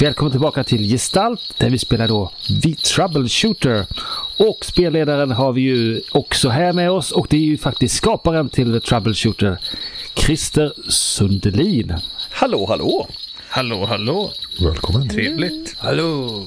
Välkommen 0.00 0.30
tillbaka 0.30 0.64
till 0.64 0.90
Gestalt 0.90 1.54
där 1.58 1.70
vi 1.70 1.78
spelar 1.78 2.08
då 2.08 2.30
The 2.62 2.74
Troubleshooter. 2.74 3.86
Och 4.36 4.64
spelledaren 4.64 5.30
har 5.30 5.52
vi 5.52 5.60
ju 5.60 6.00
också 6.12 6.48
här 6.48 6.72
med 6.72 6.90
oss 6.90 7.12
och 7.12 7.26
det 7.30 7.36
är 7.36 7.40
ju 7.40 7.58
faktiskt 7.58 7.96
skaparen 7.96 8.48
till 8.48 8.72
The 8.72 8.80
Troubleshooter, 8.80 9.58
Christer 10.14 10.72
Sundelin. 10.88 11.94
Hallå, 12.30 12.66
hallå! 12.68 13.08
Hallå, 13.48 13.84
hallå! 13.84 14.30
Välkommen. 14.60 15.08
Trevligt. 15.08 15.74
Hallå! 15.78 16.44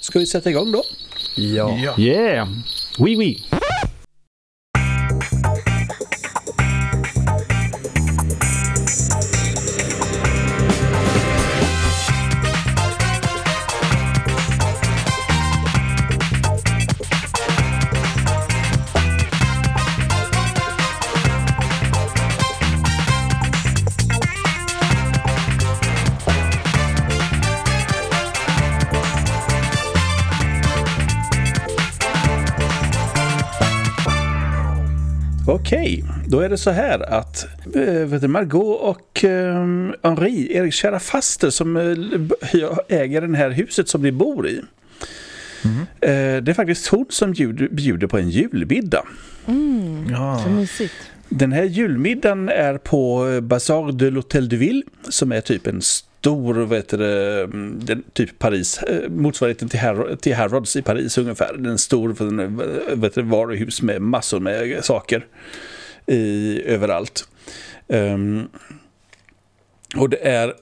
Ska 0.00 0.18
vi 0.18 0.26
sätta 0.26 0.50
igång 0.50 0.72
då? 0.72 0.82
Ja. 1.34 1.96
Yeah! 1.98 2.48
Oui, 2.98 3.16
oui! 3.16 3.44
Då 36.40 36.44
är 36.44 36.48
det 36.48 36.58
så 36.58 36.70
här 36.70 37.12
att 37.12 37.46
äh, 37.74 37.82
vet 37.82 38.20
du, 38.20 38.28
Margot 38.28 38.80
och 38.80 39.24
äh, 39.24 39.66
Henri, 40.02 40.52
Eriks 40.56 40.76
kära 40.76 41.00
faster 41.00 41.50
som 41.50 41.76
äh, 41.76 42.78
äger 42.88 43.20
det 43.20 43.36
här 43.36 43.50
huset 43.50 43.88
som 43.88 44.02
ni 44.02 44.12
bor 44.12 44.48
i. 44.48 44.60
Mm. 45.64 45.80
Eh, 46.00 46.42
det 46.42 46.50
är 46.50 46.54
faktiskt 46.54 46.86
hon 46.86 47.06
som 47.08 47.32
bjuder, 47.32 47.68
bjuder 47.68 48.06
på 48.06 48.18
en 48.18 48.30
julmiddag. 48.30 49.06
Mm, 49.46 50.06
Ja. 50.10 50.40
så 50.44 50.50
mysigt. 50.50 50.94
Den 51.28 51.52
här 51.52 51.64
julmiddagen 51.64 52.48
är 52.48 52.78
på 52.78 53.26
Bazar 53.42 53.92
de 53.92 54.10
l'Hôtel 54.10 54.48
de 54.48 54.56
Ville 54.56 54.82
som 55.08 55.32
är 55.32 55.40
typ 55.40 55.66
en 55.66 55.82
stor, 55.82 56.54
vet 56.54 56.88
du, 56.88 56.96
det, 56.96 57.46
den, 57.86 58.02
typ 58.12 58.38
Paris, 58.38 58.80
motsvarigheten 59.08 59.68
till, 59.68 59.80
Har 59.80 60.16
till 60.20 60.34
Harrods 60.34 60.76
i 60.76 60.82
Paris 60.82 61.18
ungefär. 61.18 61.56
Den 61.58 61.78
stor 61.78 62.10
eh, 62.40 62.48
vet 62.96 63.14
du, 63.14 63.22
varuhus 63.22 63.82
med 63.82 64.02
massor 64.02 64.40
med 64.40 64.84
saker 64.84 65.26
i, 66.10 66.62
överallt. 66.66 67.28
Um, 67.86 68.48
och 69.96 70.10
det 70.10 70.28
är, 70.28 70.54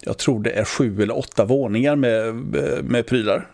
jag 0.00 0.18
tror 0.18 0.42
det 0.42 0.50
är 0.50 0.64
sju 0.64 1.02
eller 1.02 1.18
åtta 1.18 1.44
våningar 1.44 1.96
med, 1.96 2.34
med 2.84 3.06
prylar. 3.06 3.48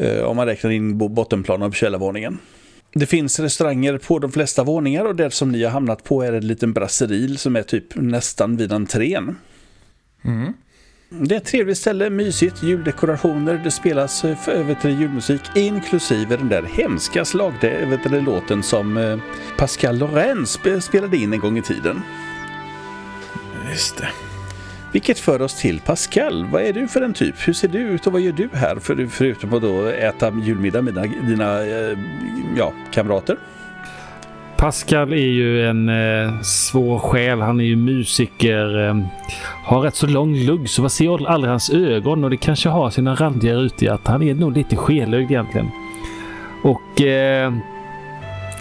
Uh, 0.00 0.22
om 0.22 0.36
man 0.36 0.46
räknar 0.46 0.70
in 0.70 0.98
bottenplanen 0.98 1.68
och 1.68 1.74
källarvåningen. 1.74 2.38
Det 2.92 3.06
finns 3.06 3.40
restauranger 3.40 3.98
på 3.98 4.18
de 4.18 4.32
flesta 4.32 4.64
våningar 4.64 5.04
och 5.04 5.16
det 5.16 5.30
som 5.30 5.52
ni 5.52 5.64
har 5.64 5.70
hamnat 5.70 6.04
på 6.04 6.22
är 6.22 6.32
en 6.32 6.46
liten 6.46 6.72
brasseril 6.72 7.38
som 7.38 7.56
är 7.56 7.62
typ 7.62 7.94
nästan 7.94 8.56
vid 8.56 8.72
entrén. 8.72 9.38
Mm. 10.24 10.52
Det 11.08 11.34
är 11.34 11.36
ett 11.38 11.44
trevligt 11.44 11.78
ställe, 11.78 12.10
mysigt, 12.10 12.62
juldekorationer, 12.62 13.60
det 13.64 13.70
spelas 13.70 14.24
eh, 14.24 14.36
för 14.36 14.52
över 14.52 14.74
till 14.74 15.00
julmusik 15.00 15.40
inklusive 15.54 16.36
den 16.36 16.48
där 16.48 16.62
hemska 16.62 17.24
slagde, 17.24 17.98
låten 18.26 18.62
som 18.62 18.96
eh, 18.96 19.18
Pascal 19.58 19.98
Lorenz 19.98 20.58
sp- 20.58 20.80
spelade 20.80 21.16
in 21.16 21.32
en 21.32 21.40
gång 21.40 21.58
i 21.58 21.62
tiden. 21.62 22.02
Just 23.70 23.96
det. 23.98 24.08
Vilket 24.92 25.18
för 25.18 25.42
oss 25.42 25.60
till 25.60 25.80
Pascal. 25.80 26.46
Vad 26.46 26.62
är 26.62 26.72
du 26.72 26.88
för 26.88 27.02
en 27.02 27.14
typ? 27.14 27.48
Hur 27.48 27.52
ser 27.52 27.68
du 27.68 27.78
ut 27.78 28.06
och 28.06 28.12
vad 28.12 28.22
gör 28.22 28.32
du 28.32 28.48
här 28.52 28.76
för, 28.76 29.06
förutom 29.06 29.54
att 29.54 29.62
då 29.62 29.86
äta 29.86 30.32
julmiddag 30.42 30.82
med 30.82 30.94
dina, 30.94 31.06
dina 31.28 31.66
eh, 31.66 31.98
ja, 32.56 32.72
kamrater? 32.90 33.36
Pascal 34.56 35.12
är 35.12 35.16
ju 35.16 35.68
en 35.68 35.88
eh, 35.88 36.40
svår 36.40 36.98
själ. 36.98 37.40
Han 37.40 37.60
är 37.60 37.64
ju 37.64 37.76
musiker. 37.76 38.88
Eh, 38.88 38.96
har 39.64 39.80
rätt 39.80 39.94
så 39.94 40.06
lång 40.06 40.34
lugg 40.34 40.68
så 40.68 40.80
man 40.80 40.90
ser 40.90 41.28
aldrig 41.28 41.50
hans 41.50 41.70
ögon 41.70 42.24
och 42.24 42.30
det 42.30 42.36
kanske 42.36 42.68
har 42.68 42.90
sina 42.90 43.14
randiga 43.14 43.54
ut 43.54 43.82
i 43.82 43.88
att 43.88 44.06
han 44.06 44.22
är 44.22 44.34
nog 44.34 44.56
lite 44.56 44.76
skelögd 44.76 45.30
egentligen. 45.30 45.70
Och 46.62 47.00
eh, 47.00 47.52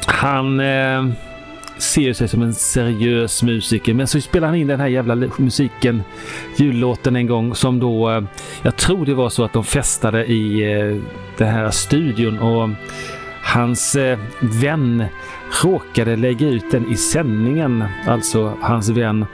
han 0.05 0.59
eh, 0.59 1.05
ser 1.77 2.13
sig 2.13 2.27
som 2.27 2.41
en 2.41 2.53
seriös 2.53 3.43
musiker 3.43 3.93
men 3.93 4.07
så 4.07 4.21
spelar 4.21 4.47
han 4.47 4.57
in 4.57 4.67
den 4.67 4.79
här 4.79 4.87
jävla 4.87 5.15
musiken, 5.37 6.03
jullåten 6.57 7.15
en 7.15 7.27
gång 7.27 7.55
som 7.55 7.79
då, 7.79 8.11
eh, 8.11 8.23
jag 8.61 8.75
tror 8.75 9.05
det 9.05 9.13
var 9.13 9.29
så 9.29 9.43
att 9.43 9.53
de 9.53 9.63
festade 9.63 10.25
i 10.25 10.73
eh, 10.73 11.01
den 11.37 11.47
här 11.47 11.71
studion 11.71 12.39
och 12.39 12.69
hans 13.43 13.95
eh, 13.95 14.19
vän 14.39 15.03
råkade 15.63 16.15
lägga 16.15 16.47
ut 16.47 16.71
den 16.71 16.91
i 16.91 16.95
sändningen. 16.95 17.83
Alltså 18.07 18.57
hans 18.61 18.89
vän 18.89 19.25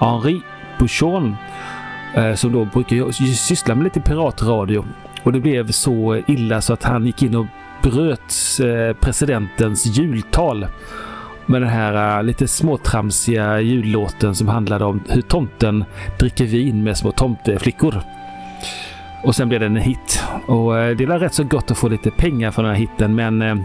Henri 0.00 0.42
Bouchon 0.78 1.36
eh, 2.14 2.34
som 2.34 2.52
då 2.52 2.64
brukar 2.64 3.12
syssla 3.34 3.74
med 3.74 3.84
lite 3.84 4.00
piratradio. 4.00 4.84
Och 5.22 5.32
det 5.32 5.40
blev 5.40 5.70
så 5.70 6.22
illa 6.26 6.60
så 6.60 6.72
att 6.72 6.82
han 6.82 7.06
gick 7.06 7.22
in 7.22 7.34
och 7.34 7.46
bröt 7.82 8.34
eh, 8.60 8.96
presidentens 8.96 9.86
jultal 9.86 10.66
med 11.46 11.62
den 11.62 11.70
här 11.70 12.18
eh, 12.18 12.24
lite 12.24 12.48
småtramsiga 12.48 13.60
jullåten 13.60 14.34
som 14.34 14.48
handlade 14.48 14.84
om 14.84 15.00
hur 15.08 15.22
tomten 15.22 15.84
dricker 16.18 16.44
vin 16.44 16.84
med 16.84 16.96
små 16.96 17.12
tomteflickor. 17.12 18.02
Och 19.24 19.34
sen 19.34 19.48
blev 19.48 19.60
den 19.60 19.76
en 19.76 19.82
hit. 19.82 20.24
Och 20.46 20.72
det 20.72 21.04
är 21.04 21.18
rätt 21.18 21.34
så 21.34 21.44
gott 21.44 21.70
att 21.70 21.78
få 21.78 21.88
lite 21.88 22.10
pengar 22.10 22.50
för 22.50 22.62
den 22.62 22.72
här 22.72 22.78
hitten 22.78 23.14
men 23.14 23.64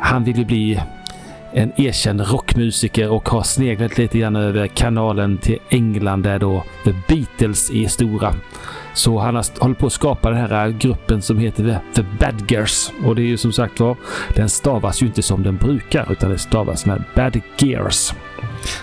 han 0.00 0.24
vill 0.24 0.38
ju 0.38 0.44
bli 0.44 0.80
en 1.52 1.72
erkänd 1.76 2.20
rockmusiker 2.20 3.10
och 3.10 3.28
har 3.28 3.42
sneglat 3.42 3.98
lite 3.98 4.18
grann 4.18 4.36
över 4.36 4.66
kanalen 4.66 5.38
till 5.38 5.58
England 5.68 6.22
där 6.22 6.38
då 6.38 6.64
The 6.84 6.94
Beatles 7.08 7.70
är 7.70 7.88
stora. 7.88 8.34
Så 8.94 9.18
han 9.18 9.34
har 9.34 9.60
hållit 9.60 9.78
på 9.78 9.86
att 9.86 9.92
skapa 9.92 10.30
den 10.30 10.38
här 10.38 10.68
gruppen 10.68 11.22
som 11.22 11.38
heter 11.38 11.78
The 11.94 12.02
Bad 12.02 12.50
Gears. 12.50 12.90
Och 13.04 13.14
det 13.14 13.22
är 13.22 13.26
ju 13.26 13.36
som 13.36 13.52
sagt 13.52 13.80
var, 13.80 13.96
den 14.34 14.48
stavas 14.48 15.02
ju 15.02 15.06
inte 15.06 15.22
som 15.22 15.42
den 15.42 15.56
brukar 15.56 16.12
utan 16.12 16.30
det 16.30 16.38
stavas 16.38 16.86
med 16.86 17.02
Bad 17.14 17.40
Gears. 17.58 18.12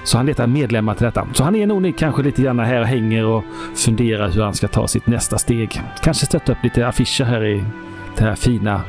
Så 0.03 0.18
han 0.18 0.25
letar 0.25 0.47
medlemmar 0.47 0.96
till 0.96 1.06
detta. 1.06 1.28
Så 1.34 1.44
han 1.44 1.56
är 1.56 1.68
nog 1.68 1.97
kanske 1.97 2.24
lite 2.24 2.41
grann 2.41 2.59
här 2.59 2.81
och 2.81 2.88
hänger 2.88 3.25
och 3.25 3.44
funderar 3.75 4.29
hur 4.29 4.44
han 4.44 4.53
ska 4.53 4.68
ta 4.68 4.88
sitt 4.88 5.08
nästa 5.08 5.38
steg. 5.38 5.81
Kanske 6.03 6.25
sätta 6.25 6.52
upp 6.52 6.63
lite 6.63 6.88
affischer 6.88 7.24
här 7.24 7.46
i 7.46 7.63
det 8.18 8.24
här 8.24 8.35
fina 8.35 8.81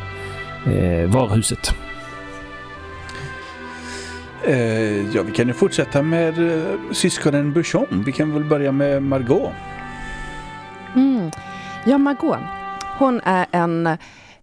eh, 0.67 1.11
varuhuset. 1.11 1.75
Eh, 4.45 5.15
ja, 5.17 5.23
vi 5.23 5.33
kan 5.33 5.49
ju 5.49 5.55
fortsätta 5.55 6.03
med 6.03 6.39
eh, 6.39 6.65
syskonen 6.93 7.53
Bouchon. 7.53 8.03
Vi 8.07 8.13
kan 8.13 8.33
väl 8.33 8.45
börja 8.45 8.73
med 8.73 9.03
Margot. 9.03 9.53
Mm. 10.97 11.31
Ja, 11.85 11.99
Margot. 11.99 12.39
Hon 12.99 13.21
är 13.25 13.47
en 13.51 13.89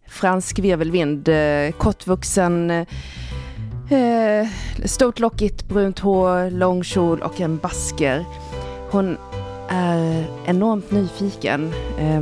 fransk 0.07 0.59
virvelvind, 0.59 1.27
eh, 1.27 1.71
kortvuxen, 1.77 2.71
eh, 2.71 4.47
stort 4.85 5.19
lockigt 5.19 5.67
brunt 5.67 5.99
hår, 5.99 6.51
lång 6.51 6.83
kjol 6.83 7.21
och 7.21 7.41
en 7.41 7.57
basker. 7.57 8.25
Hon 8.91 9.17
är 9.69 10.25
enormt 10.45 10.91
nyfiken. 10.91 11.73
Eh, 11.99 12.21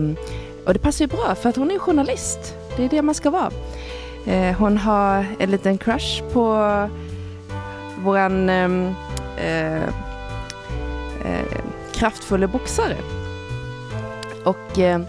och 0.66 0.74
det 0.74 0.80
passar 0.80 1.06
ju 1.06 1.10
bra 1.10 1.36
för 1.36 1.50
att 1.50 1.56
hon 1.56 1.72
är 1.72 1.80
journalist. 1.80 2.56
Det 2.78 2.86
är 2.86 2.90
det 2.90 3.02
man 3.02 3.16
ska 3.16 3.30
vara. 3.30 3.52
Eh, 4.26 4.56
hon 4.58 4.78
har 4.78 5.26
en 5.40 5.52
liten 5.52 5.78
crush 5.78 6.24
på 6.34 6.56
våran 8.04 8.50
eh, 8.50 8.94
eh, 9.38 9.84
kraftfulla 11.94 12.48
boxare. 12.48 12.98
Och 14.44 14.80
eh, 14.80 15.02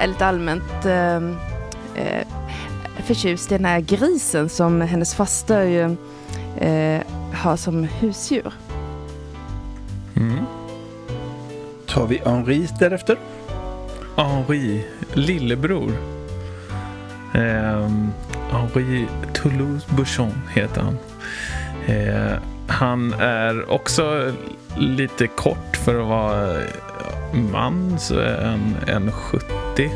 är 0.00 0.06
lite 0.06 0.26
allmänt 0.26 0.84
eh, 0.84 1.16
eh, 1.94 2.26
förtjust 3.04 3.52
i 3.52 3.56
den 3.56 3.64
här 3.64 3.80
grisen 3.80 4.48
som 4.48 4.80
hennes 4.80 5.14
faster 5.14 5.96
eh, 6.58 7.00
har 7.32 7.56
som 7.56 7.84
husdjur. 7.84 8.52
Mm. 10.16 10.44
Tar 11.86 12.06
vi 12.06 12.22
Henri 12.24 12.68
därefter. 12.80 13.18
Henri, 14.16 14.84
lillebror. 15.12 15.92
Um, 17.34 18.12
Henri 18.50 19.06
Toulouse 19.32 19.86
Bouchon 19.96 20.32
heter 20.54 20.80
han. 20.82 20.98
Eh, 21.86 22.38
han 22.66 23.12
är 23.12 23.70
också 23.70 24.32
lite 24.76 25.26
kort 25.26 25.76
för 25.84 26.00
att 26.00 26.08
vara 26.08 26.52
eh, 26.52 27.40
man, 27.52 27.98
så 27.98 28.18
är 28.18 28.44
han 28.44 28.76
en 28.86 29.12
70. 29.12 29.90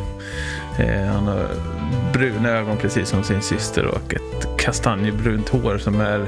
Eh, 0.79 1.05
han 1.05 1.27
har 1.27 1.47
bruna 2.13 2.49
ögon 2.49 2.77
precis 2.77 3.09
som 3.09 3.23
sin 3.23 3.43
syster 3.43 3.87
och 3.87 4.15
ett 4.15 4.49
kastanjebrunt 4.59 5.49
hår 5.49 5.79
som 5.79 6.01
är 6.01 6.27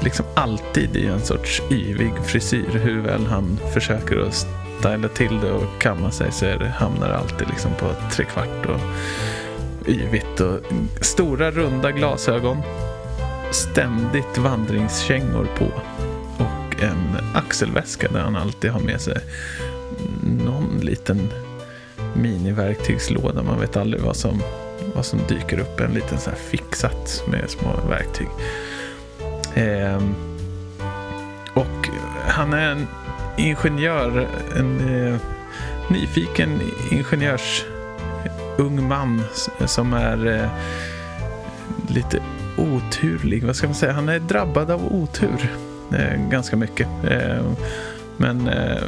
liksom 0.00 0.26
alltid 0.34 0.96
i 0.96 1.06
en 1.06 1.20
sorts 1.20 1.62
yvig 1.70 2.12
frisyr 2.24 2.70
hur 2.72 3.00
väl 3.00 3.26
han 3.26 3.58
försöker 3.72 4.18
att 4.18 4.46
styla 4.78 5.08
till 5.08 5.40
det 5.40 5.52
och 5.52 5.78
kamma 5.78 6.10
sig 6.10 6.32
så 6.32 6.46
är 6.46 6.58
det, 6.58 6.68
hamnar 6.68 7.08
det 7.08 7.16
alltid 7.16 7.48
liksom 7.48 7.70
på 7.78 7.90
trekvart 8.12 8.66
och 8.66 8.80
yvigt 9.88 10.40
och 10.40 10.60
stora 11.00 11.50
runda 11.50 11.90
glasögon. 11.92 12.62
Ständigt 13.54 14.38
vandringskängor 14.38 15.48
på 15.58 15.64
och 16.44 16.82
en 16.82 17.16
axelväska 17.34 18.08
där 18.08 18.20
han 18.20 18.36
alltid 18.36 18.70
har 18.70 18.80
med 18.80 19.00
sig 19.00 19.18
någon 20.22 20.80
liten 20.82 21.28
miniverktygslåda. 22.14 23.42
Man 23.42 23.60
vet 23.60 23.76
aldrig 23.76 24.02
vad 24.02 24.16
som, 24.16 24.42
vad 24.94 25.06
som 25.06 25.18
dyker 25.28 25.58
upp. 25.58 25.80
En 25.80 25.94
liten 25.94 26.18
så 26.18 26.30
här 26.30 26.36
fixat 26.36 27.22
med 27.28 27.50
små 27.50 27.80
verktyg. 27.88 28.28
Eh, 29.54 30.02
och 31.54 31.88
han 32.26 32.52
är 32.52 32.70
en 32.70 32.86
ingenjör, 33.36 34.28
en 34.56 34.80
eh, 34.80 35.16
nyfiken 35.90 36.60
ingenjörs 36.90 37.64
ung 38.56 38.88
man 38.88 39.22
som 39.66 39.92
är 39.92 40.26
eh, 40.26 40.48
lite 41.88 42.20
oturlig. 42.56 43.44
Vad 43.44 43.56
ska 43.56 43.66
man 43.66 43.74
säga? 43.74 43.92
Han 43.92 44.08
är 44.08 44.18
drabbad 44.18 44.70
av 44.70 44.92
otur 44.94 45.50
eh, 45.92 46.28
ganska 46.30 46.56
mycket. 46.56 46.88
Eh, 47.10 47.42
men 48.16 48.48
eh, 48.48 48.82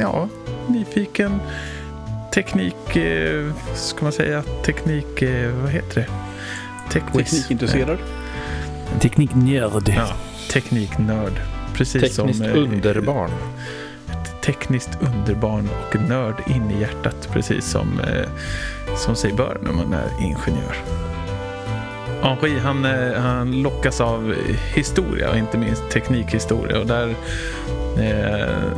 ja, 0.00 0.28
nyfiken. 0.68 1.40
Teknik, 2.34 2.96
eh, 2.96 3.52
ska 3.74 4.02
man 4.02 4.12
säga, 4.12 4.42
teknik, 4.64 5.22
eh, 5.22 5.50
vad 5.62 5.70
heter 5.70 6.00
det? 6.00 6.06
Techwiz. 6.92 7.30
Teknikintresserad. 7.30 7.98
Tekniknörd. 9.00 9.88
Ja, 9.96 10.08
tekniknörd. 10.52 11.32
Precis 11.74 12.16
Tekniskt 12.16 12.38
som... 12.38 12.46
eh, 12.46 12.56
underbarn. 12.56 13.30
Ett 14.10 14.42
tekniskt 14.42 14.90
underbarn 15.00 15.68
och 15.88 16.00
nörd 16.08 16.34
in 16.46 16.70
i 16.70 16.80
hjärtat. 16.80 17.28
Precis 17.32 17.64
som, 17.64 18.00
eh, 18.00 18.28
som 18.96 19.16
sig 19.16 19.32
bör 19.32 19.58
när 19.62 19.72
man 19.72 19.92
är 19.94 20.08
ingenjör. 20.24 20.76
Henri 22.22 22.58
han, 22.58 22.84
eh, 22.84 23.20
han 23.20 23.62
lockas 23.62 24.00
av 24.00 24.34
historia 24.74 25.30
och 25.30 25.36
inte 25.36 25.58
minst 25.58 25.90
teknikhistoria. 25.90 26.78
Och 26.78 26.86
där, 26.86 27.08
eh, 27.98 28.72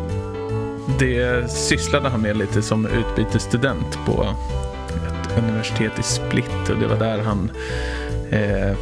det 0.98 1.50
sysslade 1.50 2.08
han 2.08 2.20
med 2.20 2.36
lite 2.36 2.62
som 2.62 2.86
utbytesstudent 2.86 3.98
på 4.06 4.34
ett 4.94 5.38
universitet 5.38 5.98
i 5.98 6.02
Split. 6.02 6.70
Och 6.70 6.78
det 6.78 6.86
var 6.86 6.98
där 6.98 7.18
han 7.18 7.50
eh, 8.30 8.76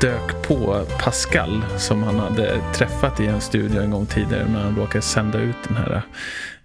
dök 0.00 0.42
på 0.42 0.84
Pascal 1.00 1.64
som 1.78 2.02
han 2.02 2.18
hade 2.18 2.60
träffat 2.74 3.20
i 3.20 3.26
en 3.26 3.40
studio 3.40 3.82
en 3.82 3.90
gång 3.90 4.06
tidigare 4.06 4.48
när 4.48 4.62
han 4.62 4.76
råkade 4.76 5.02
sända 5.02 5.38
ut 5.38 5.56
den 5.68 5.76
här 5.76 6.02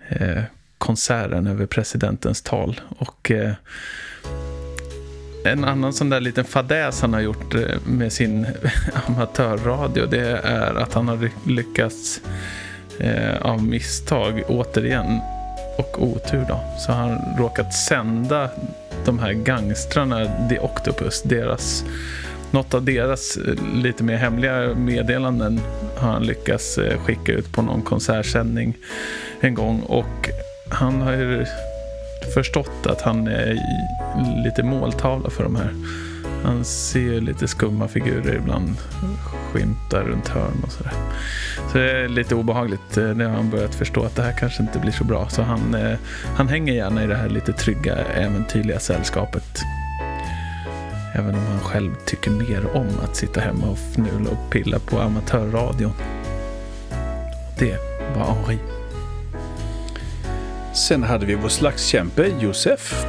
eh, 0.10 0.44
konserten 0.78 1.48
över 1.48 1.66
presidentens 1.66 2.42
tal. 2.42 2.82
Och 2.98 3.32
eh, 3.32 3.54
en 5.46 5.64
annan 5.64 5.94
sån 5.94 6.10
där 6.10 6.20
liten 6.20 6.46
fadäs 6.46 7.02
han 7.02 7.14
har 7.14 7.22
gjort 7.22 7.56
eh, 7.56 7.62
med 7.86 8.14
sin 8.14 8.48
amatörradio 9.08 10.06
det 10.06 10.40
är 10.44 10.76
att 10.76 10.94
han 10.94 11.08
har 11.08 11.30
lyckats 11.48 12.22
eh, 13.00 13.42
av 13.42 13.64
misstag 13.64 14.44
återigen 14.48 15.20
och 15.78 16.04
otur 16.04 16.46
då. 16.48 16.60
Så 16.78 16.92
har 16.92 17.10
han 17.10 17.38
råkat 17.38 17.74
sända 17.74 18.50
de 19.06 19.20
här 19.20 19.34
gangstrarna 19.34 20.48
The 20.50 20.60
Octopus, 20.60 21.24
deras 21.24 21.86
något 22.52 22.74
av 22.74 22.84
deras 22.84 23.38
eh, 23.38 23.56
lite 23.76 24.04
mer 24.04 24.18
hemliga 24.18 24.74
meddelanden 24.76 25.60
har 25.96 26.12
han 26.12 26.24
lyckats 26.24 26.78
eh, 26.78 27.00
skicka 27.00 27.32
ut 27.32 27.52
på 27.52 27.62
någon 27.62 27.82
konsertsändning 27.82 28.78
en 29.40 29.54
gång. 29.54 29.80
Och 29.80 30.30
han 30.70 31.02
har 31.02 31.12
ju 31.12 31.46
förstått 32.34 32.86
att 32.86 33.02
han 33.02 33.28
är 33.28 33.58
lite 34.44 34.64
måltavla 34.64 35.30
för 35.30 35.44
de 35.44 35.56
här. 35.56 35.74
Han 36.44 36.66
ser 36.66 37.22
lite 37.22 37.48
skumma 37.48 37.88
figurer 37.88 38.36
ibland 38.36 38.78
skymta 39.52 40.02
runt 40.04 40.28
hörn 40.28 40.64
och 40.64 40.72
sådär. 40.72 40.94
Så 41.72 41.78
det 41.78 41.92
är 41.92 42.08
lite 42.08 42.36
obehagligt. 42.36 42.98
Eh, 42.98 43.04
nu 43.04 43.26
har 43.26 43.36
han 43.36 43.50
börjat 43.50 43.76
förstå 43.76 44.04
att 44.04 44.16
det 44.16 44.22
här 44.22 44.38
kanske 44.40 44.64
inte 44.64 44.80
blir 44.80 44.92
så 44.92 45.04
bra. 45.04 45.30
Så 45.30 45.42
han, 45.42 45.76
eh, 45.76 45.98
han 46.36 46.48
hänger 46.48 46.74
gärna 46.74 47.04
i 47.04 47.08
det 47.08 47.16
här 47.16 47.30
lite 47.30 47.54
trygga, 47.54 47.96
äventyrliga 47.96 48.80
sällskapet. 48.80 49.62
Även 51.16 51.36
om 51.36 51.46
han 51.46 51.60
själv 51.60 51.92
tycker 52.06 52.32
mer 52.32 52.76
om 52.76 52.88
att 53.04 53.16
sitta 53.16 53.42
hemma 53.42 53.68
och 53.68 53.78
fnula 53.78 54.30
och 54.30 54.50
pilla 54.52 54.80
på 54.80 55.00
amatörradion. 55.00 55.94
Det 57.60 57.78
var 58.16 58.26
Henri. 58.26 58.79
Sen 60.88 61.04
hade 61.04 61.26
vi 61.26 61.36
vår 61.36 61.50
slagskämpe 61.50 62.28
Josef. 62.40 63.06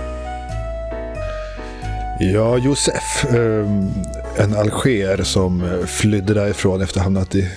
Ja, 2.21 2.59
Josef. 2.59 3.25
Ehm, 3.35 3.91
en 4.37 4.55
alger 4.55 5.23
som 5.23 5.63
eh, 5.63 5.87
flydde 5.87 6.35
därifrån 6.35 6.81
efter 6.81 6.95
att 6.95 6.97
ha 6.97 7.03
hamnat 7.03 7.35
i 7.35 7.49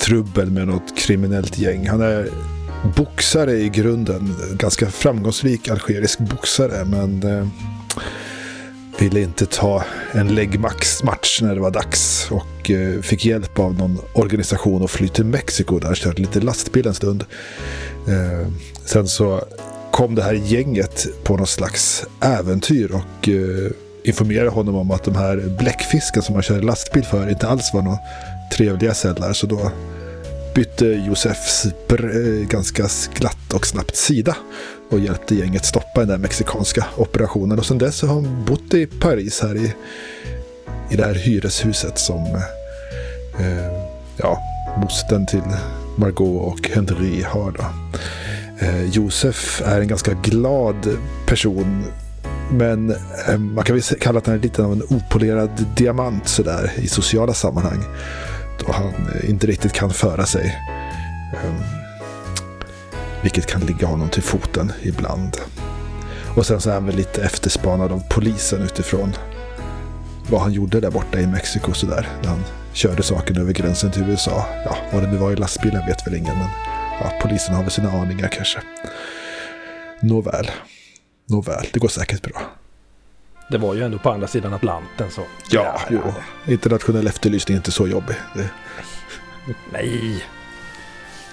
trubbel 0.00 0.50
med 0.50 0.68
något 0.68 0.96
kriminellt 0.96 1.58
gäng. 1.58 1.88
Han 1.88 2.00
är 2.00 2.28
boxare 2.96 3.52
i 3.52 3.68
grunden. 3.68 4.34
Ganska 4.52 4.90
framgångsrik 4.90 5.68
algerisk 5.68 6.18
boxare, 6.18 6.84
men 6.84 7.22
eh, 7.22 7.46
ville 8.98 9.20
inte 9.20 9.46
ta 9.46 9.84
en 10.12 10.34
läggmatch 10.34 11.42
när 11.42 11.54
det 11.54 11.60
var 11.60 11.70
dags 11.70 12.28
och 12.30 12.70
eh, 12.70 13.00
fick 13.00 13.24
hjälp 13.24 13.58
av 13.58 13.74
någon 13.74 13.98
organisation 14.12 14.84
att 14.84 14.90
fly 14.90 15.08
till 15.08 15.24
Mexiko 15.24 15.78
där 15.78 15.86
han 15.86 15.94
körde 15.94 16.20
lite 16.22 16.40
lastbil 16.40 16.86
en 16.86 16.94
stund. 16.94 17.24
Eh, 18.08 18.48
sen 18.84 19.08
så 19.08 19.44
kom 19.90 20.14
det 20.14 20.22
här 20.22 20.32
gänget 20.32 21.06
på 21.24 21.36
något 21.36 21.48
slags 21.48 22.04
äventyr 22.20 22.90
och 22.92 23.28
eh, 23.28 23.70
informerade 24.04 24.50
honom 24.50 24.74
om 24.74 24.90
att 24.90 25.04
de 25.04 25.16
här 25.16 25.56
bläckfisken 25.58 26.22
som 26.22 26.34
han 26.34 26.42
körde 26.42 26.66
lastbil 26.66 27.04
för 27.04 27.30
inte 27.30 27.48
alls 27.48 27.70
var 27.74 27.82
några 27.82 27.98
trevliga 28.52 28.94
sällar. 28.94 29.32
Så 29.32 29.46
då 29.46 29.70
bytte 30.54 30.86
Josefs 30.86 31.66
ganska 32.48 32.88
glatt 33.14 33.52
och 33.54 33.66
snabbt 33.66 33.96
sida 33.96 34.36
och 34.90 34.98
hjälpte 34.98 35.34
gänget 35.34 35.64
stoppa 35.64 36.00
den 36.00 36.08
där 36.08 36.18
mexikanska 36.18 36.84
operationen. 36.96 37.58
Och 37.58 37.66
sen 37.66 37.78
dess 37.78 38.02
har 38.02 38.08
han 38.08 38.44
bott 38.44 38.74
i 38.74 38.86
Paris 38.86 39.40
här 39.42 39.56
i, 39.56 39.74
i 40.90 40.96
det 40.96 41.04
här 41.04 41.14
hyreshuset 41.14 41.98
som 41.98 42.24
eh, 43.38 43.72
ja, 44.16 44.38
mostern 44.76 45.26
till 45.26 45.42
Margot 45.96 46.52
och 46.52 46.68
Henry 46.68 47.22
har. 47.22 47.52
Då. 47.52 47.64
Eh, 48.66 48.84
Josef 48.84 49.62
är 49.64 49.80
en 49.80 49.88
ganska 49.88 50.12
glad 50.12 50.96
person. 51.26 51.84
Men 52.50 52.90
eh, 53.28 53.38
man 53.38 53.64
kan 53.64 53.76
väl 53.76 53.82
kalla 53.82 54.18
att 54.18 54.26
han 54.26 54.34
är 54.34 54.38
lite 54.38 54.64
av 54.64 54.72
en 54.72 54.82
opolerad 54.82 55.64
diamant 55.76 56.28
sådär 56.28 56.72
i 56.76 56.88
sociala 56.88 57.34
sammanhang. 57.34 57.84
Då 58.60 58.72
han 58.72 58.92
inte 59.28 59.46
riktigt 59.46 59.72
kan 59.72 59.90
föra 59.90 60.26
sig. 60.26 60.56
Eh, 61.34 61.77
vilket 63.22 63.46
kan 63.46 63.60
ligga 63.60 63.86
honom 63.86 64.08
till 64.08 64.22
foten 64.22 64.72
ibland. 64.82 65.36
Och 66.36 66.46
sen 66.46 66.60
så 66.60 66.70
är 66.70 66.74
han 66.74 66.86
väl 66.86 66.96
lite 66.96 67.22
efterspanad 67.22 67.92
av 67.92 68.02
polisen 68.10 68.62
utifrån 68.62 69.12
vad 70.30 70.40
han 70.40 70.52
gjorde 70.52 70.80
där 70.80 70.90
borta 70.90 71.20
i 71.20 71.26
Mexiko 71.26 71.72
sådär. 71.72 72.08
När 72.22 72.28
han 72.28 72.44
körde 72.72 73.02
saken 73.02 73.36
över 73.36 73.52
gränsen 73.52 73.90
till 73.90 74.02
USA. 74.02 74.46
Ja, 74.64 74.76
vad 74.92 75.02
det 75.02 75.10
nu 75.10 75.16
var 75.16 75.32
i 75.32 75.36
lastbilen 75.36 75.86
vet 75.86 76.06
väl 76.06 76.14
ingen. 76.14 76.38
Men 76.38 76.48
ja, 77.00 77.12
polisen 77.22 77.54
har 77.54 77.62
väl 77.62 77.70
sina 77.70 77.90
aningar 77.90 78.28
kanske. 78.28 78.58
Nåväl. 80.02 80.50
Nåväl, 81.26 81.66
det 81.72 81.78
går 81.78 81.88
säkert 81.88 82.22
bra. 82.22 82.42
Det 83.50 83.58
var 83.58 83.74
ju 83.74 83.82
ändå 83.84 83.98
på 83.98 84.10
andra 84.10 84.26
sidan 84.26 84.54
Atlanten 84.54 85.10
så. 85.10 85.22
Ja, 85.50 85.80
jo. 85.90 86.00
Internationell 86.46 87.06
efterlysning 87.06 87.54
är 87.54 87.58
inte 87.58 87.70
så 87.72 87.88
jobbig. 87.88 88.16
Det, 88.34 88.50
Nej. 89.72 90.24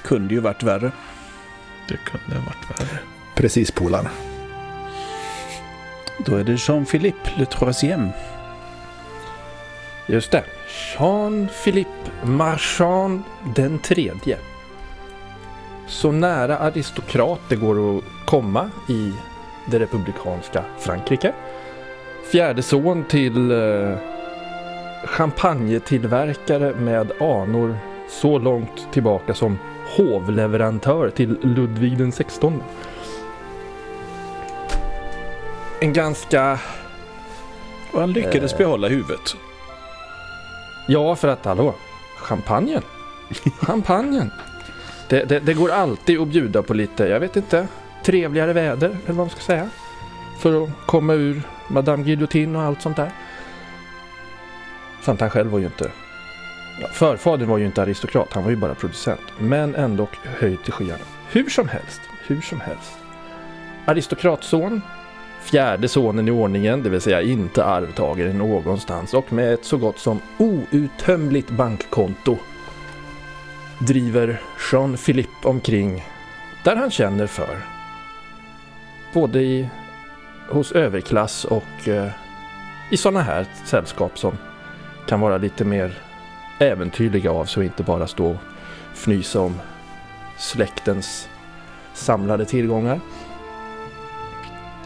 Kunde 0.04 0.34
ju 0.34 0.40
varit 0.40 0.64
värre. 0.64 0.92
Det 1.88 1.98
kunde 1.98 2.40
ha 2.40 2.46
varit 2.46 2.80
värre. 2.80 3.00
precis 3.36 3.72
polarna. 3.72 4.10
Då 6.18 6.36
är 6.36 6.44
det 6.44 6.56
Jean-Philippe 6.56 7.30
Le 7.38 7.46
Troisième. 7.46 8.10
Just 10.08 10.32
det. 10.32 10.44
Jean-Philippe 10.68 12.12
Marchand 12.24 13.24
den 13.56 13.80
tredje. 13.80 14.38
Så 15.88 16.12
nära 16.12 16.58
aristokrat 16.58 17.40
det 17.50 17.56
går 17.56 17.98
att 17.98 18.04
komma 18.26 18.70
i 18.90 19.14
det 19.66 19.80
republikanska 19.80 20.64
Frankrike. 20.80 21.34
Fjärde 22.32 22.62
son 22.62 23.04
till 23.04 23.52
eh, 23.52 23.98
champagnetillverkare 25.06 26.74
med 26.76 27.12
anor 27.22 27.78
så 28.10 28.40
långt 28.40 28.88
tillbaka 28.92 29.34
som 29.34 29.58
hovleverantör 29.86 31.10
till 31.10 31.38
Ludvig 31.42 31.98
den 31.98 32.12
16. 32.12 32.64
En 35.82 35.94
ganska 35.94 36.60
Och 37.92 38.00
han 38.00 38.14
lyckades 38.14 38.52
Eh. 38.54 38.58
behålla 38.58 38.88
huvudet. 38.88 39.36
Ja, 40.88 41.16
för 41.16 41.28
att 41.28 41.46
hallå, 41.46 41.74
champagnen. 42.18 42.82
Champagnen. 43.62 44.32
Det, 45.10 45.24
det, 45.24 45.40
det 45.40 45.54
går 45.54 45.72
alltid 45.72 46.20
att 46.20 46.28
bjuda 46.28 46.64
på 46.64 46.74
lite, 46.74 47.08
jag 47.08 47.20
vet 47.20 47.36
inte, 47.36 47.68
trevligare 48.04 48.54
väder 48.54 48.88
eller 48.88 49.00
vad 49.08 49.16
man 49.16 49.30
ska 49.30 49.40
säga. 49.40 49.70
För 50.40 50.64
att 50.64 50.70
komma 50.86 51.14
ur 51.14 51.42
Madame 51.68 52.04
Guillotine 52.04 52.58
och 52.58 52.64
allt 52.64 52.82
sånt 52.82 52.98
där. 52.98 53.12
Samt 55.02 55.22
han 55.22 55.30
själv 55.30 55.52
var 55.52 55.60
ju 55.60 55.66
inte... 55.66 55.92
Ja, 56.82 56.88
förfadern 56.88 57.50
var 57.50 57.58
ju 57.58 57.66
inte 57.66 57.82
aristokrat, 57.82 58.34
han 58.34 58.44
var 58.44 58.50
ju 58.50 58.56
bara 58.56 58.76
producent. 58.76 59.22
Men 59.38 59.76
ändå 59.76 60.08
höjd 60.24 60.64
till 60.64 60.74
skyarna. 60.74 61.04
Hur 61.32 61.50
som 61.50 61.68
helst, 61.68 62.02
hur 62.28 62.42
som 62.42 62.60
helst. 62.60 62.98
Aristokratson, 63.86 64.82
fjärde 65.42 65.88
sonen 65.88 66.28
i 66.28 66.32
ordningen, 66.32 66.84
det 66.84 66.90
vill 66.90 67.02
säga 67.02 67.22
inte 67.22 67.66
arvtagare 67.66 68.34
någonstans 68.34 69.14
och 69.14 69.34
med 69.34 69.54
ett 69.54 69.66
så 69.66 69.78
gott 69.78 70.00
som 70.00 70.22
outtömligt 70.38 71.50
bankkonto 71.50 72.38
driver 73.80 74.42
Jean-Philippe 74.72 75.48
omkring 75.48 76.04
där 76.64 76.76
han 76.76 76.92
känner 76.92 77.28
för. 77.28 77.58
Både 79.14 79.42
i, 79.42 79.70
hos 80.50 80.72
överklass 80.72 81.46
och 81.46 81.88
eh, 81.88 82.10
i 82.92 82.98
sådana 82.98 83.22
här 83.22 83.46
sällskap 83.66 84.20
som 84.20 84.38
kan 85.08 85.20
vara 85.20 85.38
lite 85.38 85.66
mer 85.66 85.94
äventyrliga 86.60 87.32
av 87.32 87.46
sig 87.46 87.62
och 87.62 87.66
inte 87.66 87.84
bara 87.84 88.08
stå 88.08 88.30
och 88.30 88.38
fnysa 88.94 89.42
om 89.42 89.60
släktens 90.38 91.30
samlade 91.94 92.46
tillgångar. 92.46 93.00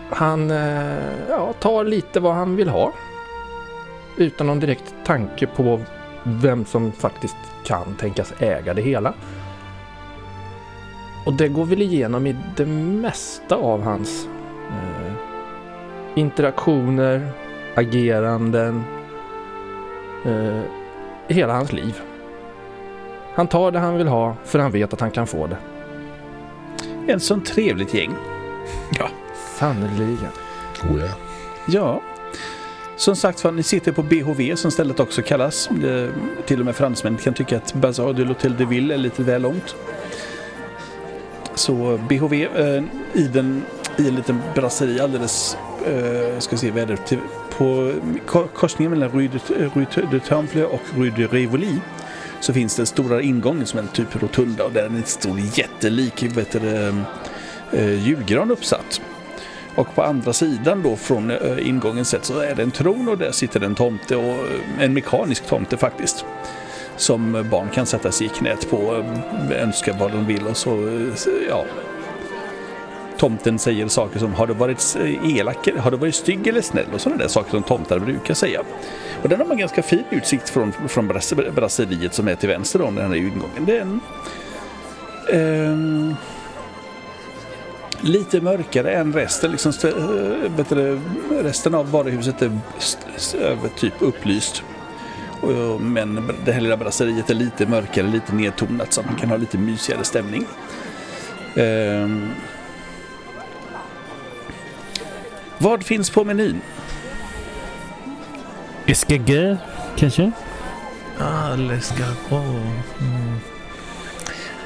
Han 0.10 0.52
eh, 0.52 1.30
ja, 1.30 1.54
tar 1.60 1.84
lite 1.84 2.20
vad 2.20 2.36
han 2.36 2.56
vill 2.56 2.70
ha. 2.70 2.94
Utan 4.18 4.48
någon 4.48 4.60
direkt 4.60 4.96
tanke 5.06 5.48
på 5.48 5.80
vem 6.24 6.66
som 6.66 6.92
faktiskt 6.92 7.38
kan 7.66 7.96
tänkas 7.96 8.34
äga 8.40 8.74
det 8.74 8.82
hela. 8.82 9.14
Och 11.26 11.34
det 11.34 11.48
går 11.48 11.66
väl 11.66 11.82
igenom 11.82 12.28
i 12.28 12.36
det 12.56 12.66
mesta 12.66 13.56
av 13.56 13.84
hans 13.84 14.28
eh, 14.70 15.14
interaktioner, 16.16 17.32
ageranden, 17.76 18.84
eh, 20.26 20.79
hela 21.30 21.54
hans 21.54 21.72
liv. 21.72 22.02
Han 23.36 23.48
tar 23.48 23.72
det 23.72 23.80
han 23.80 23.98
vill 23.98 24.08
ha 24.08 24.36
för 24.46 24.60
han 24.60 24.72
vet 24.72 24.94
att 24.94 25.02
han 25.02 25.12
kan 25.12 25.28
få 25.28 25.48
det. 25.48 25.58
En 27.08 27.20
sån 27.20 27.44
trevligt 27.44 27.94
gäng. 27.94 28.14
Sannerligen. 29.60 30.32
Oh, 30.90 31.00
ja. 31.00 31.10
Ja. 31.68 32.02
Som 32.96 33.16
sagt 33.16 33.44
ni 33.54 33.64
sitter 33.64 33.92
på 33.92 34.04
BHV 34.04 34.56
som 34.56 34.72
stället 34.72 35.00
också 35.00 35.22
kallas. 35.22 35.70
Till 36.46 36.60
och 36.60 36.66
med 36.66 36.76
fransmän 36.76 37.18
kan 37.18 37.34
tycka 37.34 37.58
att 37.58 37.74
Bazar 37.74 38.14
de 38.14 38.24
l'Hôtel 38.24 38.58
de 38.58 38.66
Ville 38.66 38.94
är 38.94 38.98
lite 38.98 39.24
väl 39.24 39.42
långt. 39.42 39.76
Så 41.56 42.00
BHV 42.10 42.34
eh, 42.34 42.84
i, 43.14 43.28
den, 43.34 43.64
i 43.98 44.08
en 44.08 44.16
liten 44.16 44.42
brasserie 44.56 45.04
alldeles, 45.04 45.58
eh, 45.86 46.40
ska 46.40 46.58
se 46.58 46.72
det, 46.72 46.98
till, 46.98 47.20
på 47.60 47.94
korsningen 48.54 48.92
mellan 48.92 49.10
Rue 49.10 49.28
de, 49.28 49.54
Rue 49.54 49.86
de 50.12 50.20
Temple 50.20 50.66
och 50.66 50.82
Rue 50.96 51.10
de 51.10 51.28
Rivoli 51.28 51.76
så 52.40 52.54
finns 52.54 52.76
det 52.76 52.82
en 52.82 52.86
stora 52.86 53.22
ingång 53.22 53.66
som 53.66 53.80
är 53.80 53.84
en 53.84 53.90
typ 53.90 54.22
rotunda 54.22 54.64
och 54.64 54.72
där 54.72 54.82
är 54.82 54.86
en 54.86 55.04
stor 55.04 55.40
jättelik 55.40 56.24
vet 56.24 56.52
du, 56.52 56.76
eh, 56.76 56.96
eh, 57.72 58.08
julgran 58.08 58.52
uppsatt. 58.52 59.02
Och 59.76 59.96
på 59.96 60.04
andra 60.04 60.34
sidan 60.34 60.84
då 60.84 60.96
från 60.96 61.32
eh, 61.32 61.68
ingången 61.68 62.06
sett 62.06 62.26
så 62.26 62.40
är 62.40 62.56
det 62.56 62.64
en 62.64 62.72
tron 62.72 63.10
och 63.10 63.18
där 63.18 63.32
sitter 63.32 63.62
en 63.62 63.76
tomte 63.76 64.16
och 64.16 64.24
eh, 64.24 64.84
en 64.84 64.94
mekanisk 64.94 65.46
tomte 65.46 65.78
faktiskt. 65.78 66.26
Som 66.98 67.48
barn 67.52 67.70
kan 67.70 67.86
sätta 67.86 68.12
sig 68.12 68.28
i 68.28 68.30
knät 68.30 68.70
på, 68.70 69.06
önska 69.52 69.96
vad 70.00 70.12
de 70.12 70.26
vill 70.26 70.48
och 70.48 70.58
så, 70.58 71.02
ja. 71.50 71.66
Tomten 73.20 73.60
säger 73.60 73.88
saker 73.88 74.20
som 74.20 74.34
har 74.34 74.48
du 74.48 74.54
varit 74.54 74.98
elak, 75.24 75.68
har 75.80 75.92
du 75.92 75.98
varit 75.98 76.16
stygg 76.16 76.48
eller 76.48 76.62
snäll 76.62 76.86
och 76.94 77.02
sådana 77.02 77.22
där 77.22 77.28
saker 77.28 77.52
som 77.52 77.64
tomtar 77.64 78.00
brukar 78.00 78.34
säga. 78.34 78.62
Och 79.24 79.30
den 79.30 79.40
har 79.40 79.46
man 79.48 79.58
ganska 79.58 79.84
fin 79.84 80.04
utsikt 80.10 80.50
från, 80.50 80.74
från 80.88 81.08
brasseriet 81.56 82.14
som 82.14 82.28
är 82.28 82.36
till 82.36 82.50
vänster 82.50 82.82
om 82.82 82.96
den 82.96 83.08
här 83.08 83.16
ingången. 83.18 83.66
Det 83.66 83.78
är 83.78 83.82
en, 83.82 84.00
ehm, 85.34 86.16
lite 88.02 88.42
mörkare 88.42 88.92
än 88.92 89.14
resten. 89.14 89.52
Liksom, 89.52 89.70
st- 89.70 89.88
eh, 89.88 90.52
vet 90.58 90.70
du, 90.70 91.00
resten 91.42 91.76
av 91.76 91.92
varuhuset 91.92 92.42
är 92.42 92.60
st- 92.78 93.06
st- 93.16 93.56
typ 93.78 93.94
upplyst. 94.00 94.64
Men 95.80 96.32
det 96.46 96.52
här 96.52 96.62
lilla 96.62 96.78
brasseriet 96.78 97.30
är 97.30 97.34
lite 97.36 97.66
mörkare, 97.66 98.08
lite 98.08 98.36
nedtonat 98.36 98.94
så 98.94 99.02
man 99.02 99.16
kan 99.16 99.30
ha 99.30 99.38
lite 99.38 99.58
mysigare 99.58 100.04
stämning. 100.04 100.46
Ehm. 101.56 102.30
Vad 105.60 105.84
finns 105.84 106.10
på 106.10 106.24
menyn? 106.24 106.62
Escargot, 108.86 109.58
kanske? 109.96 110.32
Ah, 111.20 111.56
l'escargot. 111.56 112.32
Mm. 113.02 113.40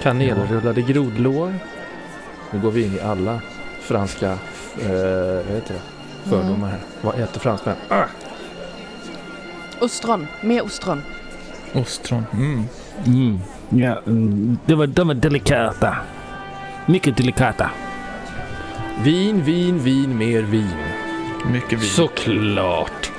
Kanelrullade 0.02 0.82
grodlår. 0.82 1.56
Nu 2.52 2.60
går 2.60 2.72
vi 2.72 2.86
in 2.86 2.96
i 2.96 3.00
alla 3.00 3.42
franska 3.82 4.32
eh, 4.82 4.90
vad 5.46 5.56
heter 5.56 5.74
det? 5.74 5.94
fördomar 6.30 6.70
här. 6.70 6.80
Vad 7.02 7.20
äter 7.20 7.40
fransmän? 7.40 7.76
Ah! 7.90 8.06
Ostron, 9.82 10.28
mer 10.42 10.66
ostron. 10.66 11.04
Ostron. 11.74 12.26
Mm. 12.34 12.64
Mm. 13.06 13.40
Ja, 13.70 14.00
mm, 14.08 14.58
det 14.66 14.76
var, 14.76 14.88
de 14.88 15.08
var 15.08 15.14
delikata. 15.16 15.98
Mycket 16.86 17.18
delikata. 17.18 17.70
Vin, 19.02 19.44
vin, 19.44 19.80
vin, 19.80 20.18
mer 20.18 20.42
vin. 20.42 20.76
Mycket 21.52 21.80
vin. 21.80 21.90
Såklart. 21.90 23.12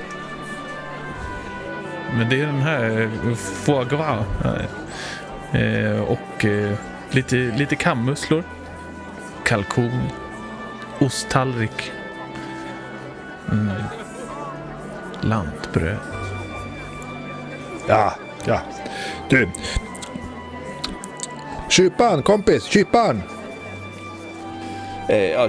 Men 2.17 2.29
det 2.29 2.41
är 2.41 2.47
den 2.47 2.63
här 2.63 3.01
eh, 3.03 3.35
foie 3.35 3.85
gras. 3.85 4.27
Eh, 5.53 6.01
och 6.01 6.45
eh, 6.45 6.75
lite, 7.11 7.37
lite 7.37 7.77
kammusslor. 7.77 8.45
Kalkon. 9.45 10.01
Osttallrik. 10.99 11.93
Mm. 13.53 13.71
Lantbröd. 15.21 15.99
ja, 17.89 18.15
ja. 18.45 18.61
Du. 19.29 19.49
Kyparen, 21.69 22.23
kompis, 22.23 22.65
kyparen. 22.65 23.23
Eh, 25.09 25.31
ja, 25.31 25.49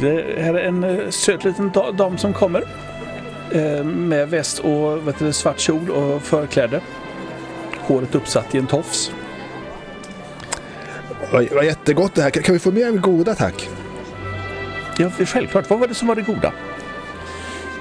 det 0.00 0.42
här 0.42 0.54
är 0.54 0.64
en 0.64 0.84
eh, 0.84 1.10
söt 1.10 1.44
liten 1.44 1.70
da- 1.70 1.92
dam 1.92 2.18
som 2.18 2.32
kommer. 2.32 2.62
Eh, 3.50 3.84
med 3.84 4.28
väst 4.30 4.58
och 4.58 5.08
vet 5.08 5.18
du, 5.18 5.32
svart 5.32 5.58
kjol 5.60 5.90
och 5.90 6.22
förkläde. 6.22 6.80
Håret 7.80 8.14
uppsatt 8.14 8.54
i 8.54 8.58
en 8.58 8.66
tofs. 8.66 9.12
Vad, 11.32 11.64
jättegott 11.64 12.14
det 12.14 12.22
här. 12.22 12.30
Kan, 12.30 12.52
vi 12.52 12.58
få 12.58 12.70
mer 12.70 12.90
goda 12.92 13.34
tack? 13.34 13.68
Ja, 14.98 15.10
självklart. 15.10 15.70
Vad 15.70 15.78
var 15.80 15.86
det 15.88 15.94
som 15.94 16.08
var 16.08 16.14
det 16.14 16.22
goda? 16.22 16.52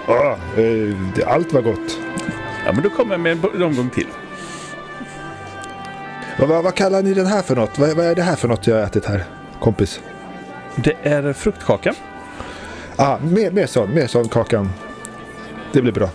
Ja, 0.07 0.37
eh, 0.57 0.95
det, 1.15 1.23
allt 1.27 1.53
var 1.53 1.61
gott. 1.61 1.99
Ja, 2.65 2.71
men 2.73 2.83
då 2.83 2.89
kommer 2.89 3.13
jag 3.13 3.19
med 3.21 3.45
en 3.55 3.63
omgång 3.63 3.89
till. 3.89 4.07
Vad, 6.39 6.49
vad, 6.49 6.63
vad 6.63 6.75
kallar 6.75 7.03
ni 7.03 7.13
den 7.13 7.25
här 7.25 7.41
för 7.41 7.55
något? 7.55 7.79
Vad, 7.79 7.95
vad 7.95 8.05
är 8.05 8.15
det 8.15 8.21
här 8.21 8.35
för 8.35 8.47
något 8.47 8.67
jag 8.67 8.75
har 8.75 8.83
ätit 8.83 9.05
här, 9.05 9.23
kompis? 9.59 9.99
Det 10.75 10.93
är 11.03 11.33
fruktkaka. 11.33 11.93
Ah, 12.95 13.17
mer, 13.17 13.51
mer 13.51 13.65
sån, 13.67 13.93
mer 13.93 14.07
sån 14.07 14.29
kakan. 14.29 14.69
Det 15.73 15.81
blir 15.81 15.91
bra. 15.91 16.09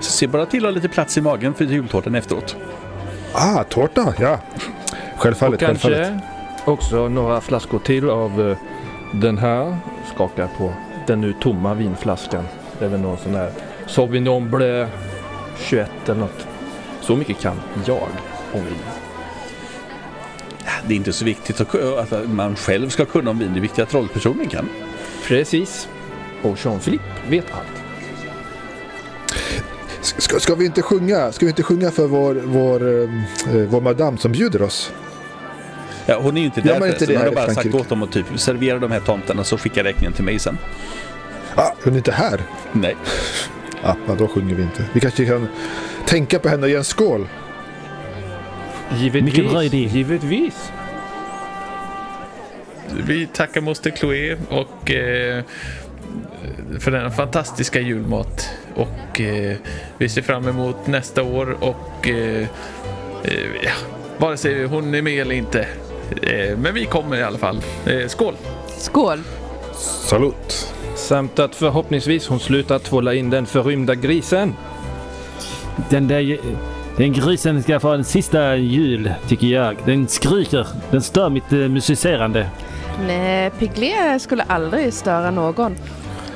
Så 0.00 0.10
se 0.10 0.26
bara 0.26 0.46
till 0.46 0.58
att 0.66 0.70
ha 0.72 0.74
lite 0.74 0.88
plats 0.88 1.18
i 1.18 1.20
magen 1.20 1.54
för 1.54 1.64
jultårtan 1.64 2.14
efteråt. 2.14 2.56
Ah, 3.32 3.64
tårta, 3.64 4.14
ja. 4.18 4.38
Självfallet, 5.16 5.62
Och 5.62 5.66
kanske 5.66 5.88
självfallet. 5.88 6.22
också 6.64 7.08
några 7.08 7.40
flaskor 7.40 7.78
till 7.78 8.10
av 8.10 8.50
eh, 8.50 8.56
den 9.20 9.38
här. 9.38 9.76
Skakar 10.14 10.48
på 10.58 10.72
den 11.06 11.20
nu 11.20 11.32
tomma 11.40 11.74
vinflaskan. 11.74 12.44
Det 12.78 12.84
är 12.84 12.88
väl 12.88 13.00
någon 13.00 13.18
sån 13.18 13.32
där 13.32 13.50
Sauvignon 13.86 14.50
Bleu 14.50 14.86
21 15.58 15.90
eller 16.04 16.20
något. 16.20 16.46
Så 17.00 17.16
mycket 17.16 17.40
kan 17.40 17.60
jag 17.84 18.02
om 18.54 18.64
vin. 18.64 18.78
Det 20.86 20.94
är 20.94 20.96
inte 20.96 21.12
så 21.12 21.24
viktigt 21.24 21.60
att, 21.60 21.74
att 21.74 22.28
man 22.28 22.56
själv 22.56 22.88
ska 22.88 23.04
kunna 23.04 23.30
om 23.30 23.38
vin. 23.38 23.52
Det 23.52 23.58
är 23.58 23.60
viktigt 23.62 23.82
att 23.82 23.94
rollpersonen 23.94 24.48
kan. 24.48 24.68
Precis. 25.26 25.88
Och 26.42 26.58
Jean-Philippe 26.64 27.04
vet 27.28 27.44
allt. 27.52 27.78
Ska, 30.00 30.40
ska 30.40 30.54
vi 30.54 30.64
inte 30.66 30.82
sjunga? 30.82 31.32
Ska 31.32 31.46
vi 31.46 31.50
inte 31.50 31.62
sjunga 31.62 31.90
för 31.90 32.06
vår, 32.06 32.34
vår, 32.34 33.02
eh, 33.02 33.68
vår 33.68 33.80
madam 33.80 34.18
som 34.18 34.32
bjuder 34.32 34.62
oss? 34.62 34.92
Ja, 36.06 36.20
hon 36.20 36.36
är 36.36 36.40
ju 36.40 36.46
inte 36.46 36.60
Ja, 36.60 36.66
där 36.66 36.74
inte 36.74 36.86
förresten. 36.88 37.08
det 37.08 37.16
Hon 37.16 37.26
har 37.26 37.34
bara 37.34 37.54
sagt 37.54 37.74
åt 37.74 37.88
dem 37.88 38.02
att 38.02 38.12
typ 38.12 38.26
servera 38.36 38.78
de 38.78 38.90
här 38.90 39.00
tomtarna 39.00 39.44
så 39.44 39.58
skicka 39.58 39.84
räkningen 39.84 40.12
till 40.12 40.24
mig 40.24 40.38
sen. 40.38 40.58
Ah, 41.54 41.70
hon 41.84 41.92
är 41.92 41.96
inte 41.96 42.12
här. 42.12 42.40
Nej. 42.72 42.96
Ah, 43.82 43.94
ja, 44.06 44.14
då 44.14 44.28
sjunger 44.28 44.54
vi 44.54 44.62
inte. 44.62 44.84
Vi 44.92 45.00
kanske 45.00 45.26
kan 45.26 45.48
tänka 46.06 46.38
på 46.38 46.48
henne 46.48 46.62
och 46.62 46.68
ge 46.68 46.76
en 46.76 46.84
skål. 46.84 47.26
Givetvis. 48.96 49.24
Mycket 49.24 49.50
bra 49.50 49.64
idé. 49.64 49.76
Givetvis. 49.92 50.72
vi 53.06 53.26
tackar 53.26 53.60
moster 53.60 53.90
Chloé 53.90 54.36
och 54.50 54.90
eh, 54.90 55.44
för 56.78 56.90
denna 56.90 57.10
fantastiska 57.10 57.80
julmat. 57.80 58.50
Och 58.74 59.20
eh, 59.20 59.56
vi 59.98 60.08
ser 60.08 60.22
fram 60.22 60.48
emot 60.48 60.86
nästa 60.86 61.22
år 61.22 61.56
och 61.60 62.08
eh, 62.08 62.46
eh, 63.24 63.48
ja, 63.62 63.72
vare 64.18 64.36
sig 64.36 64.64
hon 64.64 64.94
är 64.94 65.02
med 65.02 65.20
eller 65.20 65.34
inte. 65.34 65.66
Eh, 66.22 66.58
men 66.58 66.74
vi 66.74 66.84
kommer 66.84 67.16
i 67.16 67.22
alla 67.22 67.38
fall. 67.38 67.60
Eh, 67.86 68.08
skål! 68.08 68.34
Skål! 68.78 69.18
Salut! 70.08 70.74
Samt 70.96 71.38
att 71.38 71.54
förhoppningsvis 71.54 72.26
hon 72.26 72.40
slutar 72.40 72.78
tvåla 72.78 73.14
in 73.14 73.30
den 73.30 73.46
förrymda 73.46 73.94
grisen. 73.94 74.54
Den 75.90 76.08
där 76.08 76.38
den 76.98 77.12
grisen 77.12 77.62
ska 77.62 77.80
få 77.80 77.88
en 77.88 78.04
sista 78.04 78.56
jul, 78.56 79.12
tycker 79.28 79.46
jag. 79.46 79.76
Den 79.86 80.08
skriker. 80.08 80.66
Den 80.90 81.02
stör 81.02 81.30
mitt 81.30 81.52
eh, 81.52 81.58
musicerande. 81.58 82.50
Nej, 83.06 83.50
Piglet 83.50 84.22
skulle 84.22 84.42
aldrig 84.42 84.92
störa 84.92 85.30
någon. 85.30 85.76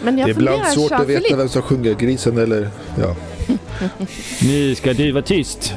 Men 0.02 0.18
jag 0.18 0.28
det 0.28 0.30
är 0.30 0.34
ibland 0.34 0.56
funderar, 0.56 0.88
svårt 0.88 0.92
att 0.92 1.08
veta 1.08 1.36
vem 1.36 1.48
som 1.48 1.62
sjunger 1.62 1.94
grisen 1.94 2.38
eller... 2.38 2.68
Ja. 3.00 3.14
Nu 4.42 4.74
ska 4.74 4.92
du 4.92 5.12
vara 5.12 5.22
tyst. 5.22 5.74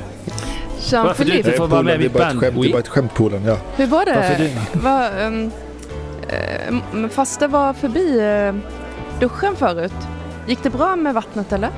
Varför 0.92 1.26
du 1.26 1.32
Jean-Philippe, 1.32 1.38
inte 1.38 1.52
får 1.52 1.68
vara 1.68 1.82
med 1.82 2.00
det 2.00 2.04
är 2.04 2.04
mitt 2.04 2.14
bara 2.14 2.24
ett 2.24 2.30
band. 2.30 2.40
skämt, 2.40 2.62
det 2.62 2.68
är 2.68 2.72
bara 2.72 2.80
ett 2.80 2.88
skämt 2.88 3.14
Polen, 3.14 3.46
ja. 3.46 3.58
hur 3.76 3.88
var 3.88 4.06
Varför 4.06 4.44
det? 4.44 4.52
det? 4.74 4.80
Var, 4.80 5.26
um, 5.28 5.52
uh, 7.04 7.10
fasta 7.10 7.48
var 7.48 7.74
förbi 7.74 8.22
uh, 8.22 8.56
duschen 9.20 9.56
förut. 9.56 9.94
Gick 10.48 10.64
det 10.64 10.70
bra 10.70 10.96
med 10.96 11.14
vattnet 11.14 11.54
eller? 11.54 11.70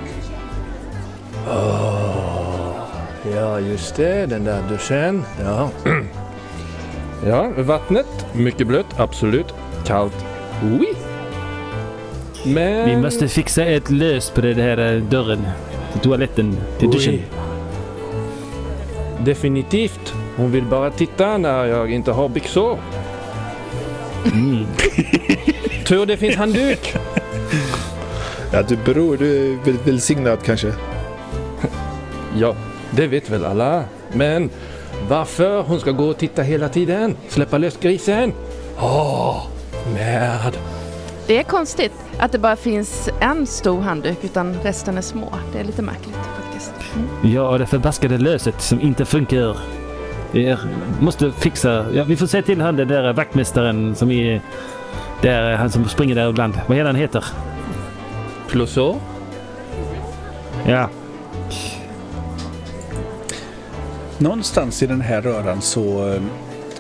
Ja, 3.36 3.60
just 3.60 3.96
det. 3.96 4.25
Den 4.25 4.43
där 4.43 4.62
duschen. 4.69 5.24
Ja. 5.43 5.69
ja, 7.27 7.51
vattnet. 7.57 8.25
Mycket 8.34 8.67
blött, 8.67 9.00
absolut. 9.00 9.53
Kallt. 9.86 10.25
Oui. 10.63 10.88
Men... 12.46 12.89
Vi 12.89 12.98
måste 12.98 13.27
fixa 13.27 13.65
ett 13.65 13.89
lös 13.89 14.29
på 14.29 14.41
den 14.41 14.60
här 14.60 14.93
eh, 14.96 15.01
dörren. 15.01 15.48
Till 15.91 16.01
toaletten. 16.01 16.57
Till 16.79 16.91
duschen. 16.91 17.13
Oui. 17.13 17.24
Definitivt. 19.25 20.13
Hon 20.38 20.51
vill 20.51 20.63
bara 20.63 20.89
titta 20.91 21.38
när 21.38 21.65
jag 21.65 21.91
inte 21.91 22.12
har 22.12 22.29
byxor. 22.29 22.77
Mm. 24.34 24.65
Tur 25.86 26.05
det 26.05 26.17
finns 26.17 26.36
handduk. 26.36 26.96
Ja, 28.51 28.62
du 28.62 28.75
bror, 28.77 29.17
du 29.17 29.53
är 29.53 29.57
väl- 29.65 29.77
välsignad 29.84 30.39
kanske. 30.43 30.74
Ja, 32.38 32.55
det 32.91 33.08
vet 33.08 33.29
väl 33.29 33.46
alla. 33.46 33.84
Men 34.13 34.50
varför 35.10 35.62
hon 35.62 35.79
ska 35.79 35.91
gå 35.91 36.06
och 36.06 36.17
titta 36.17 36.41
hela 36.41 36.70
tiden? 36.70 37.15
Släppa 37.27 37.58
lös 37.58 37.77
grisen? 37.77 38.34
Åh, 38.79 39.48
märd. 39.94 40.53
Det 41.27 41.38
är 41.38 41.44
konstigt 41.44 41.94
att 42.20 42.32
det 42.32 42.39
bara 42.39 42.56
finns 42.56 43.10
en 43.20 43.48
stor 43.48 43.82
handduk 43.82 44.17
utan 44.22 44.58
resten 44.63 44.98
är 44.98 45.01
små. 45.01 45.34
Det 45.53 45.60
är 45.60 45.63
lite 45.63 45.82
märkligt 45.82 46.15
faktiskt. 46.15 46.74
Mm. 46.96 47.34
Ja, 47.34 47.50
och 47.50 47.60
det 47.60 47.65
förbaskade 47.65 48.17
löset 48.17 48.62
som 48.62 48.82
inte 48.82 49.06
funkar. 49.06 49.58
Är, 50.34 50.60
måste 51.00 51.32
fixa. 51.32 51.86
Ja, 51.94 52.03
vi 52.03 52.15
får 52.15 52.27
se 52.27 52.41
till 52.41 52.62
han 52.62 52.75
den 52.75 52.88
där 52.88 53.13
vaktmästaren 53.13 53.96
som 53.96 54.12
är 54.12 54.41
där, 55.22 55.56
han 55.56 55.72
som 55.72 55.88
springer 55.88 56.15
där 56.15 56.29
ibland. 56.29 56.53
Vad 56.67 56.77
heter 56.77 56.86
han 56.86 56.96
heter? 56.96 57.25
Plusår? 58.48 58.96
Ja, 60.65 60.89
Någonstans 64.18 64.84
i 64.84 64.88
den 64.88 65.02
här 65.02 65.22
röran 65.22 65.62
så... 65.62 66.14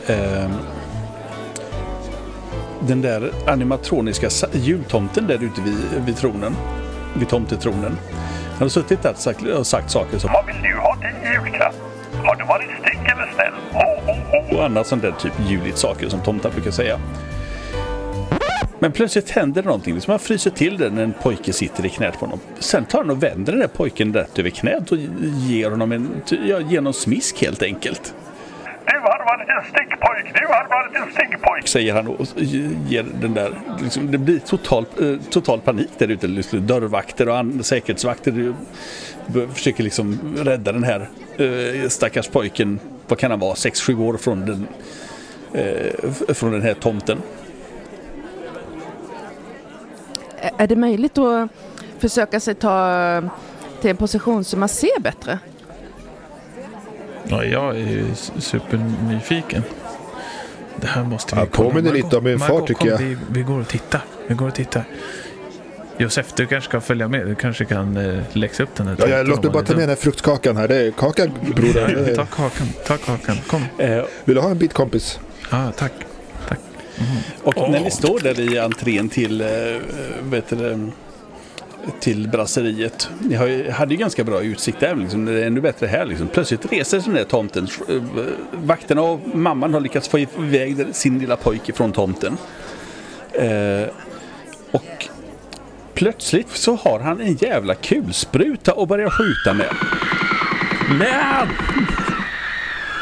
Eh, 0.07 0.49
den 2.79 3.01
där 3.01 3.31
animatroniska 3.47 4.29
jultomten 4.51 5.27
där 5.27 5.43
ute 5.43 5.61
vid, 5.61 6.05
vid 6.05 6.17
tronen. 6.17 6.55
Vid 7.19 7.29
tomtetronen. 7.29 7.97
Han 8.51 8.61
har 8.61 8.69
suttit 8.69 9.03
där 9.03 9.11
och 9.11 9.17
sagt, 9.17 9.41
och 9.43 9.67
sagt 9.67 9.91
saker 9.91 10.17
som 10.17 10.29
Vad 10.33 10.45
vill 10.45 10.61
du 10.61 10.77
ha 10.77 10.95
till 10.95 11.31
julklapp? 11.31 11.75
Har 12.25 12.35
du 12.35 12.45
varit 12.45 12.69
stygg 12.81 12.99
eller 12.99 13.31
snäll? 13.35 13.53
Ho, 13.73 14.11
ho, 14.11 14.21
ho. 14.31 14.57
och 14.57 14.65
annat 14.65 14.87
sånt 14.87 15.01
där 15.01 15.11
typ 15.11 15.33
juligt 15.47 15.77
saker 15.77 16.09
som 16.09 16.19
tomtar 16.19 16.49
brukar 16.49 16.71
säga. 16.71 16.99
Men 18.79 18.91
plötsligt 18.91 19.29
händer 19.29 19.61
det 19.61 19.65
någonting. 19.65 19.93
Liksom 19.93 20.11
han 20.11 20.19
fryser 20.19 20.51
till 20.51 20.77
det 20.77 20.89
när 20.89 21.03
en 21.03 21.13
pojke 21.13 21.53
sitter 21.53 21.85
i 21.85 21.89
knät 21.89 22.13
på 22.13 22.19
honom. 22.19 22.39
Sen 22.59 22.85
tar 22.85 22.99
han 22.99 23.09
och 23.09 23.23
vänder 23.23 23.51
den 23.51 23.59
där 23.59 23.67
pojken 23.67 24.13
rätt 24.13 24.39
över 24.39 24.49
knät 24.49 24.91
och 24.91 24.97
ger 25.47 25.69
honom 25.69 25.91
en, 25.91 26.21
ja, 26.29 26.59
ger 26.59 26.77
honom 26.77 26.93
smisk 26.93 27.41
helt 27.41 27.63
enkelt. 27.63 28.13
Du 28.85 28.99
har 28.99 29.25
varit 29.25 29.49
en 29.49 29.71
stygg 29.71 29.99
pojk. 29.99 30.41
Du 30.41 30.47
har 30.47 30.67
varit 30.69 30.95
en 30.95 31.13
stygg 31.13 31.41
pojk. 31.41 31.67
Säger 31.67 31.93
han 31.93 32.07
och 32.07 32.25
ger 32.89 33.05
den 33.21 33.33
där. 33.33 33.51
Liksom, 33.81 34.11
det 34.11 34.17
blir 34.17 34.39
total, 34.39 34.85
eh, 35.01 35.29
total 35.29 35.59
panik 35.59 35.89
där 35.97 36.07
ute. 36.07 36.27
Liksom, 36.27 36.67
dörrvakter 36.67 37.29
och 37.29 37.65
säkerhetsvakter 37.65 38.53
försöker 39.53 39.83
liksom 39.83 40.35
rädda 40.37 40.71
den 40.71 40.83
här 40.83 41.09
eh, 41.37 41.89
stackars 41.89 42.27
pojken. 42.27 42.79
Vad 43.07 43.19
kan 43.19 43.31
han 43.31 43.39
vara? 43.39 43.53
6-7 43.53 44.01
år 44.01 44.17
från 44.17 44.45
den, 44.45 44.67
eh, 45.53 46.33
från 46.33 46.51
den 46.51 46.61
här 46.61 46.73
tomten. 46.73 47.17
Är 50.57 50.67
det 50.67 50.75
möjligt 50.75 51.17
att 51.17 51.49
försöka 51.99 52.39
sig 52.39 52.55
ta 52.55 53.21
till 53.81 53.89
en 53.89 53.97
position 53.97 54.43
så 54.43 54.57
man 54.57 54.69
ser 54.69 54.99
bättre? 54.99 55.39
Ja, 57.23 57.43
jag 57.43 57.77
är 57.79 58.05
supernyfiken. 58.39 59.63
Det 60.75 60.87
här 60.87 61.03
måste 61.03 61.35
vi 61.35 61.41
Ja, 61.41 61.47
kolla. 61.51 61.69
påminner 61.69 61.93
lite 61.93 62.17
om 62.17 62.23
min 62.23 62.39
far, 62.39 62.47
Margot, 62.49 62.67
tycker 62.67 62.79
kom, 62.79 62.89
jag. 62.89 62.97
Vi, 62.97 63.17
vi 63.31 63.41
går 63.41 63.59
och 63.59 63.67
tittar. 63.67 64.01
Vi 64.27 64.35
går 64.35 64.47
och 64.47 64.53
tittar. 64.55 64.83
Josef, 65.97 66.33
du 66.35 66.45
kanske 66.45 66.69
ska 66.69 66.81
följa 66.81 67.07
med. 67.07 67.27
Du 67.27 67.35
kanske 67.35 67.65
kan 67.65 67.97
eh, 67.97 68.23
läxa 68.33 68.63
upp 68.63 68.75
den 68.75 68.87
här 68.87 68.95
Ja, 68.99 69.07
jag, 69.07 69.17
tomten 69.17 69.27
låt 69.35 69.43
mig 69.43 69.51
bara 69.53 69.63
ta 69.63 69.73
är 69.73 69.75
med 69.75 69.83
den 69.83 69.89
här 69.89 69.95
fruktkakan 69.95 70.57
här. 70.57 70.67
Det 70.67 70.75
är 70.75 70.91
kaka 70.91 71.27
broder. 71.55 72.13
Ta 72.15 72.25
kakan. 72.25 72.67
Ta 72.87 72.97
kakan. 72.97 73.35
Kom. 73.47 73.61
Eh, 73.77 74.03
Vill 74.25 74.35
du 74.35 74.41
ha 74.41 74.49
en 74.49 74.57
bit 74.57 74.73
kompis? 74.73 75.19
Ah, 75.49 75.71
tack. 75.77 75.91
Tack. 76.97 77.57
och 77.57 77.71
när 77.71 77.79
ni 77.79 77.91
står 77.91 78.19
där 78.19 78.39
i 78.39 78.59
entrén 78.59 79.09
till, 79.09 79.41
eh, 79.41 79.47
vet 80.21 80.49
du, 80.49 80.91
till 81.99 82.29
brasseriet. 82.29 83.09
Ni 83.19 83.35
har 83.35 83.47
ju, 83.47 83.71
hade 83.71 83.93
ju 83.93 83.97
ganska 83.97 84.23
bra 84.23 84.41
utsikt 84.41 84.79
där, 84.79 84.95
liksom, 84.95 85.25
det 85.25 85.31
är 85.31 85.47
ännu 85.47 85.61
bättre 85.61 85.87
här. 85.87 86.05
Liksom. 86.05 86.27
Plötsligt 86.27 86.71
reser 86.71 86.99
sig 86.99 87.13
den 87.13 87.13
där 87.13 87.29
tomten. 87.29 87.67
Eh, 87.89 88.01
Vakterna 88.51 89.01
och 89.01 89.19
mamman 89.33 89.73
har 89.73 89.81
lyckats 89.81 90.07
få 90.07 90.19
iväg 90.19 90.85
sin 90.91 91.19
lilla 91.19 91.35
pojke 91.35 91.73
från 91.73 91.91
tomten. 91.91 92.37
Eh, 93.33 93.87
och 94.71 95.07
plötsligt 95.93 96.49
så 96.49 96.75
har 96.75 96.99
han 96.99 97.21
en 97.21 97.33
jävla 97.33 97.75
kulspruta 97.75 98.73
och 98.73 98.87
börjar 98.87 99.09
skjuta 99.09 99.53
med. 99.53 99.75
Men! 100.99 101.47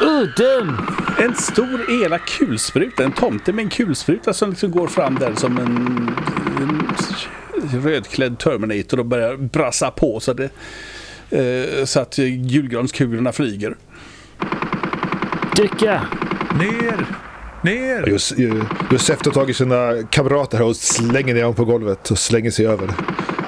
Udden! 0.00 0.76
En 1.18 1.34
stor 1.34 2.04
elak 2.04 2.26
kulspruta, 2.26 3.04
en 3.04 3.12
tomte 3.12 3.52
med 3.52 3.62
en 3.62 3.70
kulspruta 3.70 4.32
som 4.32 4.50
liksom 4.50 4.70
går 4.70 4.86
fram 4.86 5.14
där 5.14 5.34
som 5.34 5.58
en, 5.58 6.14
en 6.62 7.82
rödklädd 7.82 8.38
Terminator 8.38 8.98
och 8.98 9.06
börjar 9.06 9.36
brassa 9.36 9.90
på 9.90 10.20
så, 10.20 10.32
det, 10.32 10.50
eh, 11.30 11.84
så 11.84 12.00
att 12.00 12.18
julgranskulorna 12.18 13.32
flyger. 13.32 13.76
Dyka! 15.56 16.06
Ner! 16.58 17.06
Ner! 17.62 18.08
Just, 18.08 18.32
Josef 18.90 19.18
tar 19.18 19.30
tag 19.30 19.50
i 19.50 19.54
sina 19.54 20.02
kamrater 20.10 20.58
här 20.58 20.64
och 20.64 20.76
slänger 20.76 21.34
ner 21.34 21.42
dem 21.42 21.54
på 21.54 21.64
golvet 21.64 22.10
och 22.10 22.18
slänger 22.18 22.50
sig 22.50 22.66
över. 22.66 22.90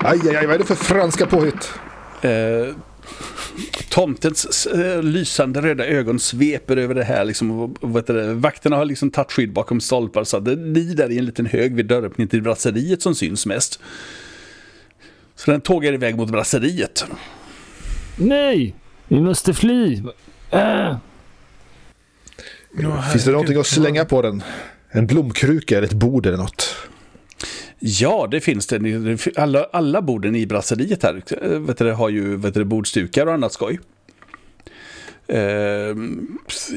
Aj, 0.01 0.21
aj, 0.29 0.37
aj, 0.37 0.47
vad 0.47 0.55
är 0.55 0.59
det 0.59 0.65
för 0.65 0.75
franska 0.75 1.27
påhitt? 1.27 1.73
Eh, 2.23 2.75
tomtens 3.89 4.67
eh, 4.67 5.03
lysande 5.03 5.61
röda 5.61 5.87
ögon 5.87 6.19
sveper 6.19 6.77
över 6.77 6.95
det 6.95 7.05
här. 7.05 7.25
Liksom, 7.25 7.51
och, 7.51 7.85
och, 7.85 7.97
vet 7.97 8.07
du, 8.07 8.13
det, 8.13 8.35
vakterna 8.35 8.77
har 8.77 8.85
liksom 8.85 9.11
tagit 9.11 9.33
skydd 9.33 9.53
bakom 9.53 9.81
stolpar 9.81 10.25
så 10.25 10.37
att 10.37 10.45
det 10.45 10.53
är 10.53 10.95
där 10.95 11.11
i 11.11 11.19
en 11.19 11.25
liten 11.25 11.47
hög 11.47 11.75
vid 11.75 11.87
dörröppningen 11.87 12.29
till 12.29 12.43
brasseriet 12.43 13.03
som 13.03 13.15
syns 13.15 13.47
mest. 13.47 13.81
Så 15.37 15.51
den 15.51 15.61
tågar 15.61 15.93
iväg 15.93 16.17
mot 16.17 16.31
brasseriet. 16.31 17.05
Nej! 18.17 18.75
Vi 19.09 19.21
måste 19.21 19.55
fly! 19.55 20.03
Äh. 20.51 20.97
Ja, 22.81 23.03
Finns 23.03 23.25
det 23.25 23.31
någonting 23.31 23.61
att 23.61 23.67
slänga 23.67 24.05
på 24.05 24.23
den? 24.23 24.43
En 24.91 25.07
blomkruka 25.07 25.77
eller 25.77 25.87
ett 25.87 25.93
bord 25.93 26.27
eller 26.27 26.37
något? 26.37 26.88
Ja, 27.81 28.29
det 28.31 28.41
finns 28.41 28.67
det. 28.67 29.19
Alla, 29.37 29.65
alla 29.73 30.03
borden 30.03 30.37
i 30.37 30.47
brasseriet 30.47 31.03
här 31.03 31.23
eh, 31.43 31.49
vet 31.51 31.79
du, 31.79 31.93
har 31.93 32.09
ju 32.09 32.37
vet 32.37 32.55
du, 32.55 32.65
bordsdukar 32.65 33.27
och 33.27 33.33
annat 33.33 33.53
skoj. 33.53 33.81
Eh, 35.27 35.97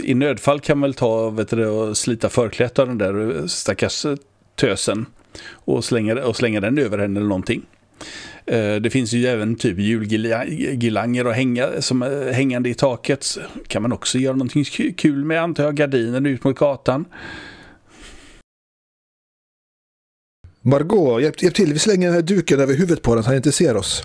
I 0.03 0.13
nödfall 0.13 0.59
kan 0.59 0.77
man 0.77 0.87
väl 0.89 0.93
ta 0.93 1.29
vet 1.29 1.49
du, 1.49 1.67
och 1.67 1.97
slita 1.97 2.29
förklädet 2.29 2.79
av 2.79 2.87
den 2.87 2.97
där 2.97 3.37
eh, 3.39 3.45
stackars 3.45 4.05
eh, 4.05 4.15
tösen 4.55 5.05
och 5.51 5.85
slänga, 5.85 6.25
och 6.25 6.35
slänga 6.35 6.59
den 6.59 6.77
över 6.77 6.97
henne 6.97 7.19
eller 7.19 7.29
någonting. 7.29 7.61
Eh, 8.45 8.75
Det 8.75 8.89
finns 8.91 9.13
ju 9.13 9.25
även 9.27 9.55
typ 9.55 9.79
julgirlanger 9.79 11.27
och 11.27 11.33
hänga, 11.33 11.81
som 11.81 12.01
är 12.01 12.31
hängande 12.31 12.69
i 12.69 12.73
taket. 12.73 13.37
kan 13.67 13.81
man 13.81 13.91
också 13.91 14.17
göra 14.17 14.35
någonting 14.35 14.63
kul 14.97 15.25
med, 15.25 15.41
antar 15.41 15.63
jag. 15.63 15.75
Gardiner 15.75 16.29
ut 16.29 16.43
mot 16.43 16.55
gatan. 16.57 17.05
Margot, 20.61 21.21
hjälp, 21.21 21.41
hjälp 21.43 21.55
till. 21.55 21.73
Vi 21.73 21.79
slänger 21.79 22.07
den 22.07 22.15
här 22.15 22.21
duken 22.21 22.59
över 22.59 22.73
huvudet 22.73 23.01
på 23.01 23.15
den 23.15 23.23
så 23.23 23.29
han 23.29 23.37
inte 23.37 23.51
ser 23.51 23.77
oss. 23.77 24.03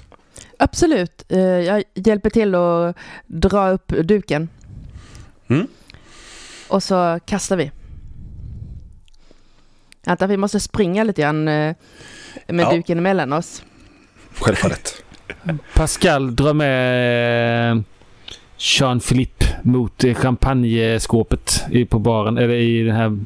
Absolut. 0.58 1.24
Eh, 1.28 1.38
Jag 1.40 1.84
hjälper 1.94 2.30
till 2.30 2.54
att 2.54 2.96
dra 3.26 3.70
upp 3.70 3.88
duken. 3.88 4.48
Mm. 5.48 5.66
Och 6.68 6.82
så 6.82 7.20
kastar 7.26 7.56
vi. 7.56 7.70
Vänta, 10.06 10.26
vi 10.26 10.36
måste 10.36 10.60
springa 10.60 11.04
lite 11.04 11.22
grann 11.22 11.48
eh, 11.48 11.74
med 12.46 12.64
Ja. 12.64 12.72
duken 12.72 12.98
emellan 12.98 13.32
oss. 13.32 13.62
Självfallet. 14.40 15.02
Pascal 15.74 16.36
drar 16.36 16.54
med 16.54 17.70
eh, 17.72 17.82
Jean-Philippe 18.58 19.44
mot 19.62 20.04
champagneskåpet 20.16 21.62
i- 21.70 21.84
på 21.84 21.98
baren. 21.98 22.38
Eller 22.38 22.54
i 22.54 22.82
den 22.82 22.96
här... 22.96 23.18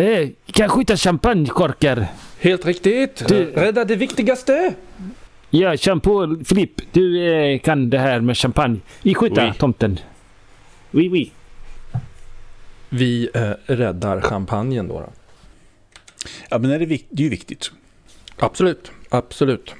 Eh, 0.00 0.28
kan 0.52 0.68
skjuta 0.68 0.96
champagnekorkar. 0.96 2.06
Helt 2.42 2.66
riktigt. 2.66 3.28
Du- 3.28 3.44
Rädda 3.52 3.84
det 3.84 3.96
viktigaste. 3.96 4.74
Ja, 5.50 5.74
Jean-Paul 5.74 6.44
Philippe, 6.44 6.82
du 6.92 7.32
eh, 7.34 7.58
kan 7.60 7.90
det 7.90 7.98
här 7.98 8.20
med 8.20 8.36
champagne. 8.38 8.80
I 9.02 9.14
skjuta 9.14 9.44
Oui. 9.46 9.52
tomten. 9.58 9.98
Oui, 10.90 11.08
oui. 11.08 11.32
Vi 12.88 13.28
eh, 13.34 13.50
räddar 13.66 14.20
champagnen 14.20 14.88
då. 14.88 15.00
då. 15.00 15.12
Ja, 16.50 16.58
men 16.58 16.70
det 16.70 16.76
är, 16.76 16.80
vik- 16.86 17.06
det 17.10 17.22
är 17.22 17.24
ju 17.24 17.30
viktigt. 17.30 17.70
Absolut, 18.38 18.92
absolut. 19.08 19.74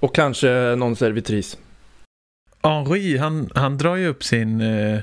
Och 0.00 0.14
kanske 0.14 0.74
någon 0.78 0.96
servitris. 0.96 1.58
Henri, 2.62 3.16
han, 3.16 3.50
han 3.54 3.78
drar 3.78 3.96
ju 3.96 4.06
upp 4.06 4.24
sin 4.24 4.60
eh, 4.60 4.98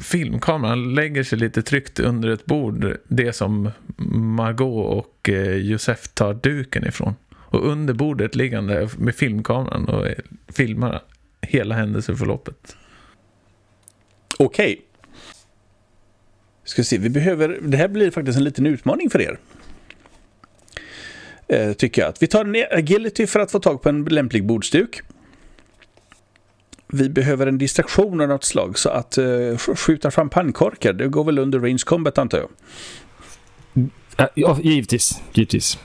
Filmkameran 0.00 0.94
lägger 0.94 1.22
sig 1.22 1.38
lite 1.38 1.62
tryggt 1.62 2.00
under 2.00 2.28
ett 2.28 2.44
bord. 2.44 2.96
Det 3.08 3.32
som 3.32 3.70
Margot 4.36 5.04
och 5.04 5.28
eh, 5.28 5.56
Josef 5.56 6.08
tar 6.08 6.34
duken 6.34 6.86
ifrån. 6.86 7.14
Och 7.34 7.66
under 7.66 7.94
bordet 7.94 8.34
ligger 8.34 8.56
han 8.56 8.66
där 8.66 8.90
med 8.98 9.14
filmkameran 9.14 9.88
och 9.88 10.06
eh, 10.06 10.18
filmar 10.48 11.02
hela 11.40 11.74
händelseförloppet. 11.74 12.76
Okej. 14.38 14.82
Ska 16.64 16.84
se, 16.84 16.98
vi 16.98 17.10
behöver... 17.10 17.58
Det 17.62 17.76
här 17.76 17.88
blir 17.88 18.10
faktiskt 18.10 18.38
en 18.38 18.44
liten 18.44 18.66
utmaning 18.66 19.10
för 19.10 19.20
er. 19.20 19.38
Eh, 21.48 21.72
tycker 21.72 22.02
jag. 22.02 22.08
Att 22.08 22.22
vi 22.22 22.26
tar 22.26 22.44
en 22.44 22.64
agility 22.70 23.26
för 23.26 23.40
att 23.40 23.50
få 23.50 23.60
tag 23.60 23.82
på 23.82 23.88
en 23.88 24.04
lämplig 24.04 24.46
bordsduk. 24.46 25.02
Vi 26.92 27.08
behöver 27.08 27.46
en 27.46 27.58
distraktion 27.58 28.20
av 28.20 28.28
något 28.28 28.44
slag 28.44 28.78
så 28.78 28.88
att 28.88 29.16
sk- 29.16 29.76
skjuta 29.76 30.10
champagnekorkar, 30.10 30.92
det 30.92 31.08
går 31.08 31.24
väl 31.24 31.38
under 31.38 31.58
range 31.60 31.82
combat 31.86 32.18
antar 32.18 32.38
jag. 32.38 32.48
Ja, 34.34 34.58
givetvis. 34.62 35.22
Givetvis. 35.32 35.78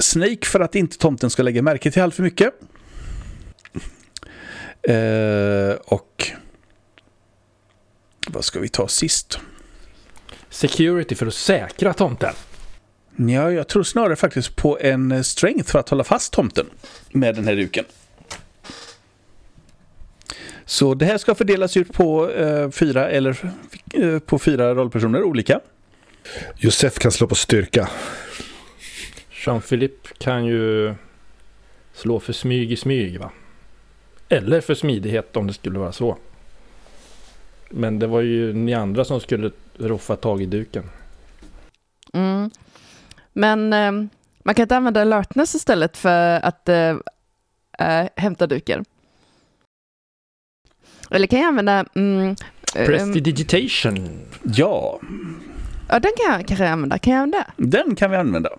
Snake 0.00 0.46
för 0.46 0.60
att 0.60 0.74
inte 0.74 0.98
tomten 0.98 1.30
ska 1.30 1.42
lägga 1.42 1.62
märke 1.62 1.90
till 1.90 2.02
allt 2.02 2.14
för 2.14 2.22
mycket. 2.22 2.54
Eh, 4.82 5.76
och... 5.84 6.30
Vad 8.28 8.44
ska 8.44 8.60
vi 8.60 8.68
ta 8.68 8.88
sist? 8.88 9.38
Security 10.50 11.14
för 11.14 11.26
att 11.26 11.34
säkra 11.34 11.94
tomten. 11.94 12.34
Ja, 13.16 13.52
jag 13.52 13.68
tror 13.68 13.82
snarare 13.82 14.16
faktiskt 14.16 14.56
på 14.56 14.78
en 14.80 15.12
eh, 15.12 15.22
strength 15.22 15.70
för 15.70 15.78
att 15.78 15.88
hålla 15.88 16.04
fast 16.04 16.32
tomten 16.32 16.66
med 17.12 17.34
den 17.34 17.44
här 17.44 17.56
duken. 17.56 17.84
Så 20.68 20.94
det 20.94 21.04
här 21.04 21.18
ska 21.18 21.34
fördelas 21.34 21.76
ut 21.76 21.92
på 21.92 22.30
eh, 22.30 22.70
fyra 22.70 23.10
eller 23.10 23.52
eh, 23.94 24.18
på 24.18 24.38
fyra 24.38 24.74
rollpersoner 24.74 25.22
olika. 25.22 25.60
Josef 26.56 26.98
kan 26.98 27.12
slå 27.12 27.26
på 27.26 27.34
styrka. 27.34 27.88
Jean-Philippe 29.30 30.08
kan 30.18 30.44
ju 30.44 30.94
slå 31.92 32.20
för 32.20 32.32
smyg 32.32 32.72
i 32.72 32.76
smyg 32.76 33.20
va? 33.20 33.30
Eller 34.28 34.60
för 34.60 34.74
smidighet 34.74 35.36
om 35.36 35.46
det 35.46 35.52
skulle 35.52 35.78
vara 35.78 35.92
så. 35.92 36.16
Men 37.70 37.98
det 37.98 38.06
var 38.06 38.20
ju 38.20 38.52
ni 38.52 38.74
andra 38.74 39.04
som 39.04 39.20
skulle 39.20 39.50
roffa 39.78 40.16
tag 40.16 40.42
i 40.42 40.46
duken. 40.46 40.90
Mm. 42.12 42.50
Men 43.32 43.72
eh, 43.72 43.92
man 44.42 44.54
kan 44.54 44.62
inte 44.62 44.76
använda 44.76 45.00
alertness 45.00 45.54
istället 45.54 45.96
för 45.96 46.40
att 46.40 46.68
eh, 46.68 46.96
äh, 47.78 48.08
hämta 48.16 48.46
duken. 48.46 48.84
Eller 51.10 51.26
kan 51.26 51.38
jag 51.38 51.48
använda... 51.48 51.84
Mm, 51.94 52.36
eh, 52.74 52.86
Prestidigitation. 52.86 54.20
Ja, 54.42 55.00
ja, 55.88 55.98
den 56.00 56.12
kan 56.16 56.32
jag 56.32 56.48
kanske 56.48 56.68
använda. 56.68 56.98
Kan 56.98 57.12
jag 57.12 57.22
använda 57.22 57.46
den 57.56 57.96
kan 57.96 58.10
vi 58.10 58.16
använda. 58.16 58.50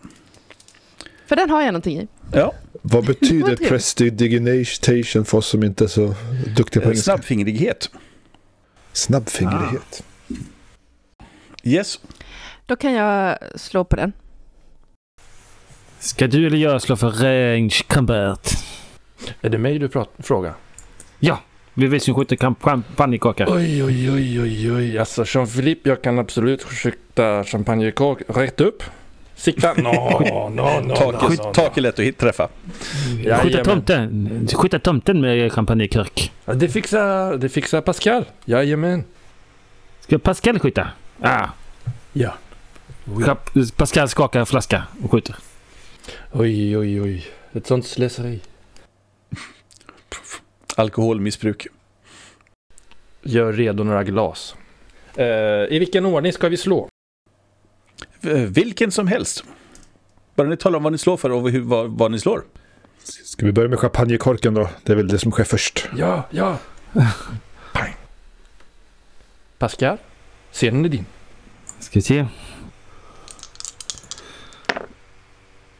För 1.26 1.36
den 1.36 1.50
har 1.50 1.62
jag 1.62 1.68
någonting 1.68 1.98
i. 2.00 2.08
Ja, 2.34 2.54
Vad 2.82 3.06
betyder 3.06 3.56
prestidigitation 3.70 5.26
för 5.26 5.38
oss 5.38 5.48
som 5.48 5.64
inte 5.64 5.84
är 5.84 5.88
så 5.88 6.16
duktiga 6.56 6.82
på 6.82 6.90
eh, 6.90 6.92
engelska? 6.92 7.12
snabbfingrighet. 7.12 7.92
Snabbfingrighet. 8.94 10.04
Yes. 11.64 12.00
Då 12.66 12.76
kan 12.76 12.94
jag 12.94 13.38
slå 13.56 13.84
på 13.84 13.96
den. 13.96 14.14
Ska 16.00 16.28
du 16.28 16.48
eller 16.48 16.58
jag 16.58 16.82
slå 16.82 16.96
för 16.96 17.10
range 17.10 17.76
combat? 17.88 18.64
Är 19.42 19.50
det 19.50 19.58
mig 19.58 19.80
du 19.80 19.90
frågar? 20.20 20.54
Ja, 21.20 21.40
vi 21.80 21.88
vill 21.88 22.02
ju 22.04 22.14
skjuta 22.14 22.36
kamp- 22.36 22.62
champagnekorkar. 22.64 23.48
Oj, 23.50 23.84
oj, 23.84 24.12
oj, 24.12 24.42
oj, 24.42 24.72
oj. 24.72 24.98
Alltså 24.98 25.24
Jean-Philippe, 25.24 25.90
jag 25.90 26.02
kan 26.02 26.20
absolut 26.20 26.64
skjuta 26.64 27.44
champagnekork 27.44 28.20
rätt 28.28 28.62
upp. 28.62 28.84
Sikta. 29.36 29.74
No, 29.74 29.92
no, 30.50 30.80
no. 30.80 30.96
Tak, 30.96 31.22
no, 31.22 31.30
no. 31.44 31.54
tak 31.54 31.78
är 31.78 31.82
lätt 31.82 32.00
att 32.00 32.06
hit- 32.06 32.18
träffa. 32.18 32.48
Skjuta 33.42 33.64
tomten. 33.64 34.48
Skjuta 34.56 34.80
tomten 34.80 35.22
med 35.22 35.52
champagnekork. 35.54 36.32
Det 36.46 36.70
fixar, 36.70 37.38
det 37.38 37.50
fixar 37.50 37.82
Pascal. 37.82 38.26
Jajamän. 38.46 39.04
Ska 40.02 40.20
Pascal 40.20 40.60
skjuta? 40.60 40.88
Ah. 41.22 41.48
Ja. 42.14 42.34
Pascal 43.76 44.10
skakar 44.10 44.40
en 44.40 44.46
flaska 44.46 44.84
och 45.04 45.12
skjuter. 45.12 45.36
Oj, 46.32 46.78
oj, 46.78 47.02
oj. 47.02 47.26
Ett 47.54 47.68
sånt 47.68 47.86
slöseri. 47.88 48.40
Alkoholmissbruk. 50.80 51.68
Gör 53.22 53.54
redo 53.54 53.84
några 53.84 54.04
glas. 54.04 54.56
Eh, 55.16 55.26
I 55.26 55.80
vilken 55.80 56.06
ordning 56.06 56.34
ska 56.34 56.50
vi 56.50 56.58
slå? 56.58 56.90
Vilken 58.48 58.92
som 58.92 59.08
helst. 59.08 59.44
Bara 60.36 60.48
ni 60.48 60.58
talar 60.58 60.78
om 60.78 60.84
vad 60.84 60.92
ni 60.92 60.98
slår 60.98 61.18
för 61.18 61.30
och 61.30 61.50
hur, 61.50 61.62
vad, 61.62 61.90
vad 61.90 62.12
ni 62.12 62.20
slår. 62.20 62.44
Ska 63.04 63.46
vi 63.46 63.52
börja 63.52 63.70
med 63.70 63.80
champagnekorken 63.80 64.54
då? 64.54 64.70
Det 64.84 64.92
är 64.92 64.96
väl 64.96 65.08
det 65.08 65.20
som 65.20 65.32
sker 65.32 65.44
först. 65.44 65.90
Ja, 65.98 66.24
ja. 66.30 66.58
Pang. 67.74 67.96
Pascal, 69.58 69.98
scenen 70.52 70.86
är 70.86 70.90
din. 70.90 71.06
Ska 71.80 71.94
vi 71.94 72.02
se. 72.02 72.26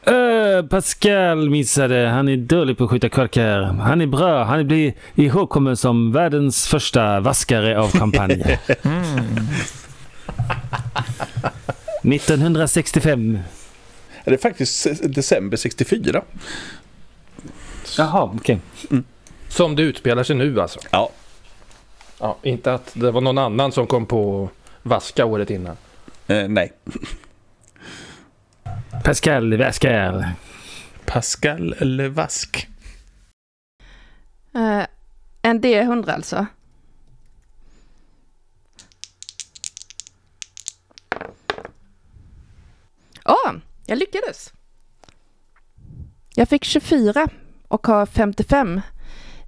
Äh, 0.10 0.66
Pascal 0.70 1.50
missade. 1.50 2.08
Han 2.08 2.30
är 2.30 2.38
dålig 2.38 2.78
på 2.78 2.84
att 2.84 2.90
skjuta 2.90 3.10
korkar. 3.10 3.62
Han 3.62 4.02
är 4.02 4.08
bra. 4.08 4.44
Han 4.44 4.68
blir 4.68 4.94
ihågkommen 5.16 5.78
som 5.78 6.12
världens 6.12 6.68
första 6.68 7.20
vaskare 7.20 7.80
av 7.80 7.92
champagne. 7.92 8.60
1965. 12.04 13.40
Det 14.26 14.32
är 14.34 14.38
faktiskt 14.38 14.88
december 15.04 15.58
64. 15.58 16.22
Jaha, 17.98 18.32
okej. 18.36 18.60
Som 19.48 19.76
det 19.76 19.82
utspelar 19.82 20.24
sig 20.24 20.36
nu 20.36 20.62
alltså. 20.62 20.80
Ja. 20.92 21.10
Ja, 22.20 22.38
inte 22.44 22.74
att 22.74 22.92
det 22.94 23.12
var 23.12 23.22
någon 23.22 23.38
annan 23.38 23.72
som 23.72 23.88
kom 23.88 24.06
på 24.06 24.50
vaska 24.84 25.26
året 25.26 25.50
innan. 25.50 25.78
Eh, 26.28 26.48
nej. 26.48 26.74
Pascal 29.04 29.58
vaskar. 29.58 30.34
Pascal 31.06 31.74
eller 31.74 32.10
Vask? 32.10 32.68
Eh, 34.56 34.84
en 35.42 35.62
D100 35.62 36.12
alltså. 36.12 36.46
Åh, 43.26 43.54
jag 43.86 43.98
lyckades. 43.98 44.54
Jag 46.36 46.50
fick 46.50 46.64
24 46.64 47.28
och 47.68 47.88
har 47.88 48.06
55 48.06 48.82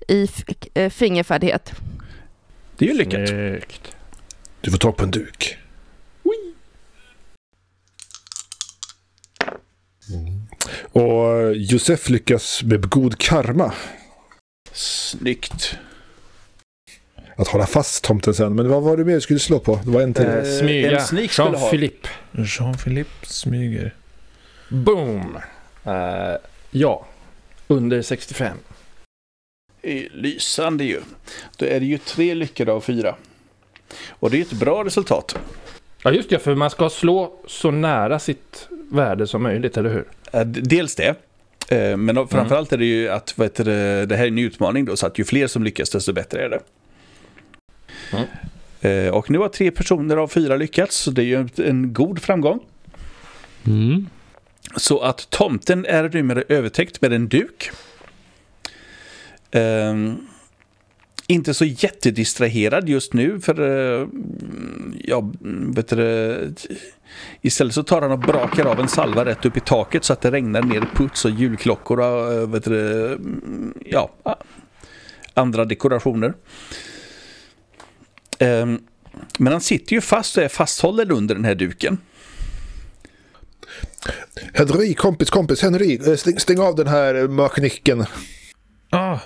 i 0.07 0.27
eh, 0.73 0.89
fingerfärdighet. 0.89 1.73
Det 2.77 2.85
är 2.85 2.89
ju 2.89 2.97
lyckat. 2.97 3.29
Snyggt. 3.29 3.95
Du 4.61 4.71
får 4.71 4.77
tag 4.77 4.97
på 4.97 5.03
en 5.03 5.11
duk. 5.11 5.57
Mm. 10.09 10.41
Och 10.91 11.55
Josef 11.55 12.09
lyckas 12.09 12.63
med 12.63 12.89
god 12.89 13.17
karma 13.17 13.73
Snyggt. 14.73 15.77
att 17.35 17.47
hålla 17.47 17.65
fast 17.65 18.03
tomten 18.03 18.33
sen. 18.33 18.55
Men 18.55 18.69
vad 18.69 18.83
var 18.83 18.97
det 18.97 19.05
mer 19.05 19.13
du 19.13 19.21
skulle 19.21 19.39
slå 19.39 19.59
på? 19.59 19.79
Det 19.85 19.91
var 19.91 20.01
en 20.01 20.13
till. 20.13 20.25
Eh, 20.25 20.43
Smyga. 20.59 20.99
en 20.99 21.05
sneak 21.05 21.31
skulle 21.31 21.47
ha. 21.49 21.71
Jean-Philippe. 21.71 22.07
Jean-Philippe 22.31 23.25
smyger. 23.25 23.95
Boom! 24.69 25.37
Eh, 25.85 26.35
ja, 26.71 27.05
under 27.67 28.01
65. 28.01 28.57
är 29.81 30.09
lysande 30.13 30.83
ju. 30.83 31.01
Då 31.57 31.65
är 31.65 31.79
det 31.79 31.85
ju 31.85 31.97
tre 31.97 32.33
lyckade 32.33 32.71
av 32.71 32.81
fyra. 32.81 33.15
Och 34.09 34.29
det 34.29 34.37
är 34.37 34.41
ett 34.41 34.53
bra 34.53 34.83
resultat. 34.85 35.37
Ja 36.03 36.11
just 36.11 36.29
det, 36.29 36.39
för 36.39 36.55
man 36.55 36.69
ska 36.69 36.89
slå 36.89 37.33
så 37.47 37.71
nära 37.71 38.19
sitt 38.19 38.67
värde 38.91 39.27
som 39.27 39.43
möjligt, 39.43 39.77
eller 39.77 39.89
hur? 39.89 40.05
Eh, 40.33 40.45
Dels 40.45 40.95
det. 40.95 41.15
Eh, 41.69 41.97
Men 41.97 42.27
framförallt 42.27 42.73
är 42.73 42.77
det 42.77 42.85
ju 42.85 43.09
att 43.09 43.37
vad 43.37 43.45
heter 43.45 43.65
det, 43.65 44.05
det 44.05 44.15
här 44.15 44.23
är 44.23 44.27
en 44.27 44.37
utmaning 44.37 44.85
då, 44.85 44.95
så 44.97 45.07
att 45.07 45.19
ju 45.19 45.23
fler 45.23 45.47
som 45.47 45.63
lyckas 45.63 45.89
desto 45.89 46.13
bättre 46.13 46.45
är 46.45 46.49
det. 46.49 46.59
Eh, 48.89 49.13
Och 49.13 49.29
nu 49.31 49.37
har 49.37 49.49
tre 49.49 49.71
personer 49.71 50.17
av 50.17 50.27
fyra 50.27 50.55
lyckats, 50.55 50.95
så 50.95 51.11
det 51.11 51.21
är 51.21 51.25
ju 51.25 51.47
en 51.57 51.93
god 51.93 52.21
framgång. 52.21 52.59
Mm. 53.67 54.07
Så 54.75 54.99
att 54.99 55.29
tomten 55.29 55.85
är 55.85 56.09
numera 56.09 56.43
övertäckt 56.49 57.01
med 57.01 57.13
en 57.13 57.27
duk. 57.27 57.69
Ehm, 59.51 60.27
inte 61.27 61.53
så 61.53 61.65
jättedistraherad 61.65 62.89
just 62.89 63.13
nu 63.13 63.39
för 63.39 63.59
eh, 64.01 64.07
ja, 65.03 65.31
vet 65.75 65.87
du, 65.87 66.53
istället 67.41 67.73
så 67.73 67.83
tar 67.83 68.01
han 68.01 68.11
och 68.11 68.19
brakar 68.19 68.65
av 68.65 68.79
en 68.79 68.87
salva 68.87 69.25
rätt 69.25 69.45
upp 69.45 69.57
i 69.57 69.59
taket 69.59 70.03
så 70.03 70.13
att 70.13 70.21
det 70.21 70.31
regnar 70.31 70.61
ner 70.61 70.87
puts 70.95 71.25
och 71.25 71.31
julklockor 71.31 71.99
och 71.99 72.33
eh, 72.33 72.49
vet 72.49 72.63
du, 72.63 73.05
mm, 73.07 73.73
ja, 73.85 74.11
a- 74.23 74.35
andra 75.33 75.65
dekorationer. 75.65 76.33
Ehm, 78.39 78.79
men 79.37 79.51
han 79.51 79.61
sitter 79.61 79.93
ju 79.93 80.01
fast 80.01 80.37
och 80.37 80.43
är 80.43 80.47
fasthållen 80.49 81.11
under 81.11 81.35
den 81.35 81.45
här 81.45 81.55
duken. 81.55 81.97
Henry, 84.53 84.93
kompis, 84.93 85.29
kompis, 85.29 85.61
Henry, 85.61 85.99
eh, 86.07 86.15
stäng, 86.15 86.39
stäng 86.39 86.59
av 86.59 86.75
den 86.75 86.87
här 86.87 87.27
möknyckeln. 87.27 88.05
Ah, 88.89 89.19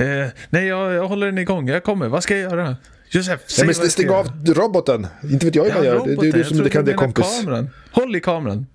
eh, 0.00 0.28
nej, 0.50 0.66
jag, 0.66 0.92
jag 0.92 1.08
håller 1.08 1.26
den 1.26 1.38
igång. 1.38 1.68
Jag 1.68 1.84
kommer. 1.84 2.08
Vad 2.08 2.22
ska 2.22 2.36
jag 2.36 2.50
göra? 2.50 2.76
Josef, 3.10 3.40
säg 3.46 3.66
men 3.66 3.74
vad 3.74 3.84
jag 3.84 3.90
ska 3.90 4.02
stäng 4.02 4.06
göra. 4.06 4.18
av 4.18 4.44
roboten. 4.46 5.06
Inte 5.22 5.46
vet 5.46 5.54
jag 5.54 5.62
vad 5.62 5.72
jag 5.76 5.84
gör. 5.84 6.06
Det, 6.06 6.16
det 6.16 6.28
är 6.28 6.32
du 6.32 6.44
som 6.44 6.56
inte 6.56 6.70
kan 6.70 6.84
det, 6.84 6.92
kompis. 6.92 7.40
Kameran. 7.40 7.70
Håll 7.92 8.16
i 8.16 8.20
kameran. 8.20 8.66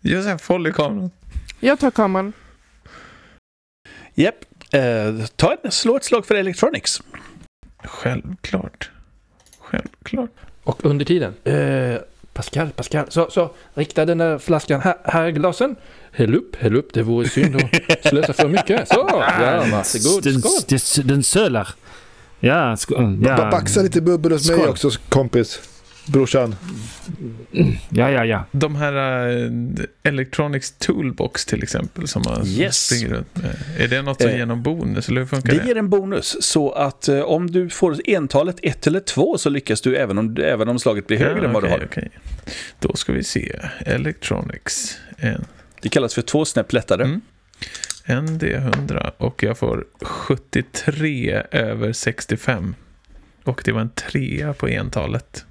Josef, 0.00 0.48
håll 0.48 0.66
i 0.66 0.72
kameran. 0.72 1.10
Jag 1.60 1.80
tar 1.80 1.90
kameran. 1.90 2.32
Japp, 4.14 4.34
eh, 4.70 4.80
ta 5.36 5.56
en, 5.62 5.70
slå 5.70 5.96
ett 5.96 6.04
slag 6.04 6.26
för 6.26 6.34
Electronics. 6.34 7.02
Självklart. 7.84 8.90
Självklart. 9.58 10.30
Och 10.64 10.84
under 10.84 11.04
tiden, 11.04 11.34
eh, 11.44 12.00
Pascal, 12.32 12.70
Pascal, 12.70 13.06
så, 13.08 13.30
så 13.30 13.50
rikta 13.74 14.04
den 14.04 14.18
där 14.18 14.38
flaskan 14.38 14.80
här, 14.80 14.96
här 15.04 15.26
i 15.26 15.32
glasen. 15.32 15.76
Häll 16.14 16.34
upp, 16.34 16.56
häll 16.56 16.76
upp, 16.76 16.92
det 16.92 17.02
vore 17.02 17.28
synd 17.28 17.56
att 17.56 18.06
slösa 18.08 18.32
för 18.32 18.48
mycket. 18.48 18.88
Så, 18.88 18.94
ja, 19.40 19.64
varsågod, 19.72 20.22
Den, 20.24 20.42
den, 20.68 21.06
den 21.08 21.22
sölar. 21.22 21.68
Ja, 22.40 22.76
ja. 23.22 23.48
Baxa 23.50 23.82
lite 23.82 24.00
bubbel 24.00 24.32
hos 24.32 24.50
mig 24.50 24.66
också, 24.68 24.90
kompis. 25.08 25.60
Brorsan. 26.06 26.54
ja, 27.88 28.10
ja, 28.10 28.24
ja. 28.24 28.44
De 28.52 28.76
här 28.76 29.26
uh, 29.28 29.50
Electronics 30.02 30.72
Toolbox 30.78 31.46
till 31.46 31.62
exempel 31.62 32.08
som 32.08 32.22
man 32.26 32.46
Yes. 32.46 32.86
springer 32.86 33.14
runt 33.14 33.36
med. 33.42 33.56
Är 33.78 33.88
det 33.88 34.02
något 34.02 34.20
som 34.22 34.30
Eh, 34.30 34.36
ger 34.36 34.46
någon 34.46 34.62
bonus 34.62 35.08
eller 35.08 35.20
hur 35.20 35.28
funkar 35.28 35.52
Det 35.52 35.58
det? 35.58 35.66
ger 35.68 35.76
en 35.76 35.88
bonus, 35.88 36.36
så 36.40 36.70
att 36.72 37.08
eh, 37.08 37.20
om 37.20 37.50
du 37.50 37.68
får 37.70 37.96
entalet 38.04 38.56
1 38.62 38.86
eller 38.86 39.00
2 39.00 39.38
så 39.38 39.50
lyckas 39.50 39.80
du 39.80 39.96
även 39.96 40.18
om, 40.18 40.36
även 40.40 40.68
om 40.68 40.78
slaget 40.78 41.06
blir 41.06 41.18
högre 41.18 41.46
än 41.46 41.52
vad 41.52 41.62
du 41.62 41.66
okej, 41.66 41.78
har. 41.80 41.86
okej. 41.86 42.10
Då 42.80 42.92
ska 42.96 43.12
vi 43.12 43.24
se. 43.24 43.60
Electronics. 43.86 44.96
En, 45.16 45.44
Det 45.84 45.90
kallas 45.90 46.14
för 46.14 46.22
två 46.22 46.44
snäpp 46.44 46.72
lättare. 46.72 47.02
Mm. 47.04 47.20
en 48.04 48.40
D100 48.40 49.10
och 49.16 49.42
jag 49.42 49.58
får 49.58 49.86
73 50.00 51.42
över 51.50 51.92
65. 51.92 52.74
Och 53.44 53.62
det 53.64 53.72
var 53.72 53.80
en 53.80 53.90
trea 53.90 54.52
på 54.52 54.68
entalet. 54.68 55.44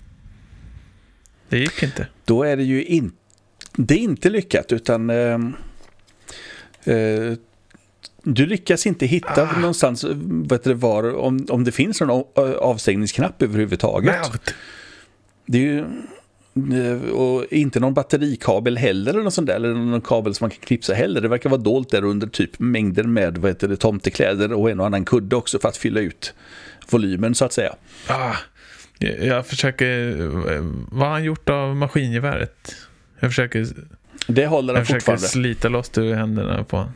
Det 1.50 1.58
gick 1.60 1.84
inte. 1.84 2.08
Då 2.26 2.44
är 2.44 2.58
det 2.58 2.64
ju 2.64 2.84
in, 2.84 3.12
det 3.76 3.94
är 3.94 3.98
inte 4.00 4.30
lyckat 4.30 4.72
utan 4.72 5.10
eh, 5.10 5.40
eh, 6.84 7.34
du 8.24 8.46
lyckas 8.46 8.86
inte 8.88 9.06
hitta 9.06 9.52
någonstans 9.60 10.04
eh, 10.04 10.16
vet 10.28 10.64
du, 10.64 10.74
var, 10.74 11.16
om, 11.16 11.46
om 11.50 11.64
det 11.64 11.72
finns 11.72 12.02
någon 12.02 12.10
av- 12.10 12.56
avstängningsknapp 12.56 13.42
överhuvudtaget. 13.42 14.16
Det 15.46 15.58
är 15.58 15.62
ju 15.62 15.86
och 17.14 17.46
inte 17.54 17.80
någon 17.80 17.94
batterikabel 17.94 18.78
heller 18.78 19.12
eller 19.14 19.24
något 19.24 19.34
sånt 19.34 19.48
där, 19.48 19.56
eller 19.56 19.74
någon 19.74 20.02
kabel 20.02 20.34
som 20.36 20.44
man 20.46 20.50
kan 20.52 20.60
klipsa 20.60 20.94
heller. 20.94 21.22
Det 21.22 21.28
verkar 21.28 21.50
vara 21.50 21.62
dolt 21.62 21.90
där 21.90 22.04
under 22.04 22.28
typ 22.28 22.60
mängder 22.60 23.04
med 23.04 23.38
vad 23.38 23.52
heter 23.52 23.68
det, 23.68 23.78
tomtekläder 23.78 24.54
och 24.54 24.70
en 24.72 24.80
och 24.80 24.86
annan 24.86 25.06
kudde 25.06 25.36
också 25.36 25.60
för 25.60 25.68
att 25.70 25.78
fylla 25.78 26.00
ut 26.00 26.34
volymen 26.90 27.36
så 27.36 27.46
att 27.46 27.54
säga. 27.54 27.76
Ah, 28.08 28.34
jag, 29.00 29.26
jag 29.26 29.48
försöker... 29.48 30.10
eh, 30.56 30.62
Vad 30.92 31.08
har 31.08 31.14
han 31.14 31.24
gjort 31.24 31.50
av 31.50 31.76
maskingeväret? 31.76 32.76
Jag 33.20 33.30
försöker, 33.30 33.68
Det 34.28 34.48
håller 34.48 34.74
jag 34.74 34.80
den 34.80 34.86
försöker 34.86 35.18
slita 35.18 35.70
loss 35.70 35.90
det 35.90 36.02
ur 36.02 36.14
händerna 36.14 36.64
på. 36.64 36.90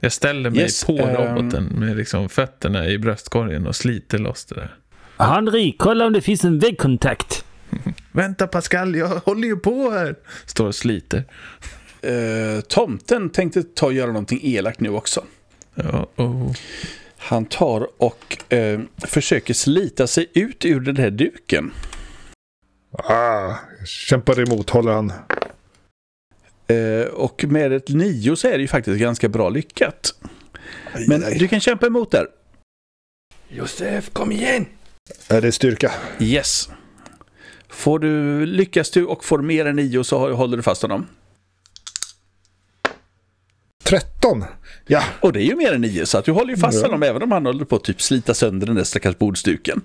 Jag 0.00 0.12
ställer 0.12 0.50
mig 0.50 0.60
Yes, 0.60 0.84
på 0.84 0.98
ehm. 0.98 1.16
roboten 1.16 1.64
med 1.64 1.96
liksom 1.96 2.28
fötterna 2.28 2.88
i 2.88 2.98
bröstkorgen 2.98 3.66
och 3.66 3.76
sliter 3.76 4.18
loss 4.18 4.44
det 4.44 4.54
där. 4.54 4.74
Henri, 5.18 5.76
kolla 5.78 6.06
om 6.06 6.12
det 6.12 6.20
finns 6.20 6.44
en 6.44 6.58
väggkontakt. 6.58 7.44
Vänta 8.12 8.46
Pascal, 8.46 8.96
jag 8.96 9.08
håller 9.08 9.48
ju 9.48 9.56
på 9.56 9.90
här. 9.90 10.16
Står 10.46 10.66
och 10.66 10.74
sliter. 10.74 11.24
Eh, 12.02 12.60
tomten 12.60 13.30
tänkte 13.30 13.62
ta 13.62 13.86
och 13.86 13.92
göra 13.92 14.06
någonting 14.06 14.40
elakt 14.42 14.80
nu 14.80 14.90
också. 14.90 15.24
Ja, 15.74 16.08
oh. 16.16 16.52
Han 17.16 17.44
tar 17.44 17.88
och 18.02 18.52
eh, 18.52 18.80
försöker 18.98 19.54
slita 19.54 20.06
sig 20.06 20.30
ut 20.34 20.64
ur 20.64 20.80
den 20.80 20.96
här 20.96 21.10
duken. 21.10 21.72
Ah, 22.92 23.54
kämpar 23.86 24.40
emot, 24.40 24.70
håller 24.70 24.92
han. 24.92 25.12
Eh, 26.66 27.06
och 27.06 27.44
med 27.44 27.72
ett 27.72 27.88
nio 27.88 28.36
så 28.36 28.48
är 28.48 28.52
det 28.52 28.62
ju 28.62 28.68
faktiskt 28.68 29.00
ganska 29.00 29.28
bra 29.28 29.48
lyckat. 29.48 30.14
Men 31.08 31.20
du 31.20 31.48
kan 31.48 31.60
kämpa 31.60 31.86
emot 31.86 32.10
där. 32.10 32.26
Josef, 33.48 34.10
kom 34.12 34.32
igen! 34.32 34.66
Är 35.28 35.40
det 35.40 35.52
styrka? 35.52 35.92
Yes. 36.18 36.68
Får 37.68 37.98
du, 37.98 38.46
lyckas 38.46 38.90
du 38.90 39.04
och 39.04 39.24
får 39.24 39.38
mer 39.38 39.66
än 39.66 39.76
nio 39.76 40.04
så 40.04 40.32
håller 40.34 40.56
du 40.56 40.62
fast 40.62 40.82
honom. 40.82 41.06
13. 43.84 44.44
Ja, 44.86 45.02
Och 45.20 45.32
det 45.32 45.40
är 45.40 45.44
ju 45.44 45.56
mer 45.56 45.72
än 45.72 45.80
nio 45.80 46.06
så 46.06 46.18
att 46.18 46.24
du 46.24 46.32
håller 46.32 46.50
ju 46.50 46.56
fast 46.56 46.78
Ja. 46.80 46.86
honom 46.86 47.02
även 47.02 47.22
om 47.22 47.32
han 47.32 47.46
håller 47.46 47.64
på 47.64 47.76
att 47.76 47.84
typ 47.84 48.02
slita 48.02 48.34
sönder 48.34 48.66
den 48.66 48.76
där 48.76 48.84
stackars 48.84 49.18
bordsduken. 49.18 49.82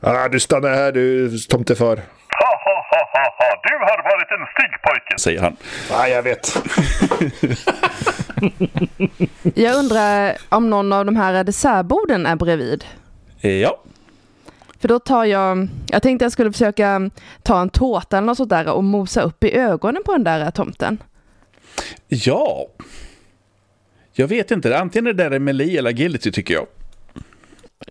ah, 0.00 0.28
du 0.28 0.40
stannar 0.40 0.70
här 0.70 0.92
du 0.92 1.38
tomtefar. 1.38 1.96
Ha, 1.96 2.02
ha, 2.64 2.86
ha, 2.90 3.10
ha, 3.12 3.34
ha. 3.38 3.62
Du 3.62 3.74
har 3.74 4.02
varit 4.02 4.30
en 4.30 4.46
stygg 4.54 4.82
pojke. 4.82 5.18
Säger 5.18 5.40
han. 5.40 5.56
Ah, 5.90 6.06
jag 6.06 6.22
vet. 6.22 6.56
Jag 9.54 9.76
undrar 9.76 10.36
om 10.48 10.70
någon 10.70 10.92
av 10.92 11.04
de 11.04 11.16
här 11.16 11.44
dessertborden 11.44 12.26
är 12.26 12.36
bredvid. 12.36 12.84
Eh, 13.40 13.50
ja, 13.52 13.82
För 14.78 14.88
då 14.88 14.98
tar 14.98 15.24
jag, 15.24 15.68
jag 15.88 16.02
tänkte 16.02 16.24
jag 16.24 16.32
skulle 16.32 16.52
försöka 16.52 17.10
ta 17.42 17.60
en 17.60 17.68
tårta 17.70 18.18
eller 18.18 18.26
något 18.26 18.36
sånt 18.36 18.50
där 18.50 18.68
och 18.72 18.84
mosa 18.84 19.20
upp 19.22 19.44
i 19.44 19.52
ögonen 19.56 20.02
på 20.04 20.12
den 20.12 20.24
där 20.24 20.50
tomten. 20.50 20.98
ja. 22.08 22.66
Jag 24.12 24.28
vet 24.28 24.50
inte, 24.50 24.78
antingen 24.78 25.04
det 25.04 25.12
där 25.12 25.30
är 25.30 25.38
melee 25.38 25.78
eller 25.78 25.90
agility 25.90 26.32
tycker 26.32 26.54
jag. 26.54 26.66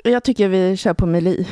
Jag 0.04 0.24
tycker 0.24 0.48
vi 0.48 0.78
kör 0.78 0.94
på 0.94 1.06
meli. 1.06 1.48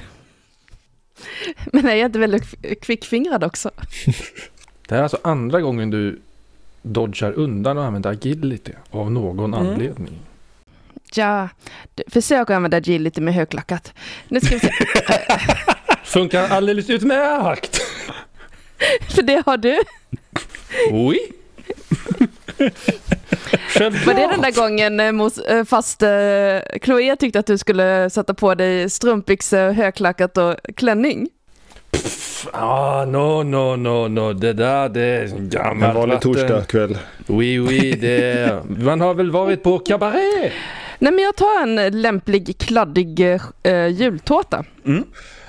Men 1.66 1.88
är 1.88 1.96
jag 1.96 2.06
inte 2.06 2.20
väldigt 2.20 2.82
kvickfingrad 2.82 3.44
också? 3.44 3.72
Det 4.88 4.96
här 4.96 4.98
är 5.00 5.04
alltså 5.04 5.18
andra 5.24 5.62
gången 5.62 5.90
du 5.90 6.20
dodgar 6.82 7.32
undan 7.32 7.78
och 7.78 7.84
använder 7.84 8.10
agility 8.10 8.72
av 8.92 9.12
någon 9.12 9.54
Mm. 9.54 9.68
anledning. 9.68 10.20
Ja, 11.18 11.50
försök 12.08 12.50
att 12.50 12.56
använda 12.56 12.78
agility 12.78 13.22
med 13.22 13.34
högklackat. 13.34 13.94
Nu 14.28 14.40
ska 14.40 14.50
vi 14.56 14.60
se. 14.60 14.72
Funkar 16.04 16.50
alldeles 16.50 16.90
utmärkt! 16.90 17.82
För 19.16 19.22
det 19.22 19.44
har 19.46 19.58
du. 19.58 19.80
Oui! 20.92 21.20
Var 24.06 24.14
det 24.14 24.28
den 24.28 24.42
där 24.42 24.62
gången 24.62 25.00
eh, 25.00 25.58
eh, 25.58 25.64
fast 25.66 26.02
eh, 26.02 26.80
Chloé 26.84 27.16
tyckte 27.16 27.40
att 27.40 27.46
du 27.48 27.58
skulle 27.58 28.10
sätta 28.10 28.34
på 28.34 28.56
dig 28.56 28.90
strumpbyxor, 28.90 29.72
högklackat 29.72 30.38
och 30.38 30.56
klänning? 30.76 31.30
Ah, 32.52 33.06
no, 33.06 33.44
no, 33.44 33.76
no, 33.76 34.08
no, 34.08 34.34
det 34.34 34.54
där 34.54 34.90
det 34.90 35.02
är 35.02 35.24
En 35.24 35.50
gammalt 35.50 35.96
vanlig 35.96 36.16
vatten. 36.16 36.34
torsdagkväll. 36.34 36.98
Oui, 37.28 37.60
oui, 37.60 37.92
det 38.02 38.64
Man 38.68 39.02
har 39.02 39.14
väl 39.14 39.32
varit 39.32 39.64
på 39.64 39.80
kabaré? 39.80 40.52
Nej 41.04 41.12
men 41.14 41.24
jag 41.24 41.36
tar 41.36 41.62
en 41.62 42.02
lämplig 42.02 42.58
kladdig 42.58 43.40
eh, 43.64 43.88
jultårta. 43.88 44.66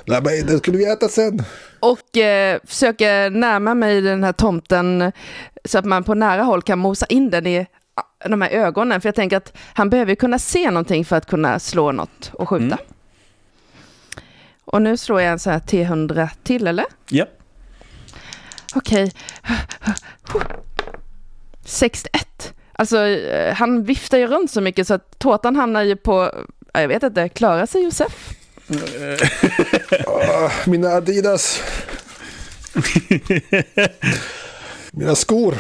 Nej, 0.05 0.21
men 0.23 0.47
den 0.47 0.59
skulle 0.59 0.79
vi 0.79 0.93
äta 0.93 1.09
sen. 1.09 1.43
Och 1.81 2.17
eh, 2.17 2.59
försöker 2.65 3.31
närma 3.31 3.75
mig 3.75 4.01
den 4.01 4.25
här 4.25 4.33
tomten 4.33 5.13
så 5.65 5.79
att 5.79 5.85
man 5.85 6.05
på 6.05 6.15
nära 6.15 6.43
håll 6.43 6.63
kan 6.63 6.79
mosa 6.79 7.07
in 7.07 7.31
den 7.31 7.47
i 7.47 7.67
ah, 7.95 8.29
de 8.29 8.43
här 8.43 8.51
ögonen. 8.51 9.01
För 9.01 9.09
jag 9.09 9.15
tänker 9.15 9.37
att 9.37 9.57
han 9.75 9.91
behöver 9.91 10.15
kunna 10.15 10.39
se 10.39 10.71
någonting 10.71 11.05
för 11.05 11.17
att 11.17 11.27
kunna 11.27 11.59
slå 11.59 11.93
något 11.93 12.31
och 12.33 12.49
skjuta. 12.49 12.65
Mm. 12.65 12.79
Och 14.65 14.83
nu 14.83 14.97
slår 14.97 15.21
jag 15.21 15.33
en 15.33 15.39
sån 15.39 15.53
här 15.53 15.61
T100 15.61 16.29
till, 16.43 16.67
eller? 16.67 16.87
Ja. 17.09 17.27
Okej. 18.75 19.13
61. 21.65 22.55
Alltså, 22.77 22.99
eh, 23.07 23.55
han 23.55 23.85
viftar 23.85 24.19
ju 24.19 24.27
runt 24.27 24.51
så 24.51 24.61
mycket 24.61 24.87
så 24.87 24.95
att 24.95 25.19
tårtan 25.19 25.57
hamnar 25.57 25.83
ju 25.83 25.97
på, 25.97 26.31
ja, 26.73 26.81
jag 26.81 26.89
vet 26.89 27.03
inte, 27.03 27.29
klarar 27.29 27.67
sig 27.67 27.83
Josef? 27.85 28.31
Ah, 30.07 30.51
mina 30.67 30.89
Adidas. 30.89 31.63
mina 34.93 35.15
skor. 35.15 35.55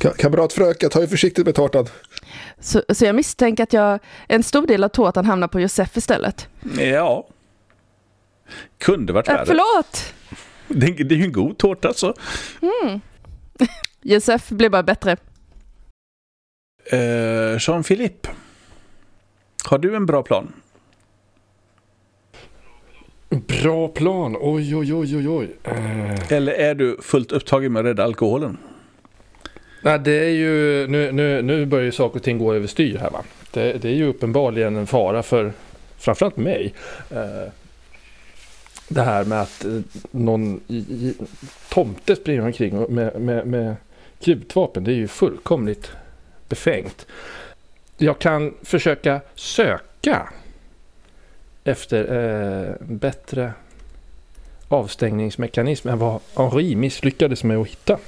Ka- 0.00 0.16
Kamrat 0.16 0.52
fröken, 0.52 0.90
ta 0.90 1.00
ju 1.00 1.06
försiktigt 1.08 1.46
med 1.46 1.54
tårtan. 1.54 1.86
Så, 2.60 2.82
så 2.88 3.04
jag 3.04 3.14
misstänker 3.14 3.62
att 3.62 3.72
jag, 3.72 3.98
en 4.28 4.42
stor 4.42 4.66
del 4.66 4.84
av 4.84 4.88
tårtan 4.88 5.24
hamnar 5.24 5.48
på 5.48 5.60
Josef 5.60 5.96
istället. 5.96 6.48
Ja. 6.78 7.28
Kunde 8.78 9.12
varit 9.12 9.28
Äh, 9.28 9.34
värre. 9.34 9.46
förlåt! 9.46 10.14
Det, 10.68 11.04
det 11.04 11.14
är 11.14 11.18
ju 11.18 11.24
en 11.24 11.32
god 11.32 11.58
tårta 11.58 11.94
så. 11.94 12.14
Josef 14.02 14.48
blir 14.48 14.68
bara 14.70 14.82
bättre. 14.82 15.16
Uh, 16.92 17.58
Jean-Philippe. 17.58 18.28
Har 19.64 19.78
du 19.78 19.96
en 19.96 20.06
bra 20.06 20.22
plan? 20.22 20.52
Bra 23.28 23.88
plan. 23.88 24.36
Oj, 24.40 24.76
oj, 24.76 24.94
oj, 24.94 25.16
oj, 25.16 25.28
oj. 25.28 25.48
Eh, 25.64 26.32
Eller 26.32 26.52
är 26.52 26.74
du 26.74 26.96
fullt 27.02 27.32
upptagen 27.32 27.72
med 27.72 27.80
att 27.80 27.86
rädda 27.86 28.04
alkoholen? 28.04 28.56
nej, 29.82 29.98
det 29.98 30.12
är 30.12 30.30
ju, 30.30 30.86
nu, 30.88 31.12
nu, 31.12 31.42
nu 31.42 31.66
börjar 31.66 31.84
ju 31.84 31.92
saker 31.92 32.16
och 32.16 32.22
ting 32.22 32.38
gå 32.38 32.54
överstyr 32.54 32.98
här 32.98 33.10
va. 33.10 33.22
Det, 33.50 33.82
det 33.82 33.88
är 33.88 33.94
ju 33.94 34.06
uppenbarligen 34.06 34.76
en 34.76 34.86
fara 34.86 35.22
för 35.22 35.52
framförallt 35.98 36.36
mig. 36.36 36.74
Eh, 37.10 37.52
det 38.88 39.02
här 39.02 39.24
med 39.24 39.40
att 39.42 39.66
någon 40.10 40.60
i, 40.66 40.76
i, 40.76 41.14
tomte 41.68 42.16
springer 42.16 42.42
omkring 42.42 42.94
med, 42.94 43.20
med, 43.20 43.46
med 43.46 43.76
krutvapen. 44.20 44.84
Det 44.84 44.92
är 44.92 44.96
ju 44.96 45.08
fullkomligt 45.08 45.90
befängt. 46.48 47.06
Jag 47.96 48.18
kan 48.18 48.54
försöka 48.62 49.20
söka 49.34 50.28
efter 51.64 52.12
eh, 52.12 52.86
bättre 52.86 53.52
avstängningsmekanism 54.68 55.88
än 55.88 55.98
vad 55.98 56.20
Henri 56.36 56.74
misslyckades 56.74 57.44
med 57.44 57.56
att 57.58 57.68
hitta. 57.68 57.98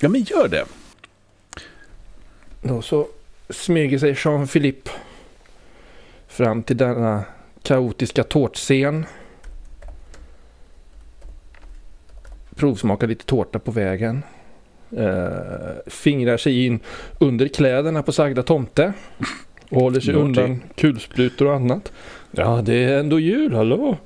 Ja, 0.00 0.08
men 0.08 0.22
gör 0.22 0.48
det. 0.48 0.64
Då 2.62 2.82
så 2.82 3.08
smyger 3.48 3.98
sig 3.98 4.12
Jean-Philippe 4.12 4.90
fram 6.26 6.62
till 6.62 6.76
denna 6.76 7.24
kaotiska 7.62 8.24
tårtscen. 8.24 9.06
Provsmakar 12.54 13.06
lite 13.06 13.24
tårta 13.24 13.58
på 13.58 13.70
vägen. 13.70 14.22
Eh, 14.96 15.76
fingrar 15.86 16.36
sig 16.36 16.66
in 16.66 16.80
under 17.18 17.48
kläderna 17.48 18.02
på 18.02 18.12
sagda 18.12 18.42
tomte. 18.42 18.92
Och 19.70 19.80
håller 19.80 20.00
sig 20.00 20.14
undan 20.14 20.62
kulsprutor 20.74 21.46
och 21.46 21.54
annat. 21.54 21.92
Ja, 22.30 22.62
det 22.64 22.84
är 22.84 22.98
ändå 22.98 23.20
jul, 23.20 23.54
hallå? 23.54 23.96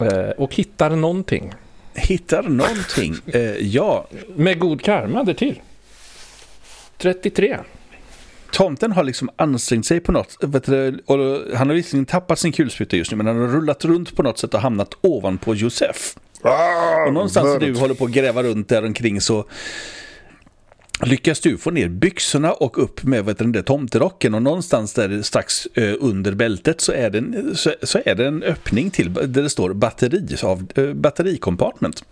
eh, 0.00 0.30
och 0.30 0.54
hittar 0.54 0.90
någonting. 0.90 1.52
Hittar 1.94 2.42
någonting. 2.42 3.14
Eh, 3.26 3.40
ja, 3.66 4.06
Med 4.36 4.58
god 4.58 4.82
karma 4.82 5.24
därtill. 5.24 5.60
33. 6.98 7.58
tomten 8.52 8.92
har 8.92 9.04
liksom 9.04 9.30
ansträngt 9.36 9.86
sig 9.86 10.00
på 10.00 10.12
något. 10.12 10.36
Du, 10.66 11.02
han 11.54 11.68
har 11.68 11.74
visserligen 11.74 12.06
tappat 12.06 12.38
sin 12.38 12.52
kulspruta 12.52 12.96
just 12.96 13.10
nu, 13.10 13.16
men 13.16 13.26
han 13.26 13.40
har 13.40 13.48
rullat 13.48 13.84
runt 13.84 14.16
på 14.16 14.22
något 14.22 14.38
sätt 14.38 14.54
och 14.54 14.60
hamnat 14.60 14.94
ovanpå 15.00 15.54
Josef. 15.54 16.16
Och 17.06 17.12
någonstans 17.12 17.46
när 17.46 17.60
du 17.60 17.78
håller 17.78 17.94
på 17.94 18.04
att 18.04 18.10
gräva 18.10 18.42
runt 18.42 18.68
där 18.68 18.84
omkring 18.84 19.20
så 19.20 19.46
lyckas 21.00 21.40
du 21.40 21.58
få 21.58 21.70
ner 21.70 21.88
byxorna 21.88 22.52
och 22.52 22.82
upp 22.82 23.02
med 23.02 23.24
vet 23.24 23.38
du, 23.38 23.44
den 23.44 23.52
där 23.52 23.62
tomterocken 23.62 24.34
och 24.34 24.42
någonstans 24.42 24.92
där 24.92 25.22
strax 25.22 25.66
eh, 25.66 25.94
under 26.00 26.32
bältet 26.32 26.80
så 26.80 26.92
är, 26.92 27.10
det 27.10 27.18
en, 27.18 27.56
så, 27.56 27.74
så 27.82 28.00
är 28.04 28.14
det 28.14 28.26
en 28.26 28.42
öppning 28.42 28.90
till 28.90 29.14
där 29.14 29.26
det 29.26 29.50
står 29.50 29.74
batteri, 29.74 30.36
av, 30.42 30.66
eh, 30.74 30.92
battericompartment. 30.92 32.04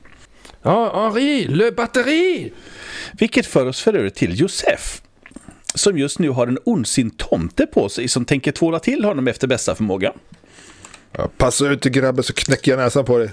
Ja, 0.63 1.05
Henri, 1.05 1.47
le 1.49 1.71
batteri! 1.71 2.53
Vilket 3.13 3.47
för 3.47 3.67
oss 3.67 3.81
för 3.81 3.95
övrigt 3.95 4.15
till 4.15 4.41
Josef. 4.41 5.03
Som 5.75 5.99
just 5.99 6.19
nu 6.19 6.29
har 6.29 6.47
en 6.47 6.59
ondsint 6.65 7.19
tomte 7.19 7.67
på 7.67 7.89
sig 7.89 8.09
som 8.09 8.25
tänker 8.25 8.53
tvåla 8.53 8.79
till 8.79 9.05
honom 9.05 9.29
efter 9.29 9.47
bästa 9.47 9.75
förmåga. 9.75 10.13
Ja, 11.13 11.31
passa 11.37 11.69
ut 11.69 11.85
grabben 11.85 12.25
så 12.25 12.33
knäcker 12.33 12.71
jag 12.71 12.79
näsan 12.79 13.05
på 13.05 13.19
dig. 13.19 13.31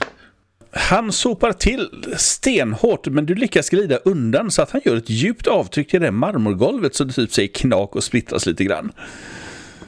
Han 0.74 1.12
sopar 1.12 1.54
till 1.54 1.90
stenhårt 2.18 3.08
men 3.08 3.26
du 3.26 3.36
lyckas 3.36 3.70
glida 3.70 3.98
undan 3.98 4.52
så 4.52 4.62
att 4.62 4.72
han 4.72 4.82
gör 4.86 4.96
ett 4.96 5.10
djupt 5.10 5.48
avtryck 5.48 5.94
i 5.94 6.00
det 6.00 6.12
marmorgolvet 6.12 6.96
så 6.96 7.04
det 7.04 7.14
typ 7.14 7.32
säger 7.34 7.50
knak 7.50 7.96
och 7.96 8.04
splittras 8.04 8.46
lite 8.46 8.64
grann. 8.64 8.92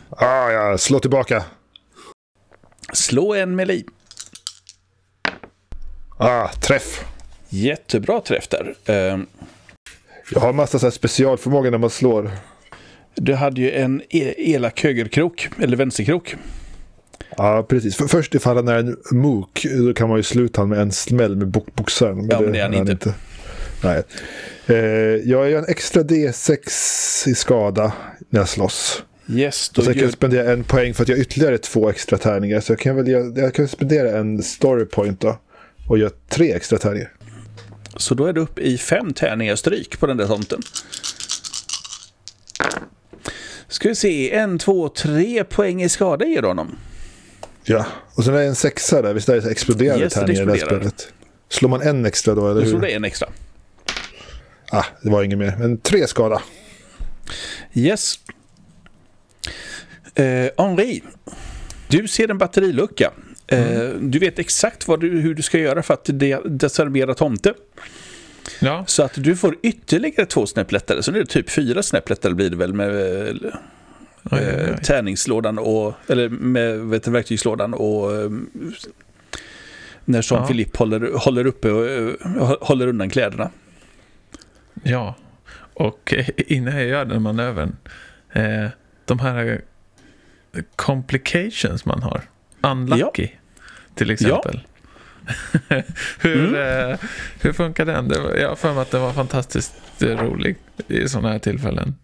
Ah, 0.10 0.50
ja, 0.52 0.78
slå 0.78 1.00
tillbaka. 1.00 1.44
Slå 2.94 3.34
en 3.34 3.56
melee. 3.56 3.84
Ah, 6.18 6.48
träff. 6.48 7.04
Jättebra 7.50 8.22
träff 8.22 8.48
där. 8.48 8.76
Eh, 8.86 9.20
Jag 10.32 10.40
har 10.42 10.54
massa 10.54 10.80
så 10.80 10.86
här 10.86 10.92
specialförmåga 10.92 11.70
när 11.72 11.78
man 11.78 11.90
slår. 11.90 12.32
Du 13.16 13.34
hade 13.36 13.62
ju 13.62 13.72
en 13.72 14.02
e- 14.10 14.34
elak 14.38 14.84
högerkrok, 14.84 15.48
eller 15.60 15.78
vänsterkrok. 15.78 16.36
Ja, 17.38 17.66
precis. 17.70 17.96
För 17.96 18.08
först 18.08 18.36
ifall 18.36 18.56
han 18.56 18.68
är 18.68 18.76
en 18.76 18.98
mook, 19.12 19.66
då 19.78 19.94
kan 19.94 20.10
man 20.10 20.18
ju 20.18 20.24
sluta 20.24 20.62
han 20.62 20.70
med 20.70 20.80
en 20.80 20.92
smäll 20.92 21.36
med 21.36 21.48
boxaren. 21.48 22.28
Ja, 22.32 22.42
men 22.42 22.52
det 22.52 22.60
är 22.60 22.64
han 22.64 22.90
inte. 22.90 23.14
Nej. 23.84 24.04
Eh, 24.68 24.76
jag 25.30 25.50
gör 25.50 25.60
en 25.60 25.66
extra 25.68 26.04
D6 26.04 27.30
i 27.30 27.36
skada 27.36 27.94
när 28.30 28.40
jag 28.40 28.50
slåss. 28.50 29.04
Yes, 29.30 29.70
Och 29.70 29.76
då 29.76 29.82
sen 29.82 29.94
kan 29.94 30.00
gör, 30.00 30.08
jag 30.08 30.14
spendera 30.14 30.52
en 30.54 30.64
poäng 30.64 30.94
för 30.94 31.04
att 31.04 31.10
jag 31.10 31.16
har 31.16 31.22
ytterligare 31.22 31.58
två 31.58 31.90
extra 31.90 32.18
tärningar. 32.18 32.60
Så 32.60 32.72
jag 32.72 32.80
kan, 32.80 32.96
väl, 32.96 33.08
göra- 33.08 33.42
jag 33.42 33.54
kan 33.54 33.68
spendera 33.68 34.18
en 34.18 34.44
story 34.44 34.86
point 34.86 35.22
då. 35.22 35.38
Och 35.90 35.98
göra 35.98 36.12
tre 36.30 36.54
extra 36.54 36.78
tärningar. 36.78 37.12
så 37.98 38.16
då 38.16 38.26
är 38.26 38.34
du 38.34 38.42
uppe 38.42 38.62
i 38.62 38.78
fem 38.78 39.14
tärningar 39.14 39.56
stryk 39.56 40.00
på 40.00 40.08
den 40.08 40.18
där 40.18 40.28
tomten. 40.28 40.62
Ska 43.68 43.90
vi 43.90 43.96
se, 43.96 44.32
en, 44.32 44.60
två, 44.60 44.90
tre 44.90 45.44
poäng 45.44 45.84
i 45.84 45.90
skada 45.90 46.26
ger 46.26 46.42
du 46.42 46.48
honom. 46.48 46.76
Ja, 47.66 47.86
och 48.16 48.24
sen 48.24 48.34
är 48.34 48.40
det 48.40 48.46
en 48.46 48.56
sexa 48.56 49.02
där. 49.02 49.14
Visst 49.14 49.30
är 49.30 49.42
det 49.42 49.52
exploderande 49.52 50.04
Yes, 50.04 50.14
det 50.14 50.20
tärningar 50.20 50.42
i 50.42 50.46
det 50.46 50.52
här 50.52 50.58
spelet? 50.66 51.14
Slår 51.50 51.70
man 51.70 51.82
en 51.82 52.06
extra 52.06 52.36
då, 52.36 52.50
eller 52.52 52.62
Då 52.62 52.68
slår 52.68 52.80
hur? 52.80 52.88
du 52.88 52.94
en 52.94 53.04
extra. 53.04 53.30
Ah, 54.72 54.86
det 55.02 55.10
var 55.10 55.24
inget 55.24 55.38
mer. 55.38 55.56
Men 55.60 55.78
tre 55.78 56.08
skada. 56.08 56.42
Yes. 57.74 58.20
Eh, 60.16 60.50
Henri, 60.58 61.04
du 61.88 62.08
ser 62.08 62.30
en 62.32 62.38
batterilucka. 62.38 63.12
Eh, 63.48 63.90
Du 64.00 64.20
vet 64.20 64.40
exakt 64.40 64.88
vad 64.88 65.00
du, 65.00 65.10
hur 65.22 65.36
du 65.36 65.42
ska 65.42 65.58
göra 65.60 65.84
för 65.84 65.94
att 65.94 66.06
de, 66.06 66.38
desarmera 66.46 67.14
tomte. 67.14 67.54
Ja, 68.60 68.84
Så 68.88 69.04
att 69.04 69.12
du 69.16 69.36
får 69.36 69.56
ytterligare 69.64 70.26
två 70.26 70.46
snäpp 70.46 70.72
lättare. 70.72 71.04
Så 71.04 71.12
nu 71.12 71.18
är 71.20 71.24
det 71.24 71.30
typ 71.30 71.50
fyra 71.50 71.84
snäpp 71.84 72.10
lättare 72.10 72.34
blir 72.34 72.50
det 72.50 72.56
väl 72.56 72.74
med 72.74 73.28
eh, 73.28 73.34
oj, 74.24 74.40
oj, 74.40 74.40
eh, 74.40 74.70
oj. 74.72 74.78
tärningslådan 74.84 75.60
och, 75.60 75.94
eller 76.08 76.30
med 76.30 76.80
vet 76.80 77.08
verktygslådan 77.08 77.74
och 77.74 78.16
eh, 78.16 78.30
när 80.06 80.22
Jean-Philippe 80.22 80.78
håller, 80.78 81.12
håller 81.18 81.46
uppe 81.46 81.72
och 81.72 81.88
eh, 81.88 82.56
håller 82.62 82.88
undan 82.88 83.10
kläderna. 83.10 83.50
ja. 84.84 85.16
Och 85.76 86.14
innan 86.38 86.76
jag 86.76 86.86
gör 86.86 87.06
den 87.06 87.22
manövern, 87.22 87.76
eh, 88.34 88.68
de 89.06 89.20
här 89.20 89.62
complications 90.76 91.86
man 91.86 92.04
har, 92.04 92.22
unlucky 92.62 93.28
till 93.96 94.12
exempel. 94.12 94.60
hur, 96.20 96.48
Mm. 96.56 96.92
eh, 96.92 97.00
hur 97.42 97.54
funkar 97.54 97.86
den? 97.86 98.08
Det 98.08 98.20
var, 98.20 98.32
jag 98.32 98.50
har 98.50 98.56
för 98.56 98.74
mig 98.74 98.82
att 98.82 98.92
den 98.92 99.02
var 99.02 99.14
fantastiskt 99.14 99.74
rolig 100.00 100.56
i 100.88 101.08
sådana 101.10 101.32
här 101.32 101.40
tillfällen. 101.40 101.96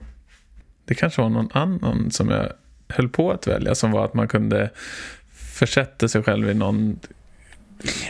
Det 0.89 0.95
kanske 0.95 1.21
var 1.21 1.29
någon 1.29 1.49
annan 1.53 2.11
som 2.11 2.29
jag 2.29 2.51
höll 2.87 3.09
på 3.09 3.31
att 3.31 3.47
välja 3.47 3.75
som 3.75 3.91
var 3.91 4.05
att 4.05 4.13
man 4.13 4.27
kunde 4.27 4.69
försätta 5.55 6.07
sig 6.07 6.23
själv 6.23 6.49
i 6.49 6.53
någon 6.53 6.99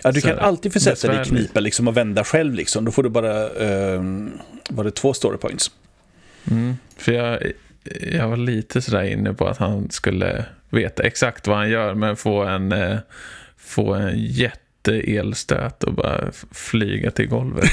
Ja, 0.04 0.12
du 0.12 0.22
kan 0.22 0.32
här, 0.32 0.38
alltid 0.38 0.74
försätta 0.74 1.08
dig 1.08 1.22
i 1.22 1.26
knipa 1.26 1.60
liksom 1.60 1.88
och 1.88 1.98
vända 1.98 2.24
själv 2.24 2.54
liksom. 2.54 2.86
Då 2.86 2.92
får 2.92 3.04
du 3.04 3.10
bara, 3.10 3.44
eh, 3.44 4.04
var 4.70 4.84
det 4.84 4.92
två 4.92 5.14
story 5.14 5.38
points? 5.38 5.72
Mm, 6.52 6.78
för 6.98 7.12
jag, 7.12 7.52
jag 8.12 8.28
var 8.28 8.38
lite 8.38 8.82
sådär 8.82 9.04
inne 9.04 9.34
på 9.34 9.48
att 9.48 9.58
han 9.58 9.92
skulle 9.92 10.46
veta 10.70 11.04
exakt 11.04 11.48
vad 11.48 11.58
han 11.58 11.70
gör 11.70 11.94
men 11.94 12.16
få 12.16 12.44
en, 12.44 12.72
eh, 12.72 12.98
få 13.58 13.94
en 13.94 14.14
jätteelstöt 14.16 15.84
och 15.84 15.94
bara 15.94 16.32
flyga 16.52 17.12
till 17.12 17.28
golvet. 17.28 17.70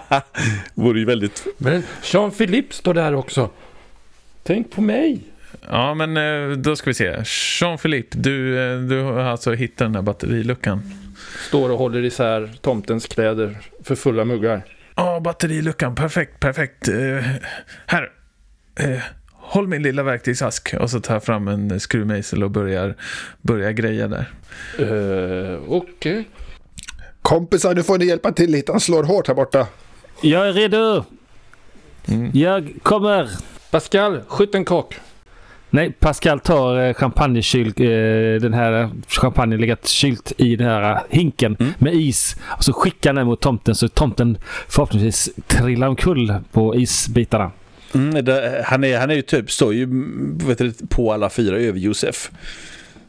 Vore 0.74 0.98
ju 0.98 1.04
väldigt... 1.04 1.46
Men 1.58 1.82
Jean-Philippe 2.02 2.74
står 2.74 2.94
där 2.94 3.14
också. 3.14 3.50
Tänk 4.46 4.70
på 4.70 4.80
mig. 4.80 5.20
Ja, 5.68 5.94
men 5.94 6.16
eh, 6.16 6.56
då 6.56 6.76
ska 6.76 6.90
vi 6.90 6.94
se. 6.94 7.16
Jean-Philippe, 7.24 8.16
du, 8.16 8.58
eh, 8.58 8.78
du 8.78 9.02
har 9.02 9.20
alltså 9.20 9.52
hittat 9.52 9.78
den 9.78 9.94
här 9.94 10.02
batteriluckan. 10.02 10.82
Står 11.48 11.70
och 11.70 11.78
håller 11.78 12.04
isär 12.04 12.50
tomtens 12.60 13.06
kläder 13.06 13.58
för 13.84 13.94
fulla 13.94 14.24
muggar. 14.24 14.62
Ja, 14.94 15.20
batteriluckan. 15.20 15.94
Perfekt, 15.94 16.40
perfekt. 16.40 16.88
Eh, 16.88 17.24
här. 17.86 18.10
Eh, 18.80 18.98
håll 19.32 19.68
min 19.68 19.82
lilla 19.82 20.02
verktygsask. 20.02 20.74
Och 20.80 20.90
så 20.90 21.00
tar 21.00 21.14
jag 21.14 21.24
fram 21.24 21.48
en 21.48 21.80
skruvmejsel 21.80 22.44
och 22.44 22.50
börjar, 22.50 22.94
börjar 23.42 23.70
greja 23.70 24.08
där. 24.08 24.30
Uh, 24.80 25.58
Okej. 25.68 26.28
Kompisar, 27.22 27.74
nu 27.74 27.82
får 27.82 27.98
ni 27.98 28.04
hjälpa 28.04 28.32
till 28.32 28.50
lite. 28.50 28.72
Han 28.72 28.80
slår 28.80 29.04
hårt 29.04 29.28
här 29.28 29.34
borta. 29.34 29.66
Jag 30.22 30.48
är 30.48 30.52
redo! 30.52 31.04
Mm. 32.08 32.30
Jag 32.34 32.72
kommer! 32.82 33.28
Pascal, 33.70 34.20
skjut 34.28 34.54
en 34.54 34.64
kock. 34.64 34.94
Nej, 35.70 35.92
Pascal 35.92 36.40
tar 36.40 36.78
eh, 36.78 36.94
champagnekyl, 36.94 37.66
eh, 37.66 38.40
den 38.40 38.54
här 38.54 38.90
champagnen 39.06 39.60
legat 39.60 39.88
kylt 39.88 40.32
i 40.36 40.56
den 40.56 40.66
här 40.66 40.92
eh, 40.92 40.98
hinken 41.10 41.56
Mm. 41.60 41.72
med 41.78 41.94
is. 41.94 42.36
Och 42.44 42.64
så 42.64 42.72
skickar 42.72 43.10
han 43.10 43.16
den 43.16 43.26
mot 43.26 43.40
tomten 43.40 43.74
så 43.74 43.88
tomten 43.88 44.38
förhoppningsvis 44.68 45.30
trillar 45.46 45.88
omkull 45.88 46.34
på 46.52 46.76
isbitarna. 46.76 47.50
Mm, 47.94 48.24
det, 48.24 48.62
han, 48.66 48.84
är, 48.84 48.98
han 48.98 49.10
är 49.10 49.14
ju 49.14 49.22
typ, 49.22 49.50
står 49.50 49.74
ju 49.74 49.82
mm, 49.82 50.38
vet 50.46 50.58
du, 50.58 50.72
på 50.88 51.12
alla 51.12 51.30
fyra 51.30 51.56
över 51.56 51.78
Josef. 51.78 52.30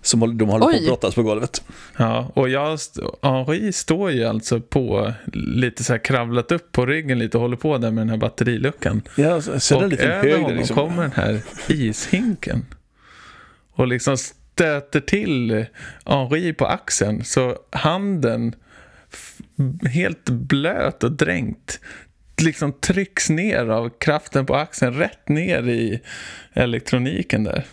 Som 0.08 0.38
de 0.38 0.50
håller 0.50 0.66
på 0.66 0.72
Oj. 0.72 0.78
att 0.78 0.86
brottas 0.86 1.16
på 1.16 1.24
golvet. 1.24 1.64
Ja, 1.98 2.32
och 2.34 2.50
jag, 2.50 2.80
Henri 3.22 3.72
står 3.74 4.12
ju 4.12 4.24
alltså 4.26 4.62
på, 4.62 5.14
lite 5.34 5.84
så 5.84 5.94
här 5.94 6.00
kravlat 6.00 6.52
upp 6.52 6.72
på 6.72 6.86
ryggen 6.86 7.20
lite 7.20 7.38
och 7.38 7.42
håller 7.42 7.58
på 7.58 7.78
där 7.78 7.92
med 7.92 8.02
den 8.02 8.10
här 8.10 8.18
batteriluckan. 8.18 9.02
Ja, 9.16 9.42
så, 9.42 9.78
och 9.78 9.88
liten 9.88 10.12
över 10.12 10.16
hög 10.16 10.32
där 10.32 10.42
honom 10.42 10.58
liksom. 10.58 10.76
kommer 10.76 11.02
den 11.02 11.12
här 11.12 11.42
ishinken. 11.68 12.66
Och 13.72 13.88
liksom 13.88 14.18
stöter 14.18 15.00
till 15.00 15.66
Henri 16.06 16.54
på 16.54 16.66
axeln. 16.66 17.24
Så 17.24 17.56
handen, 17.70 18.56
helt 19.90 20.30
blöt 20.30 21.04
och 21.04 21.12
dränkt, 21.12 21.80
liksom 22.42 22.74
trycks 22.74 23.30
ner 23.30 23.70
av 23.70 23.90
kraften 23.90 24.46
på 24.46 24.56
axeln 24.56 24.94
rätt 24.94 25.30
ner 25.30 25.68
i 25.68 26.02
elektroniken 26.54 27.44
där. 27.44 27.66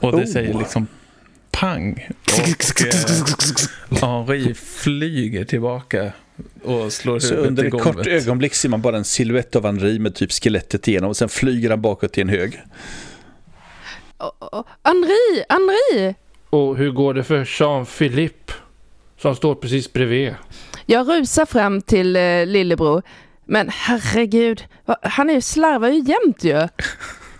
Och 0.00 0.12
det 0.12 0.22
Oh. 0.22 0.32
säger 0.32 0.54
liksom 0.54 0.86
pang. 1.60 2.08
Och 2.26 2.82
eh, 2.86 4.00
Henri 4.00 4.54
flyger 4.54 5.44
tillbaka 5.44 6.12
och 6.62 6.92
slår 6.92 7.18
Så 7.18 7.28
huvudet 7.34 7.48
under 7.48 7.64
i 7.64 7.66
ett 7.66 7.82
kort 7.82 8.06
ögonblick 8.06 8.54
ser 8.54 8.68
man 8.68 8.80
bara 8.80 8.96
en 8.96 9.04
silhuett 9.04 9.56
av 9.56 9.64
Henri 9.66 9.98
med 9.98 10.14
typ 10.14 10.32
skelettet 10.32 10.88
igenom 10.88 11.08
och 11.10 11.16
sen 11.16 11.28
flyger 11.28 11.70
han 11.70 11.80
bakåt 11.82 12.12
till 12.12 12.20
en 12.22 12.28
hög. 12.28 12.62
Och- 14.16 14.54
och- 14.54 14.66
Henri, 14.84 15.44
Henri! 15.48 16.14
Och 16.50 16.76
hur 16.76 16.90
går 16.90 17.14
det 17.14 17.24
för 17.24 17.44
Jean-Philippe? 17.44 18.52
Som 19.20 19.36
står 19.36 19.54
precis 19.54 19.92
bredvid. 19.92 20.34
Jag 20.86 21.08
rusar 21.08 21.46
fram 21.46 21.82
till 21.82 22.16
eh, 22.16 22.46
lillebror. 22.46 23.02
Men 23.44 23.68
herregud, 23.72 24.64
han 25.02 25.30
är 25.30 25.34
ju 25.34 25.40
slarvar 25.40 25.88
ju 25.88 25.98
jämt 25.98 26.44
ju. 26.44 26.68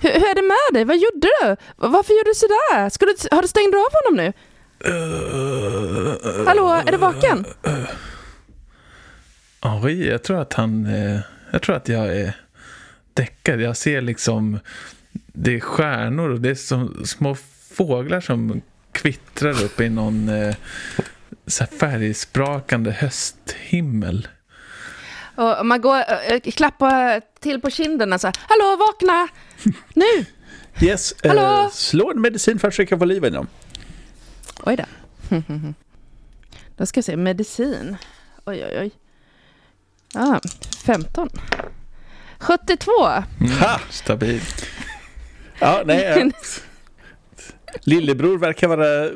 Hur, 0.01 0.11
hur 0.11 0.30
är 0.30 0.34
det 0.34 0.42
med 0.42 0.74
dig? 0.74 0.84
Vad 0.84 0.97
gjorde 0.97 1.20
du? 1.20 1.57
Varför 1.76 2.12
gjorde 2.12 2.30
du 2.30 2.34
sådär? 2.34 2.88
Ska 2.90 3.07
du, 3.07 3.14
har 3.30 3.42
du 3.42 3.49
stängt 3.49 3.74
av 3.74 3.92
honom 3.92 4.16
nu? 4.24 4.32
Hallå, 6.47 6.82
är 6.86 6.92
du 6.92 6.99
vaken? 6.99 7.44
Henri, 9.61 10.09
jag 10.09 10.22
tror 10.22 10.40
att 10.40 10.53
han... 10.53 10.86
Eh, 10.86 11.20
jag 11.51 11.62
tror 11.62 11.76
att 11.76 11.88
jag 11.88 12.16
är 12.16 12.32
däckad. 13.14 13.61
Jag 13.61 13.76
ser 13.76 14.01
liksom... 14.01 14.59
Det 15.12 15.55
är 15.55 15.61
stjärnor 15.61 16.28
och 16.30 16.40
det 16.40 16.51
är 16.51 16.55
som 16.55 17.07
små 17.07 17.36
fåglar 17.74 18.20
som 18.20 18.61
kvittrar 18.92 19.64
upp 19.64 19.80
i 19.80 19.88
någon 19.88 20.28
eh, 20.28 20.55
så 21.47 21.64
här 21.64 21.78
färgsprakande 21.78 22.90
hösthimmel. 22.90 24.28
Och 25.37 25.66
man 25.66 25.80
går, 25.80 25.97
äh, 26.30 26.41
klappar 26.41 27.20
till 27.41 27.61
på 27.61 27.70
kinderna 27.70 28.18
så 28.18 28.26
här. 28.26 28.34
Hallå, 28.49 28.76
vakna! 28.76 29.28
Nu! 29.95 30.24
Yes, 30.80 31.12
eh, 31.22 31.28
Hallå? 31.28 31.70
slå 31.72 32.11
en 32.11 32.20
medicin 32.20 32.59
för 32.59 32.68
att 32.68 32.74
försöka 32.74 32.99
få 32.99 33.05
liv 33.05 33.24
i 33.24 33.30
dem. 33.30 33.47
Oj 34.64 34.76
då. 34.76 34.84
Då 36.76 36.87
ska 36.87 36.99
jag 36.99 37.05
se, 37.05 37.16
medicin. 37.16 37.97
Oj, 38.45 38.64
oj, 38.64 38.78
oj. 38.80 38.91
Ah, 40.14 40.41
15. 40.87 41.28
72. 42.39 42.93
Ha! 43.61 43.80
Stabil. 43.91 44.41
Ja, 45.59 45.82
nej. 45.87 46.05
eh, 46.05 46.26
Lillebror 47.80 48.39
verkar 48.39 48.68
vara... 48.68 49.11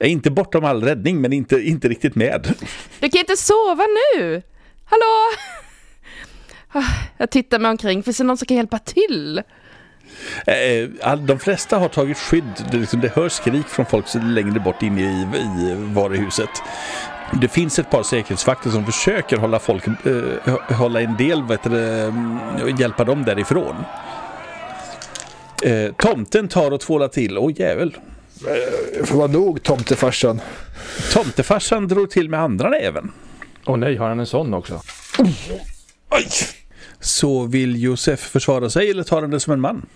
eh, 0.00 0.10
inte 0.12 0.30
bortom 0.30 0.64
all 0.64 0.82
räddning, 0.84 1.20
men 1.20 1.32
inte, 1.32 1.56
inte 1.56 1.88
riktigt 1.88 2.14
med. 2.14 2.54
Du 3.00 3.08
kan 3.08 3.20
inte 3.20 3.36
sova 3.36 3.84
nu! 4.16 4.42
Hallå! 4.84 5.30
Jag 7.16 7.30
tittar 7.30 7.58
mig 7.58 7.70
omkring, 7.70 8.02
finns 8.02 8.18
det 8.18 8.24
någon 8.24 8.36
som 8.38 8.46
kan 8.46 8.56
hjälpa 8.56 8.78
till? 8.78 9.42
Eh, 10.46 11.16
De 11.18 11.38
flesta 11.38 11.78
har 11.78 11.88
tagit 11.88 12.18
skydd. 12.18 12.64
Det, 12.70 12.76
liksom, 12.78 13.00
det 13.00 13.08
hörs 13.08 13.32
skrik 13.32 13.66
från 13.66 13.86
folk 13.86 14.04
längre 14.14 14.60
bort 14.60 14.82
inne 14.82 15.00
i, 15.00 15.20
i 15.62 15.74
varuhuset. 15.94 16.48
Det 17.40 17.48
finns 17.48 17.78
ett 17.78 17.90
par 17.90 18.02
säkerhetsvakter 18.02 18.70
som 18.70 18.86
försöker 18.86 19.36
hålla 19.36 19.58
folk, 19.58 19.86
eh, 19.86 20.74
hålla 20.76 21.00
en 21.00 21.16
del, 21.16 21.42
vet 21.42 21.62
du, 21.62 22.00
hjälpa 22.78 23.04
dem 23.04 23.24
därifrån. 23.24 23.76
Eh, 25.62 25.92
tomten 25.92 26.48
tar 26.48 26.70
och 26.70 26.80
tvålar 26.80 27.08
till. 27.08 27.38
Åh 27.38 27.52
jävel. 27.56 27.96
Det 28.98 29.06
får 29.06 29.16
vara 29.16 29.26
nog 29.26 29.62
tomtefarsan. 29.62 30.40
Tomtefarsan 31.12 31.88
drog 31.88 32.10
till 32.10 32.28
med 32.28 32.40
andra 32.40 32.68
näven. 32.68 33.12
Åh 33.66 33.76
nej, 33.76 33.96
har 33.96 34.08
han 34.08 34.20
en 34.20 34.26
sån 34.26 34.54
också? 34.54 34.82
Oj! 36.10 36.26
Så 37.00 37.46
vill 37.46 37.82
Josef 37.82 38.20
försvara 38.20 38.70
sig 38.70 38.90
eller 38.90 39.02
tar 39.02 39.20
han 39.20 39.30
det 39.30 39.40
som 39.40 39.52
en 39.52 39.60
man? 39.60 39.86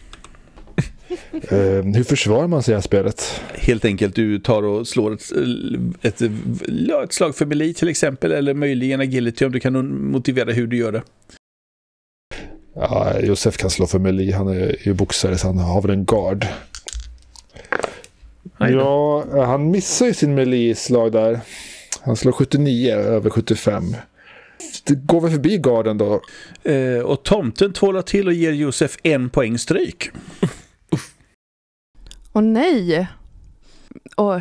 Eh, 1.32 1.84
hur 1.94 2.04
försvarar 2.04 2.46
man 2.48 2.62
sig 2.62 2.72
i 2.72 2.74
det 2.74 2.76
här 2.76 2.82
spelet? 2.82 3.40
Helt 3.54 3.84
enkelt 3.84 4.14
du 4.14 4.38
tar 4.38 4.62
och 4.62 4.88
slår 4.88 5.12
ett, 5.12 5.32
ett, 6.02 6.30
ja, 6.88 7.04
ett 7.04 7.12
slag 7.12 7.36
för 7.36 7.46
melee 7.46 7.74
till 7.74 7.88
exempel 7.88 8.32
eller 8.32 8.54
möjligen 8.54 9.00
agility 9.00 9.44
om 9.44 9.52
du 9.52 9.60
kan 9.60 10.04
motivera 10.10 10.52
hur 10.52 10.66
du 10.66 10.76
gör 10.76 10.92
det. 10.92 11.02
Ja, 12.74 13.20
Josef 13.20 13.56
kan 13.56 13.70
slå 13.70 13.86
för 13.86 13.98
Meli. 13.98 14.32
Han 14.32 14.48
är 14.48 14.76
ju 14.82 14.94
boxare 14.94 15.38
så 15.38 15.46
han 15.46 15.58
har 15.58 15.82
väl 15.82 15.90
en 15.90 16.04
guard. 16.04 16.46
Ja, 18.58 19.24
han 19.46 19.70
missar 19.70 20.06
ju 20.06 20.14
sin 20.14 20.34
melee-slag 20.34 21.12
där. 21.12 21.40
Han 22.02 22.16
slår 22.16 22.32
79 22.32 22.94
över 22.94 23.30
75. 23.30 23.96
Det 24.84 24.94
går 24.94 25.20
väl 25.20 25.30
förbi 25.30 25.58
garden 25.58 25.98
då. 25.98 26.20
Eh, 26.62 26.98
och 26.98 27.22
tomten 27.22 27.72
tvålar 27.72 28.02
till 28.02 28.26
och 28.26 28.32
ger 28.32 28.52
Josef 28.52 28.96
en 29.02 29.30
poäng 29.30 29.58
stryk. 29.58 30.10
Åh 32.32 32.42
nej! 32.42 33.08
Och 34.16 34.34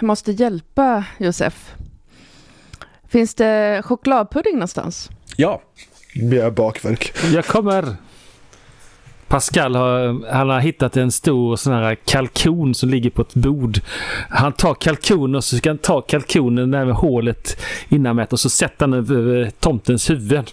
jag 0.00 0.02
måste 0.02 0.32
hjälpa 0.32 1.04
Josef. 1.18 1.74
Finns 3.08 3.34
det 3.34 3.82
chokladpudding 3.84 4.54
någonstans? 4.54 5.10
Ja, 5.36 5.62
Med 6.14 6.54
bakverk. 6.54 7.12
Jag 7.34 7.44
kommer! 7.44 7.96
Pascal 9.32 9.74
har, 9.74 10.30
han 10.32 10.48
har 10.48 10.60
hittat 10.60 10.96
en 10.96 11.12
stor 11.12 11.56
sån 11.56 11.72
här 11.72 11.94
kalkon 11.94 12.74
som 12.74 12.88
ligger 12.88 13.10
på 13.10 13.22
ett 13.22 13.34
bord. 13.34 13.78
Han 14.28 14.52
tar 14.52 14.74
kalkonen 14.74 15.34
och 15.34 15.44
så 15.44 15.56
ska 15.56 15.70
han 15.70 15.78
ta 15.78 16.00
kalkonen 16.00 16.70
där 16.70 16.84
med 16.84 16.94
hålet 16.94 17.62
innanmätt 17.88 18.32
och 18.32 18.40
så 18.40 18.50
sätter 18.50 18.86
han 18.86 18.92
över 18.92 19.50
tomtens 19.60 20.10
huvud. 20.10 20.38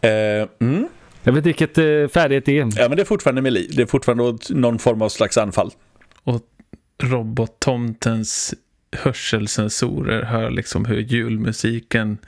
eh, 0.00 0.48
mm. 0.60 0.88
Jag 1.22 1.32
vet 1.32 1.46
inte 1.46 1.48
vilket 1.48 1.78
eh, 1.78 2.08
färdighet 2.14 2.44
det 2.44 2.58
är. 2.58 2.68
ja 2.76 2.88
men 2.88 2.96
det 2.96 3.02
är 3.02 3.04
fortfarande 3.04 3.42
melee. 3.42 3.68
Det 3.72 3.82
är 3.82 3.86
fortfarande 3.86 4.38
någon 4.50 4.78
form 4.78 5.02
av 5.02 5.08
slags 5.08 5.38
anfall. 5.38 5.70
Och 6.22 6.40
robottomtens 7.02 8.54
hörselsensorer 8.96 10.22
hör 10.22 10.50
liksom 10.50 10.84
hur 10.84 11.00
julmusiken 11.00 12.18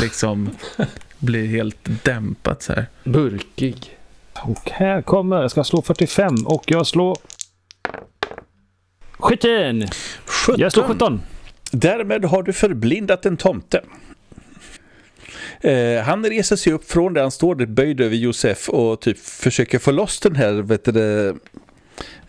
liksom 0.00 0.50
blir 1.18 1.46
helt 1.46 2.04
dämpat 2.04 2.62
så 2.62 2.72
här. 2.72 2.86
Burkig. 3.04 3.98
Och 4.42 4.70
här 4.70 5.02
kommer, 5.02 5.42
jag 5.42 5.50
ska 5.50 5.64
slå 5.64 5.82
45 5.82 6.34
och 6.46 6.64
jag 6.66 6.86
slår 6.86 7.16
17! 9.18 9.86
17. 10.26 10.60
Jag 10.60 10.72
slår 10.72 10.84
17. 10.84 11.20
Därmed 11.70 12.24
har 12.24 12.42
du 12.42 12.52
förblindat 12.52 13.26
en 13.26 13.36
tomte. 13.36 13.82
Eh, 15.60 16.02
han 16.02 16.24
reser 16.24 16.56
sig 16.56 16.72
upp 16.72 16.90
från 16.90 17.14
där 17.14 17.22
han 17.22 17.30
står 17.30 17.54
där 17.54 17.66
böjd 17.66 18.00
över 18.00 18.16
Josef 18.16 18.68
och 18.68 19.00
typ 19.00 19.18
försöker 19.18 19.78
få 19.78 19.90
loss 19.90 20.20
den 20.20 20.36
här 20.36 20.52
vet 20.52 20.84
du, 20.84 21.28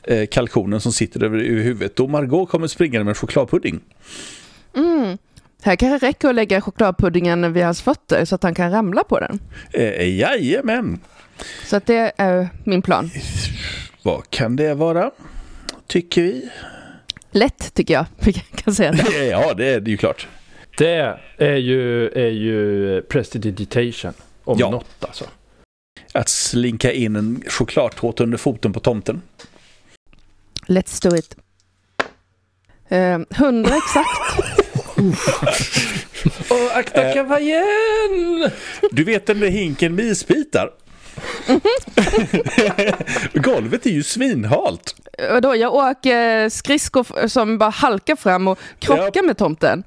eh, 0.03 0.27
kalkonen 0.27 0.81
som 0.81 0.91
sitter 0.91 1.23
över 1.23 1.37
över 1.37 1.61
huvudet. 1.61 1.99
Och 1.99 2.09
Margot 2.09 2.49
kommer 2.49 2.67
springande 2.67 3.03
med 3.03 3.11
en 3.11 3.15
chokladpudding. 3.15 3.79
Mm. 4.75 5.17
Här 5.67 5.75
kan 5.75 5.91
det 5.91 5.97
räcka 5.97 6.29
att 6.29 6.35
lägga 6.35 6.61
chokladpuddingen 6.61 7.53
vid 7.53 7.63
hans 7.63 7.81
fötter 7.81 8.25
så 8.25 8.35
att 8.35 8.43
han 8.43 8.55
kan 8.55 8.71
ramla 8.71 9.03
på 9.03 9.19
den. 9.19 9.39
Eh, 9.73 10.17
jajamän! 10.17 10.99
Så 11.65 11.75
att 11.75 11.85
det 11.85 12.11
är 12.17 12.49
min 12.63 12.81
plan. 12.81 13.11
Vad 14.03 14.29
kan 14.29 14.55
det 14.55 14.73
vara? 14.73 15.11
Tycker 15.87 16.21
vi? 16.21 16.49
Lätt 17.31 17.73
tycker 17.73 17.93
jag, 17.93 18.05
vi 18.19 18.33
kan 18.33 18.75
säga 18.75 18.91
det. 18.91 19.25
Ja, 19.25 19.53
det 19.53 19.65
är 19.65 19.79
det 19.79 19.91
ju 19.91 19.97
klart. 19.97 20.27
Det 20.77 21.17
är 21.37 21.55
ju, 21.55 22.09
är 22.09 22.31
ju 22.31 23.01
prestidigitation. 23.01 24.13
Om 24.43 24.57
Ja. 24.59 24.69
något 24.69 25.03
alltså. 25.05 25.25
Att 26.13 26.29
slinka 26.29 26.91
in 26.91 27.15
en 27.15 27.43
chokladtårta 27.47 28.23
under 28.23 28.37
foten 28.37 28.73
på 28.73 28.79
tomten. 28.79 29.21
Let's 30.67 31.09
do 31.09 31.15
it. 31.15 31.35
Eh, 32.87 33.19
Hundra 33.37 33.75
exakt. 33.75 34.56
Åh, 36.49 36.77
akta 36.77 37.01
Eh. 37.07 37.13
kavajen! 37.13 38.49
Du 38.91 39.03
vet 39.03 39.25
den 39.25 39.39
där 39.39 39.47
hinken 39.47 39.95
med 39.95 40.05
isbitar? 40.05 40.69
Golvet 43.33 43.85
är 43.85 43.89
ju 43.89 44.03
svinhalt. 44.03 44.95
Vadå, 45.31 45.55
jag 45.55 45.73
åker 45.73 46.49
skridskor 46.49 47.27
som 47.27 47.57
bara 47.57 47.69
halkar 47.69 48.15
fram 48.15 48.47
och 48.47 48.59
krockar 48.79 49.23
med 49.23 49.37
tomten. 49.37 49.83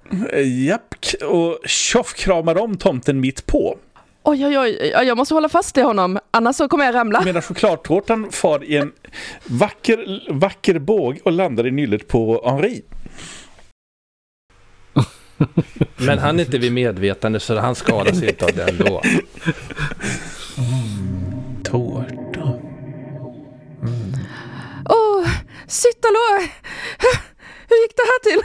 Japp, 0.67 0.95
och 1.25 1.59
tjoff 1.69 2.15
kramar 2.15 2.59
om 2.59 2.77
tomten 2.77 3.21
mitt 3.21 3.47
på. 3.47 3.79
Oj, 4.23 4.47
oj, 4.47 4.59
oj, 4.59 4.91
ja, 4.95 5.03
jag 5.03 5.17
måste 5.17 5.35
hålla 5.35 5.49
fast 5.49 5.79
i 5.79 5.81
honom, 5.81 6.19
annars 6.31 6.57
så 6.57 6.69
kommer 6.69 6.85
jag 6.85 6.95
ramla. 6.95 7.23
Medan 7.25 7.43
chokladtårtan 7.43 8.33
far 8.33 8.65
i 8.65 8.77
en 8.77 8.93
vacker, 9.45 10.23
vacker 10.33 10.79
båg 10.79 11.21
och 11.25 11.33
landar 11.33 11.67
i 11.67 11.71
nyllet 11.71 12.09
på 12.09 12.43
Henri. 12.51 12.83
Men 15.97 16.19
han 16.19 16.39
är 16.41 16.45
inte 16.45 16.59
vid 16.59 16.73
medvetande 16.73 17.41
så 17.41 17.59
han 17.59 17.75
skadar 17.75 18.13
sig 18.13 18.29
inte 18.29 18.45
av 18.45 18.51
det 18.55 18.63
ändå. 18.69 19.03
Tårta. 21.65 22.59
Åh, 24.89 25.29
Cyttalå! 25.67 26.49
Hur 27.69 27.83
gick 27.83 27.97
det 27.97 28.03
här 28.07 28.23
till? 28.31 28.43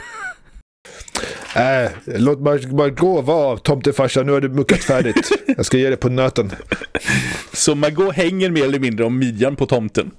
Äh, 1.56 2.18
låt 2.20 2.38
Mar- 2.38 2.76
Margot 2.76 3.24
vara 3.24 3.58
tomtefarsan. 3.58 4.26
Nu 4.26 4.32
har 4.32 4.40
du 4.40 4.48
muckat 4.48 4.84
färdigt. 4.84 5.30
Jag 5.56 5.66
ska 5.66 5.76
ge 5.78 5.88
dig 5.88 5.96
på 5.96 6.08
nöten. 6.08 6.52
Så 7.52 7.74
Margot 7.74 8.14
hänger 8.14 8.50
mer 8.50 8.64
eller 8.64 8.78
mindre 8.78 9.04
om 9.04 9.18
midjan 9.18 9.56
på 9.56 9.66
tomten. 9.66 10.10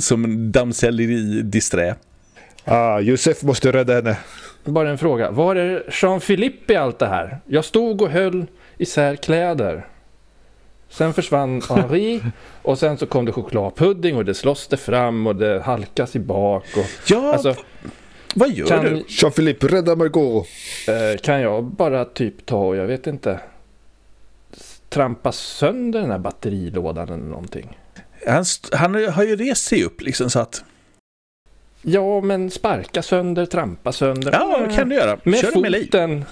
Som 0.00 0.24
en 0.24 0.52
damsell 0.52 1.00
i 1.00 1.42
disträ. 1.42 1.94
Ah, 2.64 3.00
Josef 3.00 3.42
måste 3.42 3.72
rädda 3.72 3.94
henne. 3.94 4.16
Bara 4.66 4.90
en 4.90 4.98
fråga. 4.98 5.30
Var 5.30 5.56
är 5.56 5.84
Jean-Philippe 5.90 6.72
i 6.72 6.76
allt 6.76 6.98
det 6.98 7.06
här? 7.06 7.38
Jag 7.46 7.64
stod 7.64 8.02
och 8.02 8.10
höll 8.10 8.46
isär 8.78 9.16
kläder. 9.16 9.86
Sen 10.88 11.14
försvann 11.14 11.62
Henri 11.68 12.22
och 12.62 12.78
sen 12.78 12.98
så 12.98 13.06
kom 13.06 13.24
det 13.24 13.32
chokladpudding 13.32 14.16
och 14.16 14.24
det 14.24 14.34
slåss 14.34 14.66
det 14.66 14.76
fram 14.76 15.26
och 15.26 15.36
det 15.36 15.60
halkas 15.60 16.16
i 16.16 16.18
bak. 16.18 16.64
Och, 16.76 16.84
Ja, 17.06 17.32
alltså, 17.32 17.54
vad 18.34 18.50
gör 18.50 18.66
kan, 18.66 18.84
du? 18.84 19.04
Jean-Philippe, 19.08 19.66
rädda 19.68 19.96
Margot. 19.96 20.46
eh, 20.88 21.20
kan 21.20 21.40
jag 21.40 21.64
bara 21.64 22.04
typ 22.04 22.46
ta 22.46 22.58
och 22.58 22.76
jag 22.76 22.86
vet 22.86 23.06
inte 23.06 23.40
trampa 24.88 25.32
sönder 25.32 26.00
den 26.00 26.10
här 26.10 26.18
batterilådan 26.18 27.08
eller 27.08 27.16
någonting? 27.24 27.78
Han, 28.26 28.44
han 28.72 28.94
har 28.94 29.24
ju 29.24 29.36
rest 29.36 29.64
sig 29.66 29.84
upp 29.84 30.00
liksom 30.02 30.30
så 30.30 30.38
att... 30.40 30.64
Ja, 31.88 32.20
men 32.20 32.50
sparka 32.50 33.02
sönder, 33.02 33.46
trampa 33.46 33.92
sönder. 33.92 34.32
Ja, 34.32 34.56
vad 34.60 34.74
kan 34.74 34.88
du 34.88 34.94
göra? 34.94 35.18
Med 35.22 35.38
Kör 35.40 35.50
foten 35.52 36.24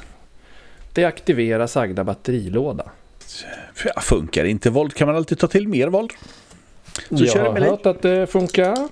deaktivera 0.92 1.68
sagda 1.68 2.04
batterilåda. 2.04 2.84
Ja, 3.84 4.00
funkar 4.00 4.44
inte 4.44 4.70
våld 4.70 4.94
kan 4.94 5.06
man 5.06 5.16
alltid 5.16 5.38
ta 5.38 5.46
till 5.46 5.68
mer 5.68 5.88
våld. 5.88 6.10
Så 7.10 7.24
jag 7.24 7.52
har 7.52 7.60
hört 7.60 7.86
att 7.86 8.02
det 8.02 8.26
funkar. 8.26 8.88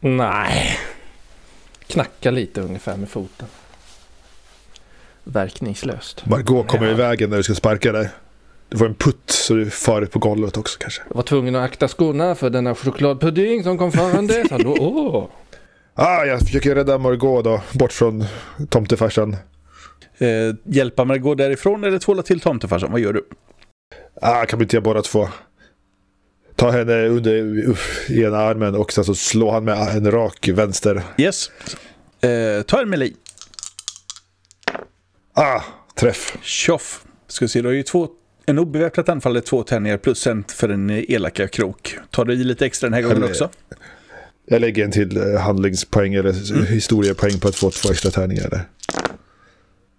Nej. 0.00 0.78
Knacka 1.86 2.30
lite 2.30 2.60
ungefär 2.60 2.96
med 2.96 3.08
foten. 3.08 3.48
Verkningslöst. 5.24 6.26
Margot 6.26 6.66
kommer 6.68 6.86
Ja. 6.86 6.92
i 6.92 6.94
vägen 6.94 7.30
när 7.30 7.36
du 7.36 7.42
ska 7.42 7.54
sparka 7.54 7.92
där. 7.92 8.08
Du 8.68 8.78
får 8.78 8.86
en 8.86 8.94
putt 8.94 9.30
så 9.30 9.54
du 9.54 9.70
far 9.70 10.04
på 10.04 10.18
golvet 10.18 10.56
också 10.56 10.78
kanske. 10.78 11.02
Jag 11.08 11.16
var 11.16 11.22
tvungen 11.22 11.56
att 11.56 11.64
akta 11.64 11.88
skorna 11.88 12.34
för 12.34 12.50
denna 12.50 12.74
chokladpudding 12.74 13.62
som 13.62 13.78
kom 13.78 13.92
farande. 13.92 14.44
Så 14.48 14.58
då, 14.58 14.76
åh. 14.80 15.28
Ah, 15.94 16.24
jag 16.24 16.40
försöker 16.40 16.74
rädda 16.74 16.98
Margot 16.98 17.44
då. 17.44 17.62
Bort 17.72 17.92
från 17.92 18.24
tomtefarsan. 18.70 19.36
Eh, 20.18 20.28
hjälpa 20.64 21.04
Margot 21.04 21.38
därifrån 21.38 21.84
eller 21.84 21.98
tvåla 21.98 22.22
till 22.22 22.40
tomtefarsan? 22.40 22.92
Vad 22.92 23.00
gör 23.00 23.12
du? 23.12 23.28
Ah, 24.20 24.44
kan 24.44 24.58
vi 24.58 24.62
inte 24.62 24.76
göra 24.76 24.84
båda 24.84 25.02
två? 25.02 25.28
Ta 26.56 26.70
henne 26.70 27.06
under 27.06 27.68
uff, 27.68 28.10
ena 28.10 28.38
armen 28.38 28.74
och 28.74 28.92
sen 28.92 29.04
så 29.04 29.14
slå 29.14 29.50
han 29.50 29.64
med 29.64 29.96
en 29.96 30.10
rak 30.10 30.48
vänster. 30.48 31.02
Yes. 31.18 31.50
Eh, 32.20 32.62
ta 32.62 32.82
en 32.82 32.90
melee. 32.90 33.12
Ah, 35.34 35.60
träff. 35.94 36.38
Tjoff. 36.42 37.04
Ska 37.28 37.48
se, 37.48 37.62
du 37.62 37.68
har 37.68 37.74
ju 37.74 37.82
två... 37.82 38.08
En 38.46 38.58
obeväpnat 38.58 39.08
anfall 39.08 39.36
är 39.36 39.40
två 39.40 39.62
tärningar 39.62 39.96
plus 39.96 40.26
en 40.26 40.44
för 40.48 40.68
en 40.68 40.90
eh, 40.90 41.10
elaka 41.10 41.48
krok. 41.48 41.98
Tar 42.10 42.24
du 42.24 42.34
i 42.34 42.44
lite 42.44 42.66
extra 42.66 42.86
den 42.86 42.94
här 42.94 43.02
gången 43.02 43.24
också? 43.24 43.50
Jag 44.46 44.60
lägger 44.60 44.84
en 44.84 44.90
till 44.90 45.16
eh, 45.16 45.40
handlingspoäng 45.40 46.14
eller 46.14 46.64
historiepoäng 46.66 47.40
på 47.40 47.48
att 47.48 47.56
få 47.56 47.70
två 47.70 47.90
extra 47.90 48.10
tärningar 48.10 48.50
där. 48.50 48.64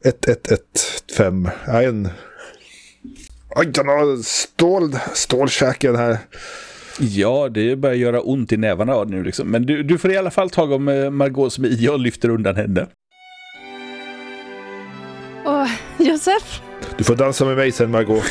1, 0.06 0.28
1, 0.28 0.52
1, 0.52 0.62
5. 1.18 1.50
Ja, 1.68 1.82
en. 1.82 2.10
Oj, 3.50 3.66
den 3.66 3.88
har 3.88 4.24
stål, 4.24 4.96
stålkäken 5.14 5.96
här. 5.96 6.18
Ja, 7.00 7.50
det 7.50 7.76
börjar 7.76 7.96
göra 7.96 8.22
ont 8.22 8.52
i 8.52 8.58
nävarna 8.58 8.94
av 8.94 9.10
nu 9.10 9.24
liksom. 9.24 9.48
Men 9.48 9.66
du, 9.66 9.84
du 9.84 9.98
får 9.98 10.12
i 10.12 10.18
alla 10.18 10.32
fall 10.32 10.50
tag 10.50 10.72
om 10.72 10.88
eh, 10.88 11.10
Margot 11.10 11.54
som 11.54 11.64
är 11.64 11.68
i 11.68 11.90
och 11.90 12.00
lyfter 12.00 12.30
undan 12.30 12.56
henne. 12.56 12.88
Åh, 15.46 15.70
Josef? 16.06 16.62
Du 16.98 17.04
får 17.04 17.16
dansa 17.16 17.46
med 17.46 17.58
mig 17.58 17.72
sen 17.72 17.92
Margot. 17.92 18.24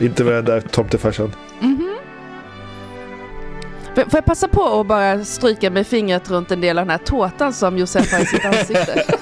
Inte 0.00 0.24
med 0.24 0.32
den 0.34 0.44
där 0.44 0.60
tomtefarsan. 0.60 1.34
Mhm. 1.60 1.96
Får 3.94 4.02
får 4.02 4.14
jag 4.18 4.24
passa 4.24 4.48
på 4.48 4.80
att 4.80 4.86
bara 4.86 5.24
stryka 5.24 5.70
med 5.70 5.86
fingret 5.86 6.30
runt 6.30 6.50
en 6.50 6.60
del 6.60 6.78
av 6.78 6.86
den 6.86 6.90
här 6.90 6.98
tårtan 7.04 7.52
som 7.52 7.78
Josef 7.78 8.12
har 8.12 8.20
i 8.20 8.26
sitt 8.26 8.44
ansikte? 8.44 9.04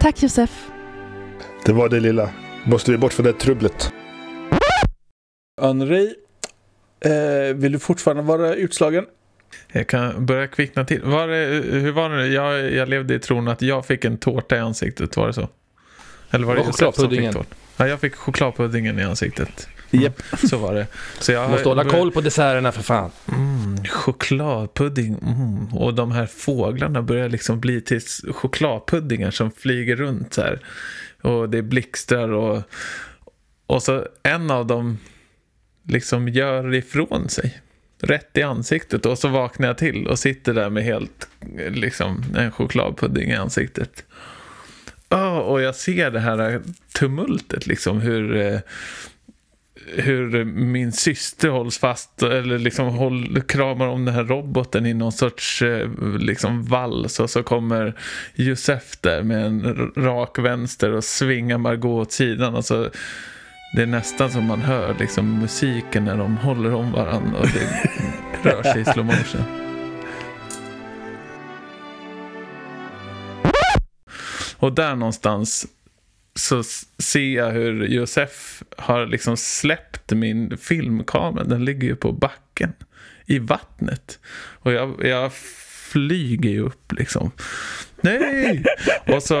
Tack 0.00 0.22
Josef. 0.22 0.68
Det 1.64 1.72
var 1.72 1.88
det 1.88 2.00
lilla. 2.00 2.30
Måste 2.64 2.90
vi 2.90 2.98
bort 2.98 3.12
från 3.12 3.26
det 3.26 3.32
trubblet. 3.32 3.92
Henri, 5.62 6.14
eh, 7.00 7.54
vill 7.54 7.72
du 7.72 7.78
fortfarande 7.78 8.22
vara 8.22 8.54
utslagen? 8.54 9.04
Jag 9.72 9.86
kan 9.86 10.26
börja 10.26 10.46
kvickna 10.46 10.84
till. 10.84 11.02
Var 11.02 11.28
det, 11.28 11.62
hur 11.70 11.92
var 11.92 12.10
det? 12.10 12.26
Jag, 12.26 12.72
jag 12.72 12.88
levde 12.88 13.14
i 13.14 13.18
tron 13.18 13.48
att 13.48 13.62
jag 13.62 13.86
fick 13.86 14.04
en 14.04 14.18
tårta 14.18 14.56
i 14.56 14.58
ansiktet, 14.58 15.16
var 15.16 15.26
det 15.26 15.32
så? 15.32 15.48
Eller 16.30 16.46
var 16.46 16.54
det 16.54 16.62
Josef 16.62 16.94
som 16.94 17.10
fick 17.10 17.32
tårta? 17.32 17.54
Ja, 17.76 17.88
jag 17.88 18.00
fick 18.00 18.14
chokladpuddingen 18.14 18.98
i 18.98 19.02
ansiktet. 19.02 19.68
Japp. 19.90 20.22
Så 20.50 20.58
var 20.58 20.74
det. 20.74 20.86
Så 21.18 21.32
jag 21.32 21.50
Måste 21.50 21.68
hålla 21.68 21.84
koll 21.84 22.12
på 22.12 22.20
desserterna 22.20 22.72
för 22.72 22.82
fan. 22.82 23.10
Mm, 23.28 23.84
chokladpudding. 23.84 25.18
Mm. 25.22 25.74
Och 25.74 25.94
de 25.94 26.12
här 26.12 26.26
fåglarna 26.26 27.02
börjar 27.02 27.28
liksom 27.28 27.60
bli 27.60 27.80
till 27.80 28.00
chokladpuddingar 28.32 29.30
som 29.30 29.50
flyger 29.50 29.96
runt 29.96 30.36
här. 30.36 30.60
Och 31.22 31.48
det 31.48 31.62
blixtrar 31.62 32.28
och, 32.28 32.62
och 33.66 33.82
så 33.82 34.06
en 34.22 34.50
av 34.50 34.66
dem 34.66 34.98
liksom 35.88 36.28
gör 36.28 36.74
ifrån 36.74 37.28
sig. 37.28 37.60
Rätt 38.06 38.36
i 38.36 38.42
ansiktet 38.42 39.06
och 39.06 39.18
så 39.18 39.28
vaknar 39.28 39.66
jag 39.66 39.78
till 39.78 40.06
och 40.06 40.18
sitter 40.18 40.54
där 40.54 40.70
med 40.70 40.84
helt 40.84 41.28
liksom 41.68 42.24
en 42.36 42.50
chokladpudding 42.50 43.30
i 43.30 43.34
ansiktet. 43.34 44.04
Oh, 45.10 45.38
och 45.38 45.60
jag 45.60 45.74
ser 45.74 46.10
det 46.10 46.20
här 46.20 46.62
tumultet 46.92 47.66
liksom 47.66 48.00
hur 48.00 48.36
eh, 48.36 48.60
hur 49.86 50.44
min 50.44 50.92
syster 50.92 51.48
hålls 51.48 51.78
fast 51.78 52.22
eller 52.22 52.58
liksom 52.58 52.88
håll, 52.88 53.42
kramar 53.42 53.86
om 53.86 54.04
den 54.04 54.14
här 54.14 54.24
roboten 54.24 54.86
i 54.86 54.94
någon 54.94 55.12
sorts 55.12 55.62
eh, 55.62 55.88
liksom 56.18 56.64
vals 56.64 57.20
och 57.20 57.30
så 57.30 57.42
kommer 57.42 57.94
Josef 58.34 58.96
där 59.00 59.22
med 59.22 59.46
en 59.46 59.92
rak 59.96 60.38
vänster 60.38 60.92
och 60.92 61.04
svingar 61.04 61.58
Margot 61.58 62.06
åt 62.06 62.12
sidan 62.12 62.54
och 62.54 62.64
så 62.64 62.90
det 63.72 63.82
är 63.82 63.86
nästan 63.86 64.30
som 64.30 64.44
man 64.44 64.60
hör 64.60 64.96
liksom 64.98 65.38
musiken 65.38 66.04
när 66.04 66.16
de 66.16 66.36
håller 66.36 66.74
om 66.74 66.92
varandra 66.92 67.38
och 67.38 67.48
det 67.48 67.90
rör 68.50 68.62
sig 68.62 68.80
i 68.80 68.84
slow 68.84 69.04
motion. 69.04 69.42
Och 74.56 74.72
där 74.72 74.96
någonstans 74.96 75.66
så 76.34 76.62
ser 76.98 77.34
jag 77.34 77.50
hur 77.50 77.86
Josef 77.86 78.62
har 78.76 79.06
liksom 79.06 79.36
släppt 79.36 80.12
min 80.12 80.58
filmkamera. 80.58 81.44
Den 81.44 81.64
ligger 81.64 81.88
ju 81.88 81.96
på 81.96 82.12
backen 82.12 82.72
i 83.26 83.38
vattnet. 83.38 84.18
Och 84.34 84.72
jag, 84.72 85.04
jag 85.04 85.32
flyger 85.96 86.50
ju 86.50 86.60
upp 86.60 86.92
liksom. 86.92 87.30
Nej! 88.00 88.64
och, 89.06 89.22
så, 89.22 89.36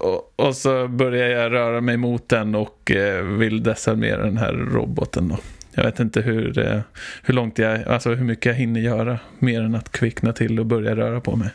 och, 0.00 0.32
och 0.46 0.56
så 0.56 0.88
börjar 0.88 1.28
jag 1.28 1.52
röra 1.52 1.80
mig 1.80 1.96
mot 1.96 2.28
den 2.28 2.54
och 2.54 2.90
eh, 2.90 3.24
vill 3.24 3.62
desarmera 3.62 4.24
den 4.24 4.36
här 4.36 4.52
roboten 4.52 5.28
då. 5.28 5.38
Jag 5.74 5.84
vet 5.84 6.00
inte 6.00 6.20
hur, 6.20 6.58
eh, 6.58 6.80
hur 7.22 7.34
långt 7.34 7.58
jag, 7.58 7.88
alltså 7.88 8.10
hur 8.10 8.24
mycket 8.24 8.46
jag 8.46 8.54
hinner 8.54 8.80
göra 8.80 9.18
mer 9.38 9.62
än 9.62 9.74
att 9.74 9.92
kvickna 9.92 10.32
till 10.32 10.60
och 10.60 10.66
börja 10.66 10.96
röra 10.96 11.20
på 11.20 11.36
mig. 11.36 11.50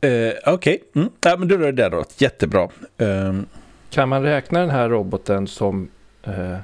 Eh, 0.00 0.32
Okej, 0.46 0.82
mm. 0.94 1.08
ja, 1.20 1.36
men 1.36 1.48
du 1.48 1.58
rör 1.58 1.72
det 1.72 1.82
där 1.82 1.90
då. 1.90 2.04
Jättebra. 2.18 2.68
Ehm, 2.98 3.46
Kan 3.90 4.08
man 4.08 4.22
räkna 4.22 4.60
den 4.60 4.70
här 4.70 4.88
roboten 4.88 5.46
som 5.46 5.88
eh, 6.22 6.56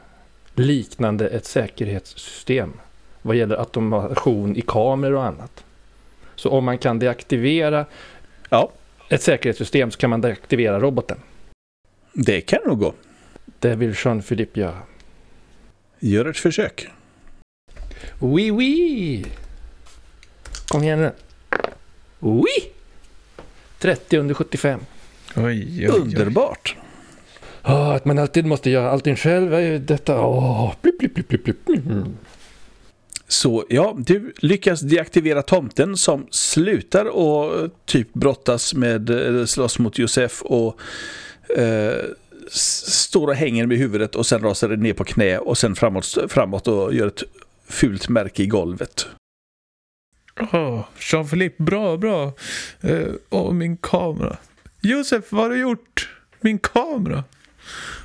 liknande 0.54 1.28
ett 1.28 1.44
säkerhetssystem 1.44 2.72
vad 3.26 3.36
gäller 3.36 3.56
automation 3.56 4.56
i 4.56 4.60
kameror 4.60 5.16
och 5.16 5.24
annat? 5.24 5.65
Så 6.46 6.52
om 6.52 6.64
man 6.64 6.78
kan 6.78 6.98
deaktivera 6.98 7.86
Ja. 8.50 8.70
ett 9.10 9.22
säkerhetssystem 9.22 9.90
så 9.90 9.98
kan 9.98 10.10
man 10.10 10.20
deaktivera 10.20 10.80
roboten. 10.80 11.18
det 12.12 12.40
kan 12.40 12.58
nog 12.66 12.78
gå. 12.78 12.94
Det 13.58 13.74
vill 13.74 13.94
Jean-Philippe 14.04 14.60
göra. 14.60 14.78
Gör 16.00 16.24
ett 16.24 16.36
försök. 16.36 16.88
Oui, 18.20 18.50
oui! 18.50 19.26
Kom 20.68 20.82
igen 20.82 21.00
nu. 21.00 21.12
Oui! 22.20 22.72
30 23.78 24.16
under 24.18 24.34
75. 24.34 24.80
Oj, 25.36 25.44
oj, 25.44 25.90
oj. 25.90 26.00
Underbart. 26.00 26.76
Ah, 27.62 27.92
att 27.94 28.04
man 28.04 28.18
alltid 28.18 28.46
måste 28.46 28.70
göra 28.70 28.90
allting 28.90 29.16
själv 29.16 29.54
är 29.54 29.60
ju 29.60 29.78
detta. 29.78 30.20
Åh, 30.20 30.74
blipp, 30.82 30.98
blipp, 30.98 31.14
blipp, 31.14 31.28
blipp, 31.28 31.44
blipp. 31.44 31.86
Mm. 31.86 32.16
Så 33.28 33.64
ja, 33.68 33.94
du 33.98 34.32
lyckas 34.38 34.80
deaktivera 34.80 35.42
tomten 35.42 35.96
som 35.96 36.26
slutar 36.30 37.04
och 37.06 37.70
typ 37.84 38.12
brottas 38.12 38.74
med, 38.74 39.10
eller 39.10 39.46
slåss 39.46 39.78
mot 39.78 39.98
Josef 39.98 40.42
och 40.42 40.80
eh, 41.56 42.04
står 42.50 43.28
och 43.28 43.34
hänger 43.34 43.66
med 43.66 43.78
huvudet 43.78 44.14
och 44.14 44.26
sen 44.26 44.40
rasar 44.40 44.68
det 44.68 44.76
ner 44.76 44.92
på 44.92 45.04
knä 45.04 45.38
och 45.38 45.58
sen 45.58 45.74
framåt, 45.74 46.16
framåt 46.28 46.68
och 46.68 46.94
gör 46.94 47.06
ett 47.06 47.22
fult 47.68 48.08
märke 48.08 48.42
i 48.42 48.46
golvet. 48.46 49.06
Åh, 50.52 50.84
Jean-Philippe, 50.98 51.62
bra, 51.62 51.96
bra. 51.96 52.32
Eh, 52.80 53.08
Åh, 53.30 53.52
min 53.52 53.76
kamera. 53.76 54.36
Josef, 54.80 55.32
vad 55.32 55.42
har 55.42 55.50
du 55.50 55.60
gjort? 55.60 56.10
Min 56.40 56.58
kamera. 56.58 57.24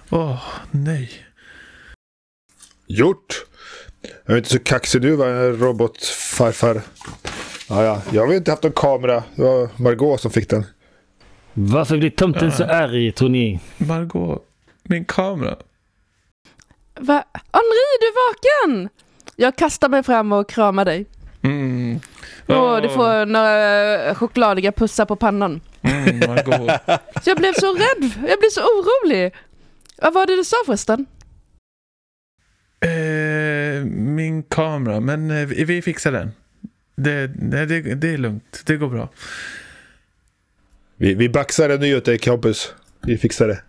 Åh, 0.10 0.44
nej. 0.72 1.12
Gjort! 2.88 3.46
Jag 4.26 4.34
är 4.34 4.38
inte 4.38 4.50
så 4.50 4.60
kaxig 4.60 5.02
du 5.02 5.16
va, 5.16 5.26
robotfarfar. 5.50 6.82
Ja, 7.70 7.84
ja. 7.84 8.02
Jag 8.12 8.28
har 8.28 8.34
inte 8.34 8.52
haft 8.52 8.64
någon 8.64 8.72
kamera. 8.72 9.24
Det 9.36 9.44
var 9.44 9.70
Margot 9.78 10.22
som 10.22 10.32
fick 10.32 10.50
den. 10.50 10.66
Varför 11.54 11.98
blir 11.98 12.10
tomten 12.10 12.52
så 12.52 12.64
arg 12.64 13.12
tror 13.12 13.30
ni? 13.30 13.60
Margot, 13.78 14.46
min 14.84 15.06
kamera. 15.06 15.56
Va? 17.00 17.24
Henri, 17.34 17.98
du 18.00 18.08
är 18.08 18.30
vaken! 18.30 18.90
Jag 19.36 19.56
kastar 19.56 19.90
mig 19.90 20.04
fram 20.04 20.32
och 20.32 20.50
kramar 20.50 20.86
dig. 20.86 21.06
Mm. 21.44 22.00
Och 22.48 22.82
du 22.82 22.90
får 22.90 23.26
några 23.26 24.16
chokladiga 24.16 24.72
pussar 24.72 25.06
på 25.06 25.16
pannan. 25.16 25.62
Mm, 25.82 26.20
Margot. 26.20 26.72
Så 27.24 27.30
jag 27.30 27.38
blev 27.38 27.54
så 27.54 27.74
rädd. 27.74 28.12
Jag 28.28 28.40
blev 28.40 28.50
så 28.52 28.62
orolig. 28.62 29.34
Vad 29.98 30.14
var 30.14 30.26
det 30.26 30.36
du 30.36 30.44
sa 30.44 30.58
förresten? 30.66 31.06
Eh, 32.86 32.90
min 33.86 34.44
kamera, 34.44 35.00
men 35.00 35.32
eh, 35.32 35.46
vi 35.48 35.82
fixar 35.82 36.12
den. 36.12 36.32
Det, 36.96 37.28
det, 37.28 37.66
det 37.96 38.10
är 38.10 38.18
lugnt, 38.18 38.64
det 38.66 38.76
går 38.78 38.90
bra. 38.90 39.10
Vi, 40.98 41.14
vi 41.14 41.30
baxar 41.30 41.70
en 41.70 41.80
ny 41.80 41.96
åt 41.96 42.06
dig 42.06 42.18
kompis. 42.20 42.74
Vi 43.02 43.18
fixar 43.18 43.48
det. 43.48 43.62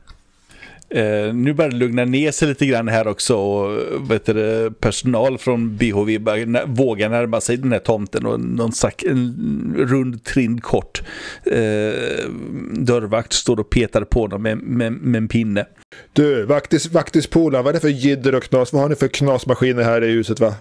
Eh, 1.01 1.35
nu 1.35 1.53
börjar 1.53 1.71
det 1.71 1.77
lugna 1.77 2.05
ner 2.05 2.31
sig 2.31 2.49
lite 2.49 2.67
grann 2.67 2.89
här 2.89 3.07
också 3.07 3.37
och 3.37 4.11
vet 4.11 4.27
du, 4.27 4.71
personal 4.81 5.39
från 5.39 5.77
BHV 5.77 6.19
börjar 6.21 6.47
nä- 6.47 6.65
våga 6.67 7.09
närma 7.09 7.41
sig 7.41 7.57
den 7.57 7.73
här 7.73 7.79
tomten 7.79 8.27
och 8.27 8.41
någon 8.41 8.73
slags 8.73 9.05
en 9.05 9.75
rund 9.79 10.25
trind 10.25 10.63
kort 10.63 11.03
eh, 11.45 12.29
dörrvakt 12.73 13.33
står 13.33 13.61
och 13.61 13.71
petar 13.71 14.05
på 14.05 14.27
dem 14.27 14.43
med, 14.43 14.59
med, 14.59 14.93
med 14.93 15.19
en 15.19 15.29
pinne. 15.29 15.67
Du, 16.13 16.45
vaktis, 16.45 16.87
vaktispolaren, 16.87 17.65
vad 17.65 17.71
är 17.71 17.75
det 17.75 17.81
för 17.81 17.89
jidder 17.89 18.35
och 18.35 18.43
knas? 18.43 18.73
Vad 18.73 18.83
har 18.83 18.89
ni 18.89 18.95
för 18.95 19.09
knasmaskiner 19.09 19.83
här 19.83 20.05
i 20.05 20.11
huset 20.13 20.41
va? 20.41 20.55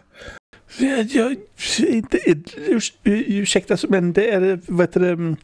Jag, 0.77 1.05
jag, 1.05 1.35
inte, 1.87 2.19
urs, 2.67 2.93
ursäkta, 3.03 3.77
men 3.89 4.13
det 4.13 4.29
är 4.29 4.59
vad 4.65 4.81
heter 4.81 4.99
det, 4.99 5.35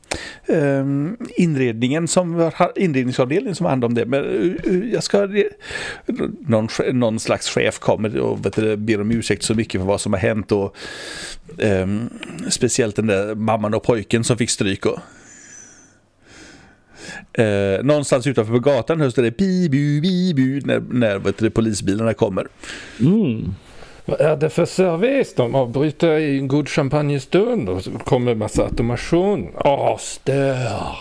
um, 0.54 1.18
inredningen 1.36 2.08
som 2.08 2.34
har, 2.34 2.72
inredningsavdelningen 2.76 3.56
som 3.56 3.66
har 3.66 3.72
hand 3.72 3.86
om 3.86 3.94
det. 3.94 4.06
Men 4.06 4.26
eh, 4.26 4.74
eh, 4.74 4.94
jag 4.94 5.04
ska... 5.04 5.28
Någon, 6.40 6.68
någon 6.94 7.20
slags 7.20 7.50
chef 7.50 7.80
kommer 7.80 8.18
och 8.18 8.46
vet 8.46 8.56
du, 8.56 8.76
ber 8.76 9.02
om 9.02 9.12
ursäkt 9.12 9.44
så 9.44 9.54
mycket 9.54 9.82
för 9.82 9.86
vad 9.86 10.02
som 10.02 10.14
har 10.14 10.20
hänt. 10.20 10.52
Och, 10.52 10.76
um, 11.58 12.10
speciellt 12.50 12.96
den 12.96 13.08
där 13.08 13.36
mamman 13.36 13.74
och 13.74 13.84
pojken 13.84 14.24
som 14.24 14.38
fick 14.38 14.50
stryk. 14.50 14.86
Och, 14.86 15.00
Eh, 17.34 17.84
någonstans 17.84 18.28
utanför 18.28 18.54
på 18.54 18.60
gatan 18.60 19.02
hörs 19.02 19.14
det 19.14 19.38
bi 19.38 19.70
bu 19.70 20.02
bi 20.02 20.34
bu 20.34 20.62
när, 20.66 20.80
när 20.90 21.20
vet 21.20 21.38
du, 21.38 21.50
polisbilarna 21.50 22.14
kommer. 22.14 22.48
Mm. 23.00 23.54
Vad 24.06 24.22
är 24.22 24.36
det 24.36 24.50
för 24.50 24.66
service? 24.66 25.34
De 25.36 25.56
avbryter 25.56 26.18
i 26.18 26.38
en 26.38 26.48
god 26.48 26.70
champagnestund 26.70 27.70
och 27.70 27.84
så 27.84 27.92
kommer 27.92 28.36
massa 28.36 28.64
automation. 28.64 29.48
Åh, 29.56 29.98
stör! 29.98 30.96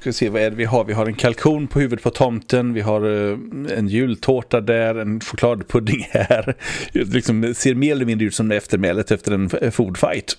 Ska 0.00 0.10
vi 0.10 0.12
se, 0.12 0.28
vad 0.28 0.42
är 0.42 0.50
det 0.50 0.56
vi 0.56 0.64
har? 0.64 0.84
Vi 0.84 0.92
har 0.92 1.06
en 1.06 1.14
kalkon 1.14 1.66
på 1.66 1.80
huvudet 1.80 2.02
på 2.02 2.10
tomten. 2.10 2.74
Vi 2.74 2.80
har 2.80 3.30
eh, 3.30 3.38
en 3.78 3.88
jultårta 3.88 4.60
där, 4.60 4.94
en 4.94 5.20
chokladpudding 5.20 6.08
här. 6.10 6.54
Det 6.92 7.04
liksom 7.04 7.54
ser 7.54 7.74
mer 7.74 7.92
eller 7.92 8.04
mindre 8.04 8.26
ut 8.26 8.34
som 8.34 8.50
eftermälet 8.50 9.10
efter 9.10 9.32
en 9.32 9.72
foodfight. 9.72 10.36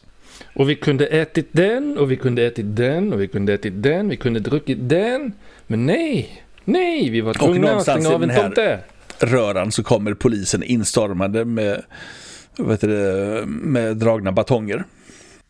Och 0.56 0.70
vi 0.70 0.76
kunde 0.76 1.08
ätit 1.08 1.48
den 1.52 1.98
och 1.98 2.12
vi 2.12 2.18
kunde 2.18 2.44
ätit 2.46 2.66
den 2.76 3.14
och 3.14 3.22
vi 3.22 3.28
kunde 3.28 3.54
ätit 3.54 3.74
den. 3.84 4.10
Vi 4.10 4.18
kunde 4.18 4.40
druckit 4.40 4.78
den. 4.82 5.34
Men 5.68 5.86
nej, 5.86 6.44
nej, 6.66 7.10
vi 7.10 7.22
var 7.22 7.34
tvungna 7.34 7.56
att 7.56 7.62
någonstans 7.62 8.04
stänga 8.04 8.14
i 8.14 8.16
av 8.16 8.24
en 8.24 8.30
den 8.30 8.38
här- 8.38 8.44
tomte. 8.44 8.80
Röran 9.20 9.72
så 9.72 9.84
kommer 9.84 10.14
polisen 10.14 10.64
instormande 10.64 11.46
med, 11.46 11.82
heter 12.70 12.88
det, 12.88 13.46
med 13.46 13.98
dragna 13.98 14.32
batonger. 14.32 14.84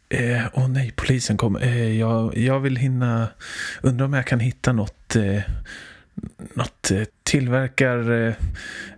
Eh, 0.10 0.42
Åh 0.54 0.70
nej, 0.70 0.94
polisen 0.96 1.38
kommer. 1.38 1.62
Eh, 1.64 2.00
jag, 2.00 2.38
jag 2.38 2.60
vill 2.60 2.76
hinna... 2.76 3.28
Undrar 3.82 4.06
om 4.06 4.14
jag 4.14 4.28
kan 4.28 4.40
hitta 4.40 4.74
något... 4.74 5.16
Eh, 5.16 5.42
något 6.54 6.92
eh, 6.92 7.02
tillverkar... 7.24 8.28
Eh, 8.28 8.34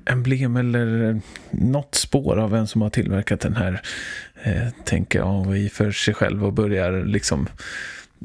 emblem 0.06 0.56
eller 0.58 1.10
eh, 1.10 1.18
något 1.52 1.96
spår 1.96 2.38
av 2.40 2.52
vem 2.52 2.68
som 2.68 2.82
har 2.82 2.90
tillverkat 2.90 3.40
den 3.40 3.56
här. 3.56 3.82
Eh, 4.48 4.68
tänker 4.86 5.22
AVI 5.22 5.70
för 5.70 5.92
sig 5.92 6.14
själv 6.14 6.46
och 6.46 6.54
börjar 6.54 7.06
liksom 7.06 7.48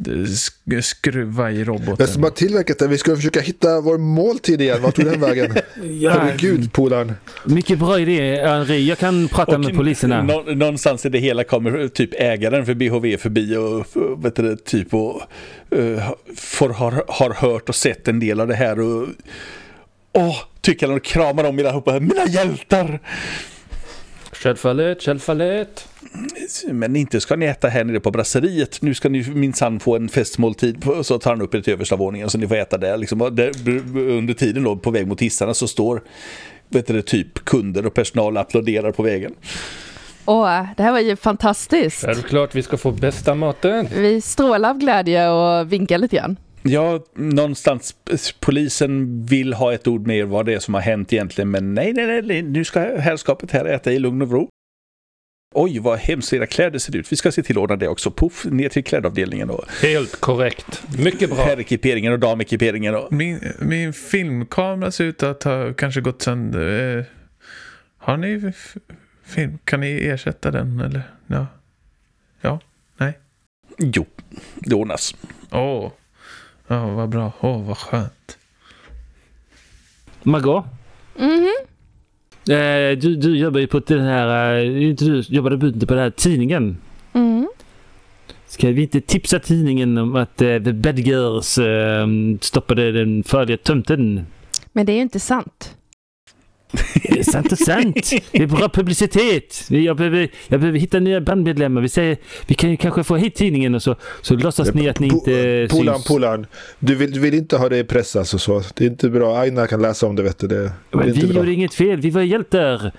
eh, 0.07 0.11
sk- 0.11 0.81
skruva 0.81 1.51
i 1.51 1.55
Den 1.57 1.65
roboten. 1.65 2.09
som 2.09 2.23
har 2.23 2.31
tillverkat 2.31 2.79
den, 2.79 2.91
vi 2.91 2.99
ska 2.99 3.17
försöka 3.17 3.41
hitta 3.41 3.81
vår 3.81 3.99
måltid 3.99 4.61
igen. 4.61 4.83
Vart 4.83 4.95
tog 4.97 5.05
den 5.05 5.21
vägen? 5.21 5.55
Ja, 6.01 6.11
Herregud, 6.11 6.73
polaren. 6.73 7.13
mycket 7.45 7.79
bra 7.79 8.01
idé, 8.01 8.43
Henri. 8.47 8.89
Jag 8.89 8.99
kan 8.99 9.29
prata 9.29 9.59
med 9.59 9.77
poliserna. 9.77 10.23
nå- 10.23 10.43
någonstans 10.43 11.07
i 11.07 11.09
det 11.09 11.19
hela 11.19 11.45
kommer 11.45 11.89
typ 11.89 12.11
ägaren 12.15 12.67
för 12.67 12.75
BHV 12.75 13.17
förbi 13.17 13.57
och 13.57 13.97
och, 13.97 14.25
vet 14.25 14.37
du, 14.37 14.57
typ 14.57 14.95
och 14.95 15.23
eh, 15.71 16.11
får, 16.37 16.69
har, 16.69 17.05
har 17.09 17.31
hört 17.35 17.69
och 17.69 17.75
sett 17.75 18.09
en 18.09 18.21
del 18.21 18.41
av 18.41 18.49
det 18.49 18.55
här 18.55 18.81
och 18.81 19.09
åh, 20.13 20.37
tycker 20.61 20.87
han 20.87 20.97
och 20.97 21.05
kramar 21.05 21.45
om 21.45 21.59
allihopa. 21.59 22.01
Mina 22.01 22.27
hjältar! 22.29 23.01
Självfallet, 24.33 25.03
självfallet. 25.03 25.89
Men 26.73 26.97
inte 26.97 27.21
ska 27.21 27.37
ni 27.37 27.47
äta 27.47 27.69
här 27.69 27.85
nere 27.85 28.01
på 28.01 28.11
brasseriet. 28.11 28.83
Nu 28.83 28.95
ska 28.95 29.09
ni 29.09 29.31
minsann 29.35 29.81
få 29.81 29.97
en 29.97 30.09
festmåltid. 30.09 30.83
på- 30.83 31.05
Så 31.05 31.19
tar 31.19 31.31
han 31.31 31.43
upp 31.43 31.55
er 31.55 31.61
till 31.61 31.73
översta 31.73 31.97
våningen 31.97 32.31
så 32.31 32.39
ni 32.39 32.49
får 32.49 32.57
äta 32.57 32.79
där. 32.79 32.97
Liksom, 32.97 33.19
där 33.33 33.53
under 33.97 34.35
tiden 34.35 34.63
då 34.65 34.77
på 34.77 34.91
väg 34.91 35.07
mot 35.07 35.21
hissarna 35.23 35.55
så 35.55 35.69
står 35.69 36.03
vet 36.69 36.87
du, 36.87 37.03
typ 37.03 37.45
kunder 37.45 37.87
och 37.87 37.95
personal 37.95 38.37
applåderar 38.37 38.93
på 38.93 39.03
vägen. 39.03 39.35
Åh, 40.25 40.63
det 40.77 40.83
här 40.83 40.93
var 40.93 41.01
ju 41.01 41.17
fantastiskt. 41.17 42.05
Självklart 42.05 42.55
vi 42.55 42.63
ska 42.63 42.77
få 42.77 42.91
bästa 42.93 43.35
maten. 43.35 43.89
Vi 43.95 44.21
strålar 44.21 44.71
av 44.71 44.79
glädje 44.79 45.29
och 45.31 45.73
vinkar 45.73 45.99
lite 45.99 46.17
grann. 46.17 46.37
Ja, 46.63 47.01
någonstans 47.17 47.95
polisen 48.41 49.27
vill 49.27 49.53
ha 49.55 49.75
ett 49.75 49.87
ord 49.87 50.07
med 50.07 50.17
er 50.19 50.25
vad 50.25 50.47
det 50.47 50.55
är 50.55 50.59
som 50.59 50.75
har 50.75 50.81
hänt 50.81 51.13
egentligen. 51.13 51.51
Men 51.51 51.75
nej, 51.75 51.93
nej, 51.93 52.07
nej, 52.07 52.23
nej 52.23 52.43
nu 52.43 52.65
ska 52.65 52.81
herrskapet 52.81 53.51
här 53.51 53.65
äta 53.65 53.93
i 53.93 53.99
lugn 53.99 54.23
och 54.23 54.31
ro. 54.31 54.49
Oj, 55.55 55.79
vad 55.79 55.99
hemskt 55.99 56.33
era 56.33 56.47
kläder 56.47 56.79
ser 56.79 56.97
ut. 56.97 57.13
Vi 57.13 57.17
ska 57.17 57.33
se 57.33 57.43
till 57.43 57.57
att 57.57 57.63
ordna 57.63 57.77
det 57.77 57.89
också. 57.89 58.11
Puff, 58.11 58.45
ner 58.45 58.69
till 58.69 58.85
klädavdelningen 58.85 59.51
och 59.51 59.65
Helt 59.83 60.21
korrekt. 60.21 60.83
Mycket 60.99 61.31
bra. 61.31 61.45
herrekiperingen 61.45 62.13
och 62.13 62.19
damekiperingen. 62.19 62.95
Och... 62.95 63.13
Min, 63.13 63.53
min 63.61 63.93
filmkamera 63.93 64.91
ser 64.91 65.05
ut 65.05 65.23
att 65.23 65.43
ha 65.43 65.73
kanske 65.75 66.01
gått 66.01 66.23
sönder. 66.23 66.99
Eh, 66.99 67.05
Har 67.99 68.17
ni 68.17 68.53
film? 69.25 69.59
Kan 69.65 69.81
ni 69.81 70.07
ersätta 70.07 70.51
den 70.51 70.81
eller? 70.81 71.03
Ja. 71.27 71.47
Ja. 72.41 72.61
Nej. 72.97 73.19
Jo, 73.79 74.07
det 74.55 74.75
ordnas. 74.75 75.15
Åh. 75.51 75.91
Ja, 76.67 76.87
vad 76.89 77.09
bra. 77.09 77.33
Åh, 77.41 77.63
vad 77.67 77.79
skönt. 77.79 78.39
Margot? 80.23 80.65
Mhm. 81.17 81.49
Eh, 82.49 82.99
du, 82.99 83.17
du 83.17 83.39
jobbar 83.39 83.61
ju 83.61 83.67
på 83.67 83.79
den 83.79 84.01
här... 84.01 84.59
eh, 84.59 84.89
inte 84.89 85.05
du 85.05 85.21
jobbade 85.21 85.67
inte 85.67 85.87
på 85.87 85.95
den 85.95 86.03
här 86.03 86.11
tidningen? 86.11 86.77
Mm. 87.13 87.49
Ska 88.47 88.69
vi 88.71 88.83
inte 88.83 89.01
tipsa 89.01 89.39
tidningen 89.39 89.99
om 89.99 90.17
att 90.17 90.43
eh, 90.43 90.59
The 90.63 90.73
Bad 90.73 90.99
Girls 90.99 91.59
eh, 91.59 92.07
stoppade 92.41 92.93
den 92.93 93.25
farliga 93.25 93.57
tomten? 93.57 94.27
Men 94.73 94.87
det 94.87 94.93
är 94.93 94.97
ju 94.97 95.03
inte 95.03 95.21
sant. 95.21 95.77
Det 97.03 97.19
är 97.19 97.23
sant 97.23 97.53
och 97.53 97.59
sant. 97.59 98.11
Det 98.33 98.43
är 98.43 98.47
bra 98.47 98.69
publicitet. 98.69 99.65
Jag 99.69 99.97
behöver, 99.97 100.29
jag 100.49 100.61
behöver 100.61 100.79
hitta 100.79 100.99
nya 101.01 101.21
bandmedlemmar. 101.21 101.81
Vi, 101.81 101.89
säger, 101.89 102.17
vi 102.47 102.55
kan 102.55 102.71
ju 102.71 102.77
kanske 102.77 103.05
få 103.05 103.17
hit 103.17 103.35
tidningen 103.35 103.75
och 103.75 103.83
så, 103.83 103.97
så 104.23 104.35
låtsas 104.35 104.75
ni 104.75 104.89
att 104.89 104.99
ni 105.01 105.07
inte 105.09 105.67
Polan, 105.71 105.95
syns. 105.95 106.07
Polan. 106.09 106.47
Du 106.79 106.95
vill, 106.95 107.13
du 107.13 107.21
vill 107.21 107.35
inte 107.35 107.57
ha 107.57 107.69
det 107.69 107.79
i 107.79 107.85
press 107.85 108.17
alltså 108.17 108.39
så. 108.39 108.63
Det 108.75 108.85
är 108.85 108.89
inte 108.89 109.09
bra. 109.09 109.37
Aina 109.39 109.67
kan 109.67 109.83
läsa 109.83 110.07
om 110.07 110.17
det 110.17 110.23
vet 110.23 110.39
du. 110.39 110.47
Det, 110.47 110.63
det 110.63 110.73
vi 110.93 111.27
bra. 111.27 111.37
gjorde 111.37 111.53
inget 111.53 111.75
fel. 111.75 112.01
Vi 112.01 112.11
var 112.11 112.23
hjältar. 112.23 112.93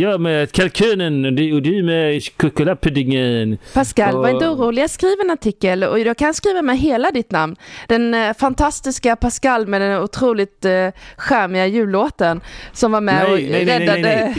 Jag 0.00 0.20
med 0.20 0.52
kalkunen 0.52 1.24
och 1.24 1.32
du, 1.32 1.52
och 1.80 1.84
med 1.84 2.22
chokladpuddingen. 2.40 3.58
Pascal, 3.74 4.16
var 4.16 4.28
inte 4.28 4.48
Och- 4.48 4.60
orolig. 4.60 4.82
Jag 4.82 4.90
skriver 4.90 5.24
en 5.24 5.30
artikel 5.30 5.84
och 5.84 5.98
jag 5.98 6.16
kan 6.16 6.34
skriva 6.34 6.62
med 6.62 6.78
hela 6.78 7.10
ditt 7.10 7.30
namn. 7.30 7.56
Den 7.88 8.14
eh, 8.14 8.34
fantastiska 8.36 9.16
Pascal 9.16 9.66
med 9.66 9.80
den 9.80 10.02
otroligt 10.02 10.64
eh, 10.64 10.88
charmiga 11.16 11.66
jullåten 11.66 12.40
som 12.72 12.92
var 12.92 13.00
med 13.00 13.14
Nej, 13.14 13.27
och 13.27 13.27
nej, 13.34 13.64
nej, 13.64 13.78
nej, 14.02 14.34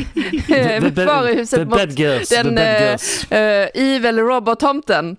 räddade 0.47 1.05
varuhuset 1.05 1.59
the 1.59 1.65
mot 1.65 1.77
bad 1.77 1.99
girls, 1.99 2.29
the 2.29 2.43
den 2.43 2.57
eh, 2.57 3.67
evil 3.73 4.19
robottomten. 4.19 5.17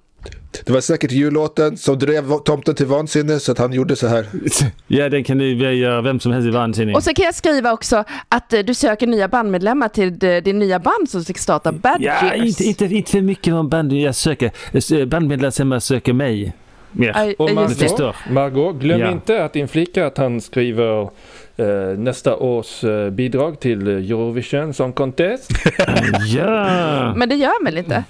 Det 0.66 0.72
var 0.72 0.80
säkert 0.80 1.12
jullåten 1.12 1.76
som 1.76 1.98
drev 1.98 2.38
tomten 2.38 2.74
till 2.74 2.86
vansinne 2.86 3.40
så 3.40 3.52
att 3.52 3.58
han 3.58 3.72
gjorde 3.72 3.96
så 3.96 4.06
här. 4.06 4.26
Ja, 4.86 5.08
den 5.08 5.24
kan 5.24 5.38
du 5.38 5.74
göra 5.74 6.02
vem 6.02 6.20
som 6.20 6.32
helst 6.32 6.46
i 6.48 6.50
vansinnig. 6.50 6.96
Och 6.96 7.02
så 7.02 7.14
kan 7.14 7.24
jag 7.24 7.34
skriva 7.34 7.72
också 7.72 8.04
att 8.28 8.52
eh, 8.52 8.60
du 8.60 8.74
söker 8.74 9.06
nya 9.06 9.28
bandmedlemmar 9.28 9.88
till 9.88 10.18
din 10.18 10.58
nya 10.58 10.78
band 10.78 11.08
som 11.08 11.24
ska 11.24 11.34
starta 11.34 11.72
Bad 11.72 11.96
Ja, 12.00 12.34
inte, 12.34 12.64
inte, 12.64 12.84
inte 12.84 13.10
för 13.10 13.20
mycket 13.20 13.54
om 13.54 13.68
band 13.68 13.92
jag 13.92 14.14
söker. 14.14 15.06
Bandmedlemmar 15.06 15.78
söker 15.78 16.12
mig. 16.12 16.52
Mer. 16.92 17.12
Aj, 17.16 17.34
Och. 17.38 17.50
Margot, 17.54 17.78
förstår. 17.78 18.16
Margot, 18.30 18.76
glöm 18.76 19.00
Ja. 19.00 19.10
inte 19.10 19.44
att 19.44 19.56
inflika 19.56 20.06
att 20.06 20.18
han 20.18 20.40
skriver 20.40 21.10
nästa 21.98 22.36
års 22.36 22.84
eh, 22.84 23.10
bidrag 23.10 23.60
till 23.60 23.86
Eurovision 23.88 24.74
Song 24.74 24.92
Contest. 24.92 25.50
Ja! 26.26 27.14
Men 27.16 27.28
det 27.28 27.34
gör 27.34 27.64
väl 27.64 27.78
inte? 27.78 28.04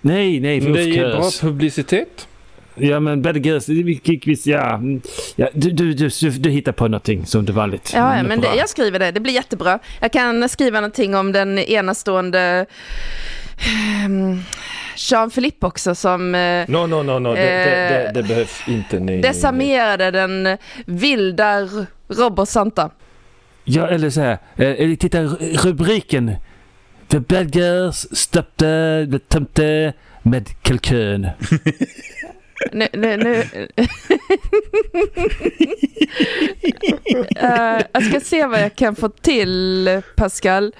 Nej, 0.00 0.40
nej, 0.40 0.60
för 0.60 0.70
Det 0.70 0.82
ger 0.84 1.10
bra 1.16 1.30
publicitet. 1.40 2.28
Ja, 2.78 3.00
men 3.00 3.22
Bad 3.22 3.46
Girls, 3.46 3.68
vi- 3.68 3.82
vi- 3.82 4.20
vi- 4.24 4.36
ja. 4.44 4.74
mm. 4.74 5.00
ja 5.36 5.48
du, 5.52 5.70
du, 5.70 5.92
du, 5.94 6.08
du, 6.20 6.30
du 6.30 6.50
hittar 6.50 6.72
på 6.72 6.88
någonting 6.88 7.26
som 7.26 7.44
du 7.44 7.52
vanligt. 7.52 7.92
Ja, 7.94 8.12
Mm, 8.14 8.26
men 8.26 8.40
det, 8.40 8.48
jag 8.56 8.68
skriver 8.68 8.98
det. 8.98 9.10
Det 9.10 9.20
blir 9.20 9.32
jättebra. 9.32 9.78
Jag 10.00 10.12
kan 10.12 10.48
skriva 10.48 10.80
någonting 10.80 11.14
om 11.16 11.32
den 11.32 11.58
enastående 11.58 12.66
Jean-Philippe 14.96 15.66
också 15.66 15.94
som 15.94 16.34
eh, 16.34 16.64
No, 16.68 16.86
no, 16.86 17.02
no, 17.02 17.18
no. 17.18 17.34
Det, 17.34 17.40
det, 17.40 17.64
det, 17.88 18.06
Eh, 18.06 18.12
det 18.12 18.22
behövs 18.22 18.60
inte. 18.68 18.96
Nej, 18.96 19.04
nej, 19.06 19.16
nej. 19.16 19.22
desarmerade 19.32 20.10
den 20.10 20.58
vilda 20.86 21.48
r- 21.54 21.86
Robot-Santa. 22.08 22.90
Ja, 23.64 23.88
eller 23.88 24.10
så 24.10 24.20
här. 24.20 24.32
eh, 24.56 24.70
Eller 24.70 24.96
titta 24.96 25.18
r- 25.18 25.36
rubriken. 25.62 26.32
The 27.08 27.20
Bad 27.20 27.54
Girls 27.56 28.06
stoppade 28.12 29.08
the 29.12 29.18
tomte 29.18 29.92
med 30.22 30.62
kalkön. 30.62 31.28
Nu, 32.72 32.88
nu, 32.92 33.16
nu. 33.16 33.44
Eh, 37.36 37.80
jag 37.92 38.02
ska 38.04 38.20
se 38.20 38.46
vad 38.46 38.60
jag 38.62 38.76
kan 38.76 38.96
få 38.96 39.08
till, 39.08 39.88
Pascal. 40.16 40.72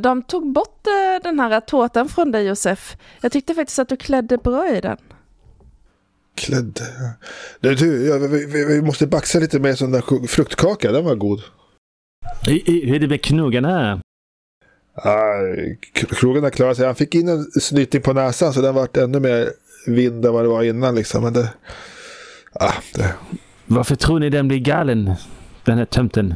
De 0.00 0.22
tog 0.22 0.52
bort 0.52 0.86
eh, 0.86 1.22
den 1.22 1.40
här 1.40 1.60
tårtan 1.60 2.08
från 2.08 2.30
dig, 2.30 2.46
Josef. 2.46 2.96
Jag 3.20 3.32
tyckte 3.32 3.54
faktiskt 3.54 3.78
att 3.78 3.88
du 3.88 3.96
klädde 3.96 4.36
bra 4.38 4.68
i 4.68 4.80
den. 4.80 4.96
Klädd. 6.34 6.80
Du, 7.60 7.74
du, 7.74 8.06
ja, 8.06 8.18
vi, 8.18 8.64
vi, 8.64 8.82
måste 8.82 9.06
baxa 9.06 9.38
lite 9.38 9.58
med 9.60 9.78
sån 9.78 9.92
där 9.92 10.26
fruktkaka. 10.26 10.92
Den 10.92 11.04
var 11.04 11.14
god. 11.14 11.42
Hur 12.46 12.94
är 12.94 12.98
det 12.98 13.08
med 13.08 13.22
knuggarna? 13.22 14.00
Ah, 14.94 15.38
k- 16.00 16.06
krogarna 16.10 16.50
klarade 16.50 16.74
sig. 16.74 16.86
Han 16.86 16.94
fick 16.94 17.14
in 17.14 17.28
en 17.28 17.44
snyting 17.44 18.02
på 18.02 18.12
näsan 18.12 18.52
så 18.52 18.60
den 18.60 18.74
vart 18.74 18.96
ännu 18.96 19.20
mer 19.20 19.52
vind 19.86 20.26
än 20.26 20.32
vad 20.32 20.44
det 20.44 20.48
var 20.48 20.62
innan 20.62 20.94
liksom. 20.94 21.22
Men 21.22 21.32
det... 21.32 21.52
Ah, 22.52 22.72
det... 22.94 23.14
Varför 23.66 23.94
tror 23.96 24.18
ni 24.18 24.30
den 24.30 24.48
blir 24.48 24.58
galen? 24.58 25.12
Den 25.64 25.78
här 25.78 25.84
tomten. 25.84 26.34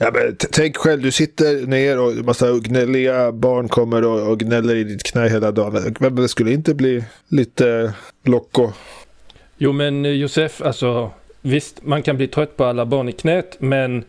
Ja, 0.00 0.10
men 0.14 0.36
tänk 0.36 0.76
själv, 0.76 1.02
du 1.02 1.10
sitter 1.10 1.66
ner 1.66 1.98
och 1.98 2.12
massa 2.24 2.58
gnälliga 2.58 3.32
barn 3.32 3.68
kommer 3.68 4.04
och, 4.04 4.30
och 4.30 4.38
gnäller 4.38 4.74
i 4.74 4.84
ditt 4.84 5.02
knä 5.02 5.28
hela 5.28 5.52
dagen. 5.52 5.94
Men 6.00 6.14
det 6.14 6.28
skulle 6.28 6.52
inte 6.52 6.74
bli 6.74 7.04
lite 7.28 7.92
locko. 8.24 8.72
Jo, 9.58 9.72
men 9.72 10.04
eh, 10.04 10.12
Josef, 10.12 10.62
alltså 10.62 11.10
visst, 11.40 11.82
man 11.82 12.02
kan 12.02 12.16
bli 12.16 12.28
trött 12.28 12.56
på 12.56 12.64
alla 12.64 12.86
barn 12.86 13.08
i 13.08 13.12
knät, 13.12 13.56
men 13.60 14.04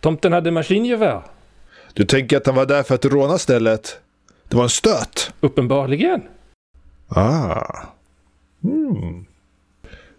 tomten 0.00 0.32
hade 0.32 0.50
maskingevär. 0.50 1.22
Du 1.94 2.04
tänker 2.04 2.36
att 2.36 2.46
han 2.46 2.54
var 2.54 2.66
där 2.66 2.82
för 2.82 2.94
att 2.94 3.04
råna 3.04 3.38
stället? 3.38 3.98
Det 4.48 4.56
var 4.56 4.62
en 4.62 4.68
stöt? 4.70 5.32
Uppenbarligen. 5.40 6.22
Ah. 7.08 7.86
Mm. 8.64 9.24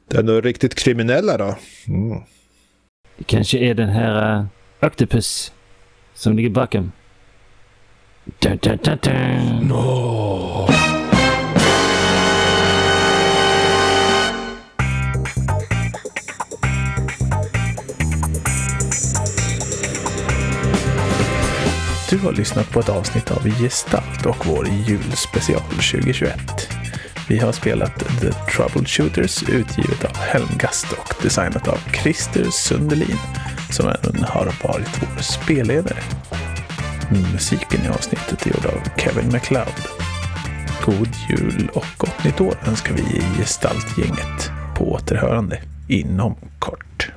Det 0.07 0.17
är 0.17 0.23
nog 0.23 0.45
riktigt 0.45 0.75
kriminella 0.75 1.37
då. 1.37 1.55
Mm. 1.87 2.21
Det 3.21 3.25
kanske 3.25 3.57
är 3.57 3.73
den 3.73 3.89
här 3.89 4.39
uh, 4.39 4.45
Octopus 4.81 5.51
som 6.13 6.35
ligger 6.35 6.49
bakom. 6.49 6.91
Dun, 8.39 8.59
dun, 8.61 8.79
dun, 8.83 8.97
dun. 9.01 9.67
Du 22.09 22.17
har 22.17 22.31
lyssnat 22.31 22.71
på 22.71 22.79
ett 22.79 22.89
avsnitt 22.89 23.31
av 23.31 23.49
Gestalt 23.49 24.25
och 24.25 24.45
vår 24.47 24.67
julspecial 24.67 25.61
2021. 25.61 26.80
Vi 27.27 27.39
har 27.39 27.51
spelat 27.51 27.99
The 27.99 28.31
Troubleshooters 28.31 29.43
utgivet 29.49 30.03
av 30.05 30.17
Helmgast 30.17 30.91
och 30.91 31.13
designat 31.23 31.67
av 31.67 31.77
Christer 32.03 32.45
Sundelin 32.51 33.17
som 33.71 33.87
även 33.87 34.23
har 34.23 34.45
varit 34.63 35.01
vår 35.01 35.21
spelledare. 35.21 35.99
Musiken 37.33 37.85
i 37.85 37.89
avsnittet 37.89 38.45
är 38.45 38.49
gjord 38.49 38.65
av 38.65 38.97
Kevin 38.97 39.31
MacLeod. 39.31 39.81
God 40.85 41.09
jul 41.29 41.69
och 41.73 41.85
gott 41.97 42.23
nytt 42.23 42.41
år 42.41 42.55
önskar 42.67 42.93
vi 42.93 43.01
i 43.01 43.23
Gestaltgänget 43.37 44.51
på 44.77 44.91
återhörande 44.91 45.61
inom 45.87 46.35
kort. 46.59 47.11